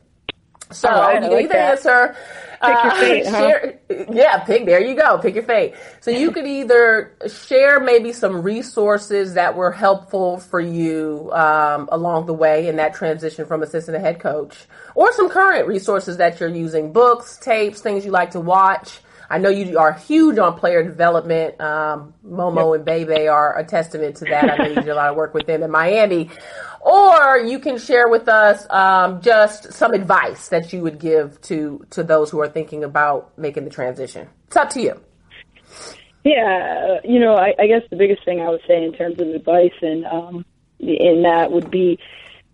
So 0.71 0.89
right, 0.89 1.15
you 1.15 1.21
can 1.21 1.31
like 1.31 1.45
either 1.45 1.53
that. 1.53 1.71
answer. 1.77 2.15
Pick 2.61 2.83
your 2.83 2.91
uh, 2.91 2.99
fate, 2.99 3.25
uh, 3.25 3.31
huh? 3.31 3.37
share, 3.37 3.79
yeah, 4.11 4.37
pick. 4.39 4.65
There 4.65 4.81
you 4.81 4.95
go. 4.95 5.17
Pick 5.19 5.35
your 5.35 5.43
fate. 5.43 5.75
So 6.01 6.11
you 6.11 6.31
could 6.31 6.47
either 6.47 7.15
share 7.27 7.79
maybe 7.79 8.13
some 8.13 8.41
resources 8.41 9.35
that 9.35 9.55
were 9.55 9.71
helpful 9.71 10.39
for 10.39 10.59
you 10.59 11.29
um, 11.33 11.87
along 11.91 12.25
the 12.25 12.33
way 12.33 12.67
in 12.67 12.77
that 12.77 12.93
transition 12.93 13.45
from 13.45 13.63
assistant 13.63 13.95
to 13.95 13.99
head 13.99 14.19
coach, 14.19 14.65
or 14.95 15.13
some 15.13 15.29
current 15.29 15.67
resources 15.67 16.17
that 16.17 16.39
you're 16.39 16.49
using, 16.49 16.91
books, 16.91 17.37
tapes, 17.37 17.81
things 17.81 18.05
you 18.05 18.11
like 18.11 18.31
to 18.31 18.39
watch. 18.39 18.99
I 19.29 19.37
know 19.39 19.49
you 19.49 19.77
are 19.77 19.93
huge 19.93 20.37
on 20.37 20.57
player 20.57 20.83
development. 20.83 21.59
Um, 21.59 22.13
Momo 22.25 22.71
yep. 22.71 22.75
and 22.77 22.85
Bebe 22.85 23.27
are 23.27 23.57
a 23.57 23.65
testament 23.65 24.17
to 24.17 24.25
that. 24.25 24.49
I 24.49 24.57
know 24.57 24.69
you 24.69 24.75
did 24.75 24.89
a 24.89 24.95
lot 24.95 25.09
of 25.09 25.15
work 25.15 25.33
with 25.33 25.47
them 25.47 25.63
in 25.63 25.71
Miami. 25.71 26.29
Or 26.81 27.37
you 27.37 27.59
can 27.59 27.77
share 27.77 28.07
with 28.07 28.29
us 28.29 28.65
um, 28.69 29.21
just 29.21 29.73
some 29.73 29.93
advice 29.93 30.47
that 30.49 30.71
you 30.71 30.81
would 30.81 30.99
give 30.99 31.41
to 31.41 31.85
to 31.89 32.03
those 32.03 32.29
who 32.29 32.39
are 32.39 32.47
thinking 32.47 32.83
about 32.83 33.37
making 33.37 33.65
the 33.65 33.69
transition. 33.69 34.29
It's 34.47 34.55
up 34.55 34.69
to 34.71 34.81
you. 34.81 35.01
Yeah, 36.23 36.99
you 37.03 37.19
know, 37.19 37.35
I, 37.35 37.53
I 37.59 37.67
guess 37.67 37.83
the 37.89 37.95
biggest 37.95 38.23
thing 38.25 38.41
I 38.41 38.49
would 38.49 38.61
say 38.67 38.83
in 38.83 38.93
terms 38.93 39.19
of 39.19 39.27
advice 39.27 39.73
and 39.81 40.05
um, 40.05 40.45
in 40.79 41.23
that 41.23 41.51
would 41.51 41.69
be 41.71 41.99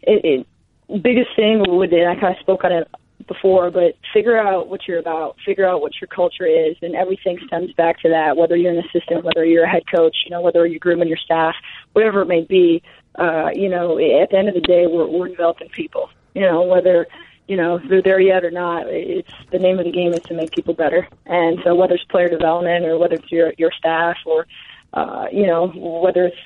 it, 0.01 0.45
it, 0.89 1.01
biggest 1.01 1.29
thing 1.35 1.63
would 1.67 1.91
and 1.93 2.09
I 2.09 2.19
kind 2.19 2.35
of 2.35 2.39
spoke 2.39 2.63
on 2.63 2.71
it 2.71 2.87
before, 3.27 3.71
but 3.71 3.95
figure 4.13 4.37
out 4.37 4.67
what 4.67 4.87
you're 4.87 4.99
about, 4.99 5.35
figure 5.45 5.67
out 5.67 5.81
what 5.81 5.93
your 5.99 6.07
culture 6.07 6.45
is, 6.45 6.75
and 6.81 6.95
everything 6.95 7.39
stems 7.47 7.73
back 7.73 7.99
to 8.01 8.09
that. 8.09 8.37
Whether 8.37 8.55
you're 8.55 8.73
an 8.73 8.83
assistant, 8.85 9.23
whether 9.23 9.45
you're 9.45 9.65
a 9.65 9.69
head 9.69 9.83
coach, 9.93 10.15
you 10.25 10.31
know, 10.31 10.41
whether 10.41 10.65
you're 10.65 10.79
grooming 10.79 11.07
your 11.07 11.17
staff, 11.17 11.55
whatever 11.93 12.21
it 12.21 12.27
may 12.27 12.41
be. 12.41 12.81
Uh, 13.15 13.49
you 13.53 13.69
know, 13.69 13.99
at 13.99 14.31
the 14.31 14.37
end 14.37 14.47
of 14.47 14.55
the 14.55 14.61
day, 14.61 14.87
we're, 14.87 15.05
we're 15.05 15.27
developing 15.27 15.69
people. 15.69 16.09
You 16.33 16.41
know, 16.41 16.63
whether 16.63 17.07
you 17.47 17.57
know 17.57 17.79
they're 17.87 18.01
there 18.01 18.19
yet 18.19 18.43
or 18.43 18.51
not, 18.51 18.87
it's 18.87 19.29
the 19.51 19.59
name 19.59 19.77
of 19.77 19.85
the 19.85 19.91
game 19.91 20.13
is 20.13 20.21
to 20.23 20.33
make 20.33 20.51
people 20.51 20.73
better. 20.73 21.07
And 21.25 21.59
so, 21.63 21.75
whether 21.75 21.93
it's 21.93 22.03
player 22.05 22.29
development 22.29 22.85
or 22.85 22.97
whether 22.97 23.15
it's 23.15 23.31
your 23.31 23.53
your 23.57 23.71
staff 23.71 24.17
or 24.25 24.47
uh, 24.93 25.27
you 25.31 25.45
know 25.45 25.67
whether 25.67 26.25
it's 26.25 26.37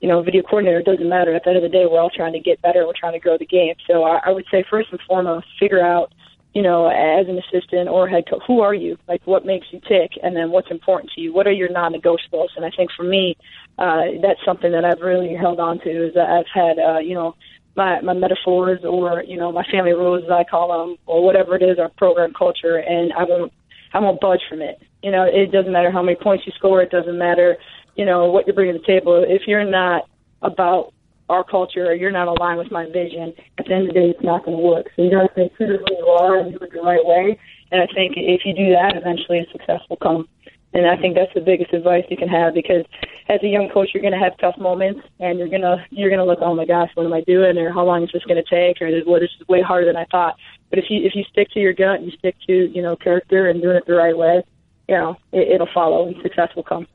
you 0.00 0.08
know, 0.08 0.22
video 0.22 0.42
coordinator, 0.42 0.78
it 0.78 0.86
doesn't 0.86 1.08
matter. 1.08 1.34
At 1.34 1.44
the 1.44 1.50
end 1.50 1.58
of 1.58 1.62
the 1.62 1.68
day, 1.68 1.84
we're 1.86 2.00
all 2.00 2.10
trying 2.10 2.32
to 2.32 2.40
get 2.40 2.60
better. 2.62 2.86
We're 2.86 2.94
trying 2.98 3.12
to 3.12 3.18
grow 3.18 3.36
the 3.36 3.46
game. 3.46 3.74
So 3.86 4.04
I, 4.04 4.20
I 4.24 4.30
would 4.30 4.46
say 4.50 4.64
first 4.68 4.90
and 4.90 5.00
foremost, 5.06 5.46
figure 5.58 5.84
out 5.84 6.12
you 6.54 6.62
know, 6.62 6.88
as 6.88 7.28
an 7.28 7.38
assistant 7.38 7.88
or 7.88 8.08
head 8.08 8.24
coach, 8.28 8.42
who 8.46 8.60
are 8.60 8.74
you? 8.74 8.98
Like, 9.06 9.22
what 9.24 9.46
makes 9.46 9.68
you 9.70 9.80
tick? 9.80 10.12
And 10.22 10.34
then 10.34 10.50
what's 10.50 10.70
important 10.70 11.12
to 11.12 11.20
you? 11.20 11.32
What 11.32 11.46
are 11.46 11.52
your 11.52 11.70
non-negotiables? 11.70 12.48
And 12.56 12.64
I 12.64 12.70
think 12.76 12.90
for 12.96 13.04
me, 13.04 13.36
uh, 13.78 14.02
that's 14.20 14.40
something 14.44 14.72
that 14.72 14.84
I've 14.84 15.00
really 15.00 15.34
held 15.34 15.60
on 15.60 15.78
to 15.80 16.06
is 16.08 16.14
that 16.14 16.28
I've 16.28 16.48
had, 16.52 16.78
uh, 16.78 16.98
you 16.98 17.14
know, 17.14 17.36
my, 17.76 18.00
my 18.00 18.14
metaphors 18.14 18.80
or, 18.84 19.22
you 19.22 19.36
know, 19.36 19.52
my 19.52 19.64
family 19.70 19.92
rules, 19.92 20.24
as 20.24 20.30
I 20.30 20.42
call 20.42 20.86
them, 20.86 20.96
or 21.06 21.24
whatever 21.24 21.54
it 21.54 21.62
is, 21.62 21.78
our 21.78 21.88
program 21.88 22.32
culture, 22.36 22.76
and 22.78 23.12
I 23.12 23.22
won't, 23.22 23.52
I 23.92 24.00
won't 24.00 24.20
budge 24.20 24.40
from 24.48 24.60
it. 24.60 24.82
You 25.02 25.12
know, 25.12 25.24
it 25.24 25.52
doesn't 25.52 25.72
matter 25.72 25.90
how 25.92 26.02
many 26.02 26.16
points 26.16 26.46
you 26.46 26.52
score. 26.56 26.82
It 26.82 26.90
doesn't 26.90 27.16
matter, 27.16 27.58
you 27.94 28.04
know, 28.04 28.26
what 28.26 28.46
you're 28.46 28.54
bringing 28.54 28.74
to 28.74 28.80
the 28.80 28.86
table. 28.86 29.24
If 29.26 29.42
you're 29.46 29.64
not 29.64 30.08
about 30.42 30.92
our 31.30 31.44
culture 31.44 31.86
or 31.86 31.94
you're 31.94 32.10
not 32.10 32.28
aligned 32.28 32.58
with 32.58 32.70
my 32.70 32.86
vision, 32.90 33.32
at 33.58 33.66
the 33.66 33.72
end 33.72 33.88
of 33.88 33.94
the 33.94 34.00
day, 34.00 34.08
it's 34.10 34.22
not 34.22 34.44
going 34.44 34.56
to 34.56 34.62
work. 34.62 34.86
So 34.96 35.02
you 35.02 35.10
got 35.10 35.22
to 35.22 35.32
stay 35.32 35.50
true 35.56 35.78
who 35.78 35.96
you 35.96 36.06
are 36.06 36.38
and 36.38 36.52
do 36.52 36.58
it 36.64 36.72
the 36.72 36.82
right 36.82 37.04
way. 37.04 37.38
And 37.70 37.80
I 37.80 37.86
think 37.94 38.14
if 38.16 38.42
you 38.44 38.52
do 38.52 38.72
that, 38.72 38.96
eventually 38.96 39.46
success 39.52 39.80
will 39.88 39.96
come. 39.96 40.28
And 40.72 40.86
I 40.86 40.96
think 40.96 41.16
that's 41.16 41.32
the 41.34 41.40
biggest 41.40 41.72
advice 41.72 42.04
you 42.10 42.16
can 42.16 42.28
have 42.28 42.54
because 42.54 42.84
as 43.28 43.40
a 43.42 43.48
young 43.48 43.68
coach, 43.70 43.90
you're 43.92 44.02
going 44.02 44.12
to 44.12 44.18
have 44.18 44.38
tough 44.38 44.56
moments 44.58 45.00
and 45.18 45.38
you're 45.38 45.48
going 45.48 45.62
to, 45.62 45.84
you're 45.90 46.10
going 46.10 46.20
to 46.20 46.24
look, 46.24 46.38
oh 46.42 46.54
my 46.54 46.64
gosh, 46.64 46.90
what 46.94 47.06
am 47.06 47.12
I 47.12 47.22
doing? 47.22 47.58
Or 47.58 47.72
how 47.72 47.84
long 47.84 48.04
is 48.04 48.10
this 48.12 48.24
going 48.24 48.42
to 48.42 48.50
take? 48.50 48.80
Or 48.80 48.90
well, 49.06 49.22
is 49.22 49.30
way 49.48 49.62
harder 49.62 49.86
than 49.86 49.96
I 49.96 50.06
thought. 50.10 50.36
But 50.68 50.78
if 50.78 50.86
you, 50.90 51.04
if 51.04 51.14
you 51.14 51.24
stick 51.30 51.50
to 51.52 51.60
your 51.60 51.72
gut, 51.72 51.96
and 51.96 52.06
you 52.06 52.12
stick 52.18 52.36
to, 52.46 52.70
you 52.70 52.82
know, 52.82 52.94
character 52.96 53.48
and 53.48 53.60
doing 53.60 53.76
it 53.76 53.86
the 53.86 53.94
right 53.94 54.16
way, 54.16 54.44
you 54.88 54.96
know, 54.96 55.16
it, 55.32 55.48
it'll 55.48 55.68
follow 55.72 56.06
and 56.06 56.16
success 56.22 56.50
will 56.54 56.62
come. 56.62 56.86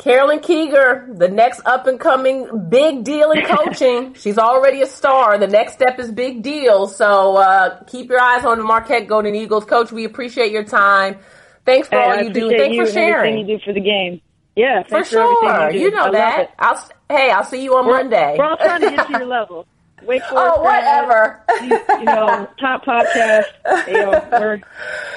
Carolyn 0.00 0.38
Kieger, 0.38 1.18
the 1.18 1.28
next 1.28 1.60
up 1.66 1.86
and 1.86 2.00
coming 2.00 2.68
big 2.70 3.04
deal 3.04 3.32
in 3.32 3.44
coaching. 3.46 4.14
She's 4.14 4.38
already 4.38 4.80
a 4.80 4.86
star. 4.86 5.36
The 5.36 5.46
next 5.46 5.74
step 5.74 5.98
is 6.00 6.10
big 6.10 6.42
deal. 6.42 6.86
So 6.86 7.36
uh, 7.36 7.84
keep 7.84 8.08
your 8.08 8.20
eyes 8.20 8.46
on 8.46 8.56
the 8.56 8.64
Marquette 8.64 9.06
Golden 9.06 9.34
Eagles. 9.34 9.66
Coach, 9.66 9.92
we 9.92 10.06
appreciate 10.06 10.52
your 10.52 10.64
time. 10.64 11.18
Thanks 11.66 11.88
for 11.88 11.98
all 11.98 12.16
you 12.16 12.32
do. 12.32 12.48
Thanks 12.48 12.74
you 12.74 12.86
for 12.86 12.92
sharing. 12.92 13.46
you 13.46 13.58
do 13.58 13.62
for 13.62 13.74
the 13.74 13.80
game. 13.80 14.22
Yeah, 14.56 14.82
for 14.84 15.04
sure. 15.04 15.70
You, 15.70 15.80
you, 15.80 15.90
know 15.90 16.06
I 16.06 16.12
that. 16.12 16.54
I'll, 16.58 16.88
hey, 17.10 17.30
I'll 17.30 17.44
see 17.44 17.62
you 17.62 17.76
on 17.76 17.86
we're, 17.86 17.98
Monday. 17.98 18.36
We're 18.38 18.46
all 18.46 18.56
trying 18.56 18.80
to 18.80 18.90
get 18.90 19.06
to 19.06 19.12
your 19.12 19.26
level. 19.26 19.66
Wake 20.02 20.22
Forest. 20.22 20.52
Oh, 20.56 20.62
whatever. 20.62 21.44
you, 21.62 21.78
you, 21.98 22.04
know, 22.04 22.48
top 22.58 22.86
podcast. 22.86 23.44
You 23.86 23.92
know, 23.94 24.28
we're 24.32 24.60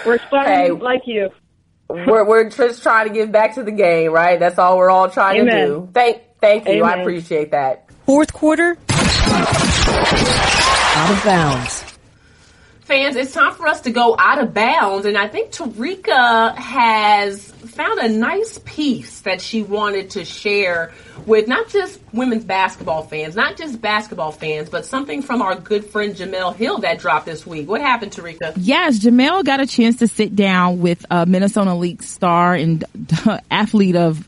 we're 0.06 0.16
aspiring 0.16 0.76
hey. 0.76 0.84
like 0.84 1.02
you 1.06 1.30
we're 1.94 2.26
we're 2.26 2.50
just 2.50 2.84
trying 2.84 3.08
to 3.08 3.14
get 3.14 3.32
back 3.32 3.56
to 3.56 3.64
the 3.64 3.72
game, 3.72 4.12
right? 4.12 4.39
That's 4.39 4.58
all 4.58 4.78
we're 4.78 4.89
all 4.89 5.10
trying 5.10 5.41
Amen. 5.41 5.56
to 5.56 5.66
do. 5.66 5.89
Thank 5.94 6.22
thank 6.41 6.68
you. 6.68 6.84
Amen. 6.84 7.00
I 7.00 7.02
appreciate 7.02 7.52
that. 7.52 7.89
Fourth 8.06 8.34
quarter 8.34 8.78
out 10.96 11.12
of 11.12 11.24
bounds. 11.24 11.84
Fans, 12.82 13.16
it's 13.16 13.32
time 13.32 13.54
for 13.54 13.68
us 13.68 13.82
to 13.82 13.91
go 13.91 14.16
out 14.20 14.39
of 14.39 14.54
bounds, 14.54 15.06
and 15.06 15.18
I 15.18 15.28
think 15.30 15.52
Terrika 15.52 16.54
has 16.56 17.54
found 17.74 18.00
a 18.00 18.10
nice 18.10 18.60
piece 18.66 19.22
that 19.22 19.42
she 19.42 19.62
wanted 19.64 20.12
to 20.12 20.26
share 20.26 20.94
with 21.26 21.48
not 21.48 21.70
just 21.70 22.00
women's 22.12 22.44
basketball 22.44 23.04
fans, 23.04 23.36
not 23.36 23.58
just 23.58 23.82
basketball 23.82 24.32
fans, 24.32 24.70
but 24.70 24.86
something 24.86 25.22
from 25.22 25.42
our 25.42 25.56
good 25.56 25.86
friend 25.86 26.16
Jemele 26.16 26.56
Hill 26.56 26.80
that 26.80 27.00
dropped 27.00 27.26
this 27.26 27.46
week. 27.46 27.68
What 27.68 27.82
happened, 27.82 28.12
Terrika? 28.12 28.54
Yes, 28.58 29.00
Jemele 29.00 29.44
got 29.44 29.60
a 29.60 29.68
chance 29.68 29.98
to 29.98 30.08
sit 30.08 30.36
down 30.36 30.80
with 30.80 31.06
a 31.10 31.26
Minnesota 31.26 31.74
Lynx 31.74 32.10
star 32.10 32.54
and 32.54 32.84
athlete 33.52 33.96
of 33.96 34.28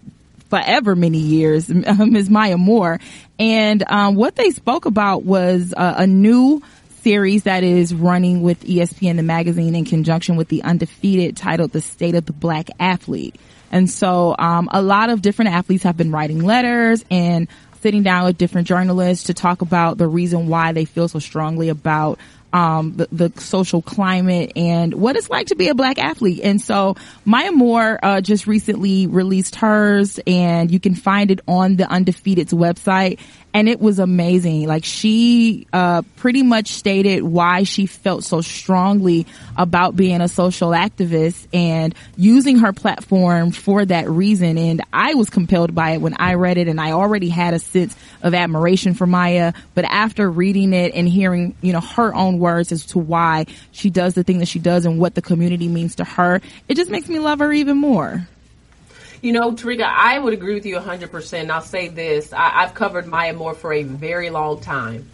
forever 0.50 0.96
many 0.96 1.18
years, 1.18 1.70
Ms. 1.70 2.30
Maya 2.30 2.58
Moore. 2.58 3.00
And 3.40 3.84
um, 3.88 4.16
what 4.16 4.36
they 4.36 4.52
spoke 4.52 4.86
about 4.86 5.24
was 5.24 5.74
uh, 5.76 5.96
a 5.98 6.08
new 6.08 6.62
series 7.06 7.44
that 7.44 7.64
is 7.64 7.94
running 7.94 8.42
with 8.42 8.62
ESPN 8.62 9.16
the 9.16 9.22
magazine 9.22 9.76
in 9.76 9.86
conjunction 9.86 10.38
with 10.38 10.48
the 10.48 10.64
undefeated 10.64 11.38
titled 11.38 11.72
The 11.72 11.80
State 11.80 12.16
of 12.16 12.26
the 12.26 12.34
Black 12.34 12.70
Athlete. 12.80 13.36
And 13.72 13.88
so, 13.88 14.36
um, 14.40 14.68
a 14.72 14.82
lot 14.82 15.12
of 15.12 15.22
different 15.22 15.52
athletes 15.52 15.84
have 15.84 15.96
been 15.96 16.12
writing 16.12 16.40
letters 16.40 17.06
and 17.12 17.48
sitting 17.82 18.02
down 18.02 18.26
with 18.26 18.40
different 18.40 18.68
journalists 18.68 19.26
to 19.26 19.36
talk 19.36 19.62
about 19.62 20.00
the 20.00 20.08
reason 20.08 20.48
why 20.48 20.72
they 20.72 20.86
feel 20.86 21.08
so 21.08 21.20
strongly 21.20 21.70
about 21.70 22.18
um, 22.52 22.96
the, 22.96 23.08
the, 23.12 23.42
social 23.42 23.84
climate 23.84 24.54
and 24.56 24.94
what 24.94 25.16
it's 25.18 25.30
like 25.30 25.48
to 25.48 25.56
be 25.56 25.68
a 25.68 25.76
black 25.76 26.00
athlete. 26.00 26.40
And 26.42 26.60
so 26.60 26.96
Maya 27.26 27.52
Moore, 27.52 28.00
uh, 28.02 28.22
just 28.22 28.48
recently 28.48 29.06
released 29.06 29.58
hers 29.58 30.20
and 30.26 30.72
you 30.72 30.80
can 30.80 30.96
find 30.96 31.32
it 31.32 31.42
on 31.48 31.76
the 31.76 31.88
Undefeated's 31.88 32.54
website 32.54 33.20
and 33.56 33.70
it 33.70 33.80
was 33.80 34.00
amazing. 34.00 34.68
Like 34.68 34.84
she 34.84 35.66
uh, 35.72 36.02
pretty 36.18 36.44
much 36.44 36.74
stated 36.74 37.24
why 37.24 37.64
she 37.64 37.86
felt 37.86 38.26
so 38.26 38.42
strongly 38.42 39.26
about 39.56 39.96
being 39.96 40.20
a 40.20 40.28
social 40.28 40.72
activist 40.72 41.48
and 41.54 41.96
using 42.18 42.58
her 42.58 42.74
platform 42.74 43.52
for 43.52 43.86
that 43.86 44.10
reason. 44.10 44.58
And 44.58 44.82
I 44.92 45.14
was 45.14 45.30
compelled 45.30 45.74
by 45.74 45.92
it 45.92 46.02
when 46.02 46.16
I 46.20 46.34
read 46.34 46.58
it, 46.58 46.68
and 46.68 46.82
I 46.82 46.92
already 46.92 47.30
had 47.30 47.54
a 47.54 47.60
sense 47.60 47.96
of 48.22 48.34
admiration 48.34 48.94
for 48.94 49.08
Maya. 49.08 49.54
But 49.74 49.86
after 49.86 50.30
reading 50.30 50.74
it 50.74 50.94
and 50.94 51.08
hearing, 51.08 51.56
you 51.62 51.72
know, 51.72 51.80
her 51.80 52.14
own 52.14 52.40
words 52.40 52.74
as 52.74 52.86
to 52.88 53.00
why 53.00 53.46
she 53.72 53.90
does 53.90 54.16
the 54.16 54.24
thing 54.26 54.40
that 54.40 54.50
she 54.50 54.60
does 54.60 54.86
and 54.86 55.00
what 55.00 55.16
the 55.16 55.22
community 55.22 55.70
means 55.70 55.96
to 55.96 56.04
her, 56.04 56.42
it 56.68 56.76
just 56.76 56.92
makes 56.92 57.08
me 57.08 57.20
love 57.20 57.40
her 57.40 57.54
even 57.54 57.78
more. 57.78 58.28
You 59.22 59.32
know, 59.32 59.52
Terrika, 59.52 59.84
I 59.84 60.20
would 60.20 60.34
agree 60.34 60.54
with 60.54 60.66
you 60.66 60.78
100%. 60.78 61.50
I'll 61.50 61.62
say 61.62 61.88
this. 61.88 62.34
I, 62.34 62.64
I've 62.64 62.74
covered 62.74 63.08
Maya 63.08 63.34
Moore 63.34 63.54
for 63.54 63.74
a 63.74 63.84
very 63.84 64.30
long 64.30 64.60
time. 64.60 65.10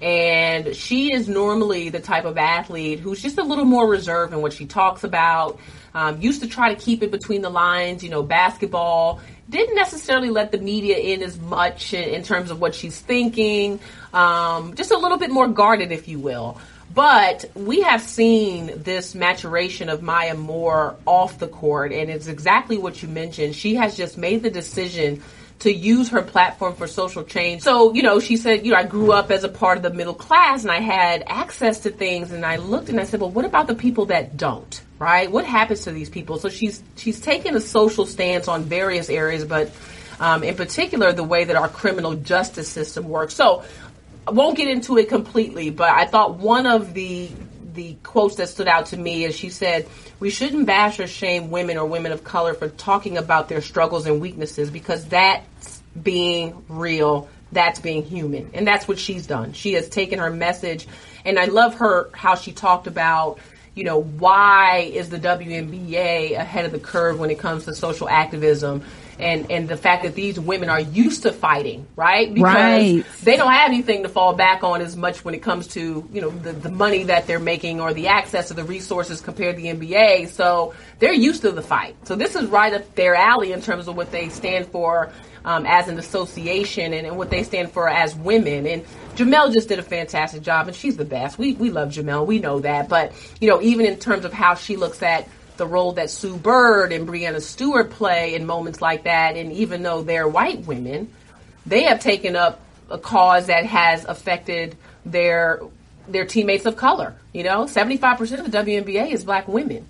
And 0.00 0.76
she 0.76 1.12
is 1.12 1.26
normally 1.26 1.88
the 1.88 2.00
type 2.00 2.26
of 2.26 2.36
athlete 2.36 3.00
who's 3.00 3.22
just 3.22 3.38
a 3.38 3.42
little 3.42 3.64
more 3.64 3.88
reserved 3.88 4.34
in 4.34 4.42
what 4.42 4.52
she 4.52 4.66
talks 4.66 5.04
about. 5.04 5.58
Um, 5.94 6.20
used 6.20 6.42
to 6.42 6.48
try 6.48 6.74
to 6.74 6.78
keep 6.78 7.02
it 7.02 7.10
between 7.10 7.40
the 7.40 7.48
lines, 7.48 8.04
you 8.04 8.10
know, 8.10 8.22
basketball. 8.22 9.20
Didn't 9.48 9.74
necessarily 9.74 10.28
let 10.28 10.52
the 10.52 10.58
media 10.58 10.98
in 10.98 11.22
as 11.22 11.38
much 11.38 11.94
in, 11.94 12.04
in 12.10 12.22
terms 12.22 12.50
of 12.50 12.60
what 12.60 12.74
she's 12.74 13.00
thinking. 13.00 13.80
Um, 14.12 14.74
just 14.74 14.90
a 14.90 14.98
little 14.98 15.16
bit 15.16 15.30
more 15.30 15.48
guarded, 15.48 15.92
if 15.92 16.08
you 16.08 16.18
will. 16.18 16.60
But 16.96 17.44
we 17.54 17.82
have 17.82 18.00
seen 18.00 18.72
this 18.82 19.14
maturation 19.14 19.90
of 19.90 20.00
Maya 20.00 20.34
Moore 20.34 20.96
off 21.04 21.38
the 21.38 21.46
court, 21.46 21.92
and 21.92 22.10
it's 22.10 22.26
exactly 22.26 22.78
what 22.78 23.02
you 23.02 23.08
mentioned. 23.08 23.54
She 23.54 23.74
has 23.74 23.98
just 23.98 24.16
made 24.16 24.42
the 24.42 24.48
decision 24.48 25.22
to 25.58 25.70
use 25.70 26.08
her 26.08 26.22
platform 26.22 26.74
for 26.74 26.86
social 26.86 27.22
change. 27.22 27.60
So, 27.60 27.92
you 27.92 28.02
know, 28.02 28.18
she 28.18 28.38
said, 28.38 28.64
you 28.64 28.72
know, 28.72 28.78
I 28.78 28.84
grew 28.84 29.12
up 29.12 29.30
as 29.30 29.44
a 29.44 29.48
part 29.50 29.76
of 29.76 29.82
the 29.82 29.92
middle 29.92 30.14
class 30.14 30.62
and 30.62 30.72
I 30.72 30.80
had 30.80 31.22
access 31.26 31.80
to 31.80 31.90
things 31.90 32.32
and 32.32 32.46
I 32.46 32.56
looked 32.56 32.88
and 32.88 32.98
I 32.98 33.04
said, 33.04 33.20
well, 33.20 33.30
what 33.30 33.44
about 33.44 33.66
the 33.66 33.74
people 33.74 34.06
that 34.06 34.38
don't? 34.38 34.82
Right? 34.98 35.30
What 35.30 35.44
happens 35.44 35.82
to 35.84 35.92
these 35.92 36.08
people? 36.08 36.38
So 36.38 36.48
she's 36.48 36.82
she's 36.96 37.20
taken 37.20 37.54
a 37.56 37.60
social 37.60 38.06
stance 38.06 38.48
on 38.48 38.64
various 38.64 39.10
areas, 39.10 39.44
but 39.44 39.70
um, 40.18 40.42
in 40.42 40.56
particular 40.56 41.12
the 41.12 41.24
way 41.24 41.44
that 41.44 41.56
our 41.56 41.68
criminal 41.68 42.14
justice 42.14 42.68
system 42.68 43.08
works. 43.08 43.34
So 43.34 43.64
Won't 44.28 44.56
get 44.56 44.68
into 44.68 44.98
it 44.98 45.08
completely, 45.08 45.70
but 45.70 45.90
I 45.90 46.06
thought 46.06 46.38
one 46.38 46.66
of 46.66 46.94
the 46.94 47.30
the 47.74 47.94
quotes 48.02 48.36
that 48.36 48.48
stood 48.48 48.68
out 48.68 48.86
to 48.86 48.96
me 48.96 49.24
is 49.24 49.36
she 49.36 49.50
said, 49.50 49.86
"We 50.18 50.30
shouldn't 50.30 50.66
bash 50.66 50.98
or 50.98 51.06
shame 51.06 51.50
women 51.50 51.76
or 51.76 51.86
women 51.86 52.10
of 52.12 52.24
color 52.24 52.54
for 52.54 52.68
talking 52.68 53.18
about 53.18 53.48
their 53.48 53.60
struggles 53.60 54.06
and 54.06 54.20
weaknesses 54.20 54.70
because 54.70 55.04
that's 55.06 55.82
being 56.02 56.64
real, 56.68 57.28
that's 57.52 57.78
being 57.78 58.02
human." 58.02 58.50
And 58.54 58.66
that's 58.66 58.88
what 58.88 58.98
she's 58.98 59.26
done. 59.26 59.52
She 59.52 59.74
has 59.74 59.88
taken 59.88 60.18
her 60.18 60.30
message 60.30 60.88
and 61.24 61.38
I 61.38 61.46
love 61.46 61.74
her 61.76 62.10
how 62.12 62.34
she 62.34 62.52
talked 62.52 62.86
about 62.86 63.38
you 63.76 63.84
know, 63.84 64.00
why 64.00 64.90
is 64.92 65.10
the 65.10 65.18
WNBA 65.18 66.34
ahead 66.34 66.64
of 66.64 66.72
the 66.72 66.78
curve 66.78 67.20
when 67.20 67.30
it 67.30 67.38
comes 67.38 67.66
to 67.66 67.74
social 67.74 68.08
activism? 68.08 68.82
And 69.18 69.50
and 69.50 69.68
the 69.68 69.76
fact 69.76 70.02
that 70.02 70.14
these 70.14 70.38
women 70.38 70.68
are 70.68 70.80
used 70.80 71.22
to 71.22 71.32
fighting, 71.32 71.86
right? 71.96 72.32
Because 72.32 72.54
right. 72.54 73.04
they 73.22 73.36
don't 73.36 73.52
have 73.52 73.70
anything 73.70 74.02
to 74.02 74.08
fall 74.08 74.34
back 74.34 74.62
on 74.62 74.80
as 74.80 74.96
much 74.96 75.24
when 75.24 75.34
it 75.34 75.42
comes 75.42 75.68
to 75.68 76.08
you 76.12 76.20
know 76.20 76.30
the, 76.30 76.52
the 76.52 76.70
money 76.70 77.04
that 77.04 77.26
they're 77.26 77.38
making 77.38 77.80
or 77.80 77.94
the 77.94 78.08
access 78.08 78.48
to 78.48 78.54
the 78.54 78.64
resources 78.64 79.20
compared 79.20 79.56
to 79.56 79.62
the 79.62 79.68
NBA. 79.68 80.28
So 80.28 80.74
they're 80.98 81.12
used 81.12 81.42
to 81.42 81.52
the 81.52 81.62
fight. 81.62 81.96
So 82.06 82.16
this 82.16 82.36
is 82.36 82.48
right 82.48 82.72
up 82.72 82.94
their 82.94 83.14
alley 83.14 83.52
in 83.52 83.62
terms 83.62 83.88
of 83.88 83.96
what 83.96 84.10
they 84.12 84.28
stand 84.28 84.66
for. 84.66 85.12
Um, 85.44 85.64
as 85.64 85.86
an 85.86 85.96
association 85.96 86.92
and, 86.92 87.06
and 87.06 87.16
what 87.16 87.30
they 87.30 87.44
stand 87.44 87.70
for 87.70 87.88
as 87.88 88.16
women. 88.16 88.66
And 88.66 88.84
Jemele 89.14 89.52
just 89.52 89.68
did 89.68 89.78
a 89.78 89.82
fantastic 89.84 90.42
job, 90.42 90.66
and 90.66 90.74
she's 90.74 90.96
the 90.96 91.04
best. 91.04 91.38
We 91.38 91.52
we 91.52 91.70
love 91.70 91.90
Jemele, 91.90 92.26
we 92.26 92.40
know 92.40 92.58
that. 92.58 92.88
But 92.88 93.12
you 93.40 93.48
know, 93.48 93.62
even 93.62 93.86
in 93.86 93.96
terms 94.00 94.24
of 94.24 94.32
how 94.32 94.56
she 94.56 94.76
looks 94.76 95.04
at 95.04 95.28
the 95.56 95.66
role 95.66 95.92
that 95.92 96.10
Sue 96.10 96.36
Bird 96.36 96.92
and 96.92 97.08
Breanna 97.08 97.40
Stewart 97.40 97.90
play 97.90 98.34
in 98.34 98.46
moments 98.46 98.80
like 98.80 99.04
that. 99.04 99.36
And 99.36 99.52
even 99.52 99.82
though 99.82 100.02
they're 100.02 100.28
white 100.28 100.66
women, 100.66 101.12
they 101.64 101.84
have 101.84 102.00
taken 102.00 102.36
up 102.36 102.60
a 102.90 102.98
cause 102.98 103.46
that 103.46 103.64
has 103.66 104.04
affected 104.04 104.76
their 105.04 105.60
their 106.08 106.24
teammates 106.24 106.66
of 106.66 106.76
color. 106.76 107.14
You 107.32 107.42
know, 107.42 107.64
75% 107.64 108.38
of 108.38 108.50
the 108.50 108.58
WNBA 108.58 109.10
is 109.10 109.24
black 109.24 109.48
women. 109.48 109.86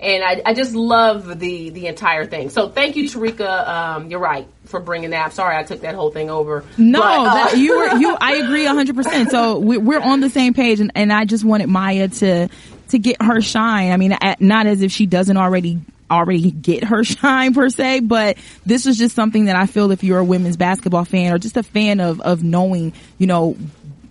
And 0.00 0.24
I, 0.24 0.40
I 0.46 0.54
just 0.54 0.74
love 0.74 1.38
the 1.38 1.68
the 1.68 1.86
entire 1.86 2.24
thing. 2.24 2.48
So 2.48 2.70
thank 2.70 2.96
you, 2.96 3.04
Terrika. 3.04 3.68
Um, 3.68 4.10
you're 4.10 4.18
right 4.18 4.48
for 4.64 4.80
bringing 4.80 5.10
that. 5.10 5.26
I'm 5.26 5.30
sorry, 5.30 5.56
I 5.56 5.62
took 5.62 5.82
that 5.82 5.94
whole 5.94 6.10
thing 6.10 6.30
over. 6.30 6.64
No, 6.78 7.00
but, 7.00 7.06
uh, 7.06 7.34
that, 7.34 7.58
you 7.58 7.76
were 7.76 7.98
you. 7.98 8.16
I 8.18 8.36
agree 8.44 8.64
100. 8.64 8.96
percent 8.96 9.30
So 9.30 9.58
we're 9.58 10.00
on 10.00 10.20
the 10.20 10.30
same 10.30 10.54
page, 10.54 10.80
and, 10.80 10.90
and 10.94 11.12
I 11.12 11.26
just 11.26 11.44
wanted 11.44 11.68
Maya 11.68 12.08
to 12.08 12.48
to 12.90 12.98
get 12.98 13.20
her 13.22 13.40
shine. 13.40 13.92
I 13.92 13.96
mean, 13.96 14.16
not 14.38 14.66
as 14.66 14.82
if 14.82 14.92
she 14.92 15.06
doesn't 15.06 15.36
already 15.36 15.80
already 16.10 16.50
get 16.50 16.84
her 16.84 17.04
shine 17.04 17.54
per 17.54 17.68
se, 17.68 18.00
but 18.00 18.36
this 18.66 18.86
is 18.86 18.98
just 18.98 19.14
something 19.14 19.46
that 19.46 19.56
I 19.56 19.66
feel 19.66 19.90
if 19.90 20.02
you're 20.02 20.18
a 20.18 20.24
women's 20.24 20.56
basketball 20.56 21.04
fan 21.04 21.32
or 21.32 21.38
just 21.38 21.56
a 21.56 21.62
fan 21.62 22.00
of 22.00 22.20
of 22.20 22.42
knowing, 22.42 22.92
you 23.18 23.26
know, 23.26 23.56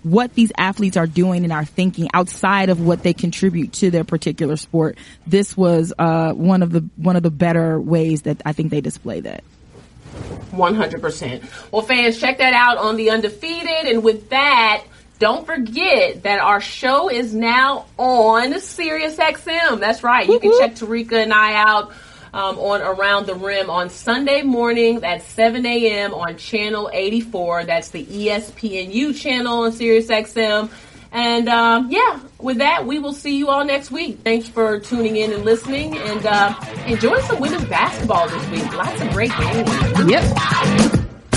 what 0.03 0.33
these 0.33 0.51
athletes 0.57 0.97
are 0.97 1.07
doing 1.07 1.43
and 1.43 1.51
are 1.51 1.65
thinking 1.65 2.09
outside 2.13 2.69
of 2.69 2.79
what 2.79 3.03
they 3.03 3.13
contribute 3.13 3.73
to 3.73 3.91
their 3.91 4.03
particular 4.03 4.55
sport. 4.55 4.97
This 5.27 5.57
was 5.57 5.93
uh, 5.99 6.33
one 6.33 6.63
of 6.63 6.71
the 6.71 6.87
one 6.95 7.15
of 7.15 7.23
the 7.23 7.31
better 7.31 7.79
ways 7.79 8.23
that 8.23 8.41
I 8.45 8.53
think 8.53 8.71
they 8.71 8.81
display 8.81 9.21
that. 9.21 9.43
100%. 10.51 11.71
Well, 11.71 11.81
fans, 11.83 12.19
check 12.19 12.39
that 12.39 12.53
out 12.53 12.77
on 12.77 12.95
the 12.95 13.11
Undefeated. 13.11 13.85
And 13.85 14.03
with 14.03 14.29
that, 14.29 14.83
don't 15.19 15.45
forget 15.45 16.23
that 16.23 16.39
our 16.39 16.61
show 16.61 17.09
is 17.09 17.33
now 17.33 17.85
on 17.97 18.59
Sirius 18.59 19.17
XM. 19.17 19.79
That's 19.79 20.01
right. 20.01 20.27
You 20.27 20.39
can 20.39 20.57
check 20.57 20.75
Terrika 20.75 21.21
and 21.21 21.33
I 21.33 21.53
out 21.55 21.91
um, 22.33 22.57
on 22.57 22.81
Around 22.81 23.25
the 23.27 23.35
Rim 23.35 23.69
on 23.69 23.89
Sunday 23.89 24.43
mornings 24.43 25.03
at 25.03 25.21
7 25.23 25.65
a.m. 25.65 26.13
on 26.13 26.37
channel 26.37 26.89
84. 26.91 27.65
That's 27.65 27.89
the 27.89 28.05
ESPNU 28.05 29.19
channel 29.19 29.63
on 29.63 29.71
Sirius 29.73 30.07
XM. 30.07 30.71
And 31.11 31.49
um, 31.49 31.91
yeah, 31.91 32.19
with 32.39 32.59
that, 32.59 32.85
we 32.85 32.99
will 32.99 33.13
see 33.13 33.35
you 33.37 33.49
all 33.49 33.65
next 33.65 33.91
week. 33.91 34.19
Thanks 34.23 34.47
for 34.47 34.79
tuning 34.79 35.15
in 35.15 35.33
and 35.33 35.43
listening, 35.43 35.97
and 35.97 36.23
uh, 36.23 36.53
enjoy 36.85 37.19
some 37.21 37.39
women's 37.39 37.65
basketball 37.65 38.29
this 38.29 38.47
week. 38.49 38.73
Lots 38.75 39.01
of 39.01 39.09
great 39.09 39.31
games. 39.31 40.11
Yep. 40.11 40.98